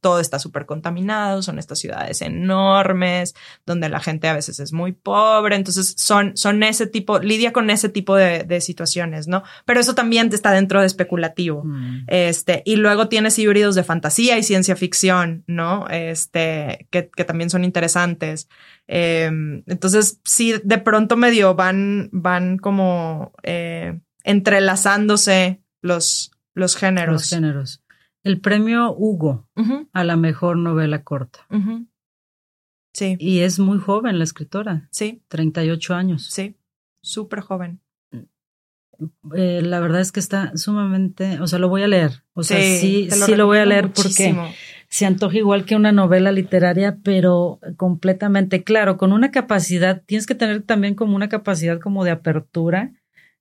todo 0.01 0.21
está 0.21 0.39
súper 0.39 0.67
contaminado, 0.67 1.43
son 1.43 1.59
estas 1.59 1.79
ciudades 1.79 2.23
enormes, 2.23 3.35
donde 3.67 3.89
la 3.89 4.01
gente 4.01 4.29
a 4.29 4.35
veces 4.35 4.61
es 4.61 4.73
muy 4.73 4.93
pobre, 4.93 5.57
entonces 5.57 5.95
son, 5.97 6.37
son 6.37 6.63
ese 6.63 6.87
tipo, 6.87 7.19
lidia 7.19 7.53
con 7.53 7.71
ese 7.71 7.89
tipo 7.89 8.17
de, 8.17 8.61
situaciones, 8.61 9.27
¿no? 9.27 9.43
Pero 9.65 9.81
eso 9.81 9.95
también 9.95 10.29
está 10.33 10.53
dentro 10.53 10.81
de 10.81 10.87
especulativo. 10.87 11.65
Mm. 11.65 12.05
Este, 12.09 12.63
y 12.67 12.77
luego 12.77 13.09
tienes 13.09 13.39
híbridos 13.39 13.75
de 13.75 13.85
fantasía 13.85 14.37
y 14.39 14.43
ciencia 14.43 14.77
ficción, 14.77 15.45
¿no? 15.47 15.87
Este, 15.89 16.89
que, 16.91 17.09
que 17.09 17.25
también 17.25 17.49
son 17.49 17.65
interesantes. 17.65 18.49
Em, 18.93 19.63
entonces, 19.67 20.21
sí, 20.25 20.55
de 20.65 20.79
pronto 20.79 21.17
medio 21.17 21.55
van, 21.55 22.09
van 22.13 22.59
como 22.59 23.33
eh, 23.45 24.01
entrelazándose 24.25 25.60
los, 25.81 26.33
los 26.55 26.77
géneros. 26.77 27.13
Los 27.13 27.31
géneros. 27.31 27.83
El 28.23 28.41
premio 28.41 28.95
Hugo 28.95 29.49
a 29.93 30.05
la 30.05 30.17
mejor 30.17 30.57
novela 30.57 31.03
corta. 31.05 31.47
Sí. 32.93 33.17
Y 33.19 33.41
es 33.41 33.59
muy 33.59 33.79
joven 33.79 34.19
la 34.19 34.25
escritora. 34.25 34.89
Sí. 34.91 35.23
38 35.29 35.95
años. 35.95 36.27
Sí. 36.31 36.57
Súper 37.03 37.41
joven. 37.41 37.81
Eh, 39.35 39.63
la 39.63 39.81
verdad 39.81 40.01
es 40.01 40.13
que 40.13 40.21
está 40.21 40.53
sumamente, 40.57 41.41
o 41.41 41.47
sea, 41.47 41.59
lo 41.59 41.69
voy 41.69 41.83
a 41.83 41.89
leer. 41.89 42.23
O 42.35 42.43
sea, 42.43 42.59
sí, 42.59 43.09
sí, 43.11 43.35
lo, 43.35 43.47
voy 43.47 43.59
a 43.59 43.65
leer 43.65 43.93
porque 43.93 44.37
se 44.89 45.07
antoja 45.07 45.39
igual 45.39 45.65
que 45.65 45.77
una 45.77 45.93
novela 45.93 46.33
literaria, 46.33 46.99
pero 47.03 47.61
completamente 47.77 48.63
claro, 48.63 48.99
con 48.99 49.13
una 49.13 49.31
capacidad, 49.31 50.03
tienes 50.05 50.27
que 50.27 50.35
tener 50.35 50.63
también 50.63 50.95
como 50.95 51.17
una 51.17 51.29
capacidad 51.29 51.81
como 51.81 52.05
de 52.05 52.11
apertura, 52.11 52.93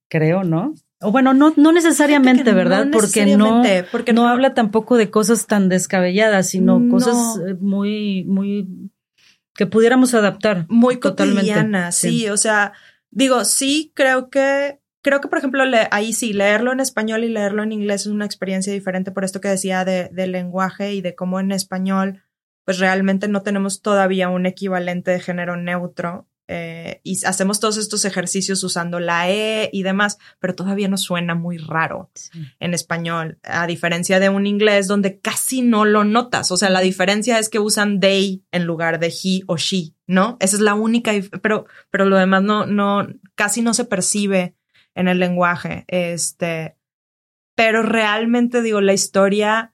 creo, 0.08 0.44
¿no? 0.44 0.74
O 1.02 1.12
bueno, 1.12 1.32
no, 1.32 1.54
no 1.56 1.72
necesariamente, 1.72 2.52
¿verdad? 2.52 2.88
porque 2.92 3.24
no, 3.36 3.62
porque 3.90 4.12
no, 4.12 4.28
habla 4.28 4.52
tampoco 4.52 4.98
de 4.98 5.10
cosas 5.10 5.46
tan 5.46 5.70
descabelladas, 5.70 6.50
sino 6.50 6.88
cosas 6.90 7.40
eh, 7.46 7.54
muy, 7.58 8.24
muy 8.24 8.68
que 9.54 9.66
pudiéramos 9.66 10.14
adaptar. 10.14 10.66
Muy 10.68 11.00
cotidianas, 11.00 11.96
sí. 11.96 12.28
O 12.28 12.36
sea, 12.36 12.72
digo, 13.10 13.44
sí, 13.44 13.92
creo 13.94 14.28
que, 14.28 14.78
creo 15.02 15.20
que, 15.22 15.28
por 15.28 15.38
ejemplo, 15.38 15.64
ahí 15.90 16.12
sí, 16.12 16.34
leerlo 16.34 16.72
en 16.72 16.80
español 16.80 17.24
y 17.24 17.28
leerlo 17.28 17.62
en 17.62 17.72
inglés 17.72 18.02
es 18.02 18.08
una 18.08 18.26
experiencia 18.26 18.72
diferente 18.72 19.10
por 19.10 19.24
esto 19.24 19.40
que 19.40 19.48
decía 19.48 19.86
de, 19.86 20.10
del 20.12 20.32
lenguaje 20.32 20.92
y 20.94 21.00
de 21.00 21.14
cómo 21.14 21.40
en 21.40 21.50
español, 21.50 22.22
pues 22.64 22.78
realmente 22.78 23.26
no 23.26 23.42
tenemos 23.42 23.80
todavía 23.80 24.28
un 24.28 24.44
equivalente 24.46 25.10
de 25.10 25.20
género 25.20 25.56
neutro 25.56 26.29
eh, 26.52 27.00
y 27.04 27.24
hacemos 27.24 27.60
todos 27.60 27.76
estos 27.76 28.04
ejercicios 28.04 28.64
usando 28.64 28.98
la 28.98 29.30
E 29.30 29.70
y 29.72 29.84
demás, 29.84 30.18
pero 30.40 30.56
todavía 30.56 30.88
nos 30.88 31.02
suena 31.02 31.36
muy 31.36 31.58
raro 31.58 32.10
en 32.58 32.74
español, 32.74 33.38
a 33.44 33.68
diferencia 33.68 34.18
de 34.18 34.30
un 34.30 34.48
inglés 34.48 34.88
donde 34.88 35.20
casi 35.20 35.62
no 35.62 35.84
lo 35.84 36.02
notas. 36.02 36.50
O 36.50 36.56
sea, 36.56 36.68
la 36.68 36.80
diferencia 36.80 37.38
es 37.38 37.48
que 37.50 37.60
usan 37.60 38.00
they 38.00 38.42
en 38.50 38.64
lugar 38.64 38.98
de 38.98 39.14
he 39.22 39.42
o 39.46 39.58
she, 39.58 39.94
¿no? 40.08 40.38
Esa 40.40 40.56
es 40.56 40.60
la 40.60 40.74
única, 40.74 41.12
pero, 41.40 41.66
pero 41.88 42.04
lo 42.04 42.16
demás 42.16 42.42
no, 42.42 42.66
no, 42.66 43.06
casi 43.36 43.62
no 43.62 43.72
se 43.72 43.84
percibe 43.84 44.56
en 44.96 45.06
el 45.06 45.20
lenguaje. 45.20 45.84
Este, 45.86 46.76
pero 47.54 47.82
realmente 47.82 48.60
digo, 48.60 48.80
la 48.80 48.92
historia 48.92 49.72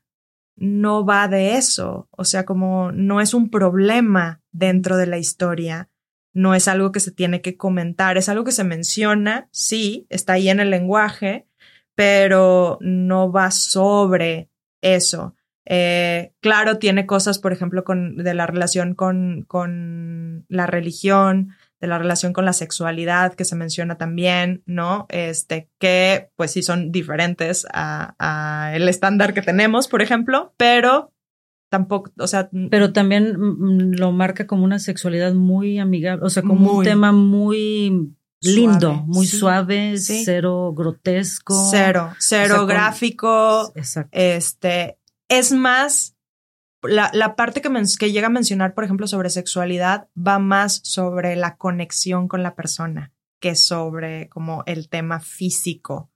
no 0.57 1.07
va 1.07 1.27
de 1.29 1.57
eso. 1.57 2.07
O 2.11 2.27
sea, 2.27 2.45
como 2.45 2.93
no 2.93 3.23
es 3.23 3.33
un 3.33 3.49
problema 3.49 4.43
dentro 4.53 4.99
de 4.99 5.07
la 5.07 5.17
historia 5.17 5.89
no 6.37 6.55
es 6.55 6.69
algo 6.69 6.93
que 6.93 7.01
se 7.01 7.13
tiene 7.13 7.41
que 7.41 7.57
comentar, 7.57 8.19
es 8.19 8.29
algo 8.29 8.45
que 8.45 8.53
se 8.53 8.63
menciona, 8.63 9.49
sí, 9.53 10.07
está 10.11 10.35
ahí 10.35 10.51
en 10.51 10.61
el 10.61 10.69
lenguaje, 10.69 11.47
pero 11.95 12.77
no 12.83 13.33
va 13.33 13.51
sobre 13.51 14.51
eso. 14.83 15.35
Eh, 15.65 16.35
claro, 16.41 16.77
tiene 16.77 17.07
cosas, 17.07 17.39
por 17.39 17.55
ejemplo, 17.55 17.85
con, 17.85 18.17
de 18.19 18.35
la 18.35 18.47
relación 18.47 18.95
con, 18.95 19.47
con 19.49 20.45
la 20.49 20.67
religión, 20.67 21.55
de 21.81 21.87
la 21.87 21.97
relación 21.97 22.35
con 22.35 22.45
la 22.45 22.53
sexualidad 22.53 23.33
que 23.33 23.47
se 23.47 23.57
menciona 23.57 23.97
también, 23.97 24.63
¿no? 24.67 25.07
Este, 25.09 25.71
que 25.79 26.29
pues 26.37 26.51
sí 26.51 26.63
son 26.63 26.93
diferentes 26.93 27.67
a, 27.73 28.15
a 28.19 28.77
el 28.77 28.91
estándar 28.91 29.33
que 29.33 29.41
tenemos, 29.41 29.89
por 29.89 30.03
ejemplo, 30.03 30.53
pero 30.59 31.15
tampoco, 31.69 32.13
o 32.19 32.27
sea... 32.27 32.49
Pero 32.71 32.93
también 32.93 33.37
mm, 33.39 33.95
lo 33.97 34.13
marca 34.13 34.47
como 34.47 34.65
una 34.65 34.79
sexualidad 34.79 35.35
muy 35.35 35.79
amigable, 35.79 36.25
o 36.25 36.31
sea, 36.31 36.43
como 36.43 36.79
un 36.79 36.85
tema 36.85 37.13
muy 37.13 38.15
lindo, 38.41 38.95
muy 39.07 39.27
suave, 39.27 39.97
cero 39.99 40.73
grotesco. 40.77 41.69
Cero, 41.71 42.13
cero 42.19 42.67
gráfico. 42.67 43.73
exacto. 43.75 44.11
Este, 44.13 44.99
es 45.29 45.53
más, 45.53 46.17
la, 46.83 47.11
la 47.13 47.37
parte 47.37 47.61
que, 47.61 47.71
que 47.99 48.13
llega 48.13 48.27
a 48.29 48.31
mencionar, 48.31 48.75
por 48.75 48.85
ejemplo, 48.85 49.07
sobre 49.07 49.31
sexualidad, 49.31 50.09
va 50.17 50.39
más 50.39 50.81
sobre 50.85 51.37
la 51.37 51.57
conexión 51.57 52.29
con 52.29 52.43
la 52.43 52.55
persona 52.55 53.13
que 53.41 53.55
sobre 53.55 54.29
como 54.29 54.63
el 54.67 54.89
tema 54.89 55.21
físico 55.21 56.11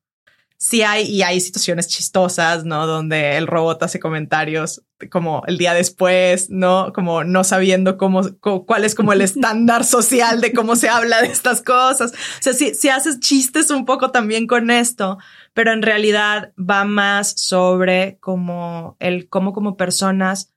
sí 0.61 0.83
hay, 0.83 1.05
y 1.07 1.23
hay 1.23 1.41
situaciones 1.41 1.89
chistosas, 1.89 2.67
¿no? 2.67 2.87
Donde 2.87 3.39
el 3.39 3.47
robot 3.47 3.83
hace 3.83 3.99
comentarios 3.99 4.85
como 5.11 5.43
el 5.47 5.57
día 5.57 5.73
después, 5.73 6.51
¿no? 6.51 6.93
Como 6.93 7.25
no 7.25 7.45
sabiendo 7.45 7.97
cómo, 7.97 8.21
cuál 8.41 8.85
es 8.85 8.95
como 8.95 9.15
el 9.15 9.21
estándar 9.23 9.85
social 9.85 10.43
de 10.43 10.53
cómo 10.53 10.77
se 10.77 10.91
habla 10.91 11.23
de 11.23 11.29
estas 11.29 11.63
cosas. 11.63 12.13
O 12.13 12.43
sea, 12.43 12.53
si, 12.53 12.75
si 12.75 12.91
haces 12.91 13.21
chistes 13.21 13.71
un 13.71 13.87
poco 13.87 14.11
también 14.11 14.47
con 14.47 14.71
esto, 14.71 15.17
pero 15.55 15.73
en 15.73 15.81
realidad 15.81 16.53
va 16.59 16.85
más 16.85 17.33
sobre 17.41 18.19
como 18.21 18.97
el 19.01 19.31
cómo 19.31 19.55
como 19.55 19.79
personas 19.79 20.53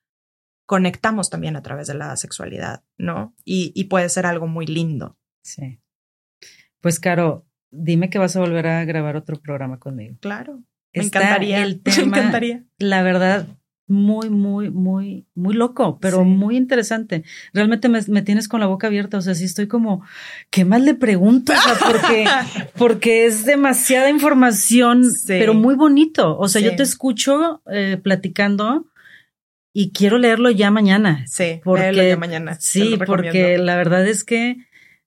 conectamos 0.65 1.29
también 1.29 1.55
a 1.55 1.63
través 1.63 1.87
de 1.87 1.93
la 1.93 2.15
sexualidad, 2.17 2.83
¿no? 2.97 3.33
Y, 3.45 3.71
y 3.73 3.85
puede 3.85 4.09
ser 4.09 4.25
algo 4.25 4.47
muy 4.47 4.65
lindo. 4.65 5.17
Sí. 5.43 5.79
Pues, 6.81 6.99
Caro, 6.99 7.45
dime 7.73 8.09
que 8.09 8.19
vas 8.19 8.35
a 8.35 8.39
volver 8.39 8.67
a 8.67 8.85
grabar 8.85 9.15
otro 9.15 9.37
programa 9.41 9.79
conmigo. 9.79 10.15
Claro. 10.21 10.61
Me 10.93 11.03
encantaría. 11.03 11.63
El 11.63 11.79
tema, 11.81 11.97
me 11.97 12.03
encantaría. 12.03 12.63
La 12.77 13.01
verdad, 13.01 13.47
muy, 13.87 14.29
muy, 14.29 14.69
muy, 14.69 15.27
muy 15.35 15.53
loco, 15.55 15.99
pero 15.99 16.23
muy 16.23 16.55
interesante. 16.55 17.23
Realmente 17.51 17.89
me, 17.89 18.21
tienes 18.21 18.47
con 18.47 18.59
la 18.59 18.67
boca 18.67 18.87
abierta. 18.87 19.17
O 19.17 19.21
sea, 19.21 19.35
sí 19.35 19.45
estoy 19.45 19.67
como, 19.67 20.05
¿qué 20.49 20.65
más 20.65 20.81
le 20.81 20.93
pregunto? 20.93 21.51
O 21.53 21.55
sea, 21.55 21.75
porque, 21.91 22.25
porque 22.77 23.25
es 23.25 23.45
demasiada 23.45 24.09
información, 24.09 25.03
pero 25.27 25.53
muy 25.53 25.75
bonito. 25.75 26.37
O 26.37 26.47
sea, 26.47 26.61
yo 26.61 26.75
te 26.75 26.83
escucho 26.83 27.61
eh, 27.71 27.99
platicando 28.01 28.85
y 29.73 29.91
quiero 29.91 30.17
leerlo 30.17 30.51
ya 30.51 30.69
mañana. 30.69 31.25
Sí, 31.27 31.59
porque, 31.63 32.09
ya 32.09 32.17
mañana. 32.17 32.55
Sí, 32.59 32.97
porque 33.05 33.57
la 33.57 33.75
verdad 33.75 34.07
es 34.07 34.23
que 34.23 34.57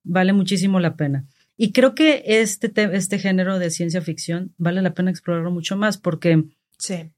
vale 0.03 0.33
muchísimo 0.33 0.81
la 0.81 0.97
pena. 0.97 1.25
Y 1.57 1.73
creo 1.73 1.95
que 1.95 2.23
este, 2.27 2.71
este 2.97 3.19
género 3.19 3.59
de 3.59 3.71
ciencia 3.71 4.03
ficción 4.03 4.55
vale 4.59 4.83
la 4.83 4.95
pena 4.95 5.11
explorarlo 5.11 5.51
mucho 5.51 5.77
más 5.77 5.97
porque 5.97 6.45
sí. 6.79 7.11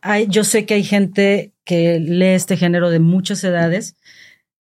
hay, 0.00 0.26
yo 0.28 0.44
sé 0.44 0.64
que 0.64 0.74
hay 0.74 0.84
gente 0.84 1.52
que 1.64 2.00
lee 2.00 2.28
este 2.28 2.56
género 2.56 2.90
de 2.90 3.00
muchas 3.00 3.44
edades, 3.44 3.96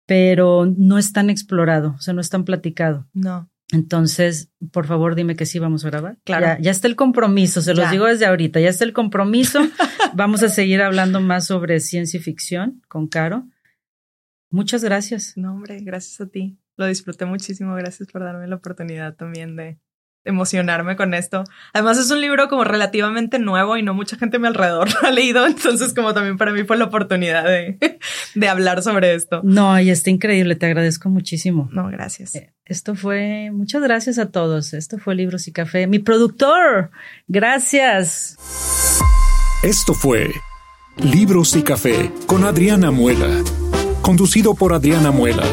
pero 0.08 0.66
no 0.66 0.98
es 0.98 1.14
tan 1.14 1.30
explorado, 1.30 1.96
o 1.98 2.02
sea, 2.02 2.16
no 2.16 2.22
es 2.22 2.30
tan 2.30 2.44
platicado. 2.44 3.08
No. 3.14 3.48
Entonces, 3.72 4.50
por 4.72 4.88
favor, 4.88 5.14
dime 5.14 5.36
que 5.36 5.46
sí 5.46 5.60
vamos 5.60 5.86
a 5.86 5.92
grabar. 5.92 6.18
Claro. 6.24 6.60
Ya, 6.60 6.72
está 6.72 6.88
el 6.88 6.96
compromiso, 6.96 7.62
se 7.62 7.76
los 7.76 7.92
digo 7.92 8.08
desde 8.08 8.26
ahorita, 8.26 8.60
ya 8.60 8.70
está 8.70 8.84
el 8.84 8.94
compromiso. 8.94 9.60
vamos 10.16 10.42
a 10.42 10.50
seguir 10.50 10.82
hablando 10.82 11.22
más 11.22 11.46
sobre 11.46 11.80
ciencia 11.80 12.20
ficción 12.20 12.82
con 12.88 13.08
Caro. 13.08 13.48
Muchas 14.50 14.84
gracias. 14.84 15.34
No, 15.38 15.52
hombre, 15.52 15.82
gracias 15.82 16.20
a 16.22 16.26
ti 16.26 16.58
lo 16.80 16.88
disfruté 16.88 17.26
muchísimo. 17.26 17.76
Gracias 17.76 18.10
por 18.10 18.24
darme 18.24 18.48
la 18.48 18.56
oportunidad 18.56 19.14
también 19.16 19.56
de 19.56 19.78
emocionarme 20.24 20.96
con 20.96 21.14
esto. 21.14 21.44
Además 21.74 21.98
es 21.98 22.10
un 22.10 22.22
libro 22.22 22.50
como 22.50 22.64
relativamente 22.64 23.38
nuevo 23.40 23.78
y 23.78 23.84
no 23.84 23.94
mucha 23.94 24.16
gente 24.16 24.38
a 24.38 24.40
mi 24.40 24.48
alrededor 24.48 24.90
lo 25.02 25.08
ha 25.08 25.12
leído, 25.12 25.46
entonces 25.46 25.94
como 25.94 26.14
también 26.14 26.38
para 26.38 26.52
mí 26.52 26.64
fue 26.64 26.78
la 26.78 26.86
oportunidad 26.86 27.44
de, 27.44 28.00
de 28.36 28.48
hablar 28.48 28.82
sobre 28.82 29.14
esto. 29.14 29.42
No, 29.44 29.80
y 29.80 29.90
está 29.90 30.10
increíble, 30.10 30.56
te 30.56 30.66
agradezco 30.66 31.10
muchísimo. 31.10 31.70
No, 31.72 31.88
gracias. 31.90 32.36
Eh, 32.36 32.54
esto 32.66 32.96
fue, 32.96 33.50
muchas 33.52 33.82
gracias 33.82 34.20
a 34.20 34.30
todos. 34.30 34.74
Esto 34.74 34.98
fue 35.00 35.16
Libros 35.16 35.48
y 35.48 35.52
Café. 35.52 35.88
Mi 35.88 36.00
productor, 36.00 36.92
gracias. 37.28 38.38
Esto 39.64 39.94
fue 39.94 40.32
Libros 40.98 41.56
y 41.56 41.64
Café 41.64 42.12
con 42.26 42.46
Adriana 42.46 42.92
Muela, 42.92 43.44
conducido 44.02 44.54
por 44.54 44.74
Adriana 44.74 45.12
Muela 45.12 45.44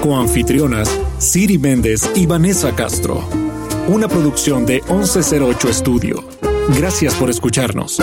coanfitrionas 0.00 0.88
Siri 1.18 1.58
Méndez 1.58 2.10
y 2.16 2.26
Vanessa 2.26 2.74
Castro. 2.74 3.22
Una 3.88 4.08
producción 4.08 4.66
de 4.66 4.82
1108 4.88 5.68
Estudio. 5.68 6.24
Gracias 6.76 7.14
por 7.14 7.30
escucharnos. 7.30 8.00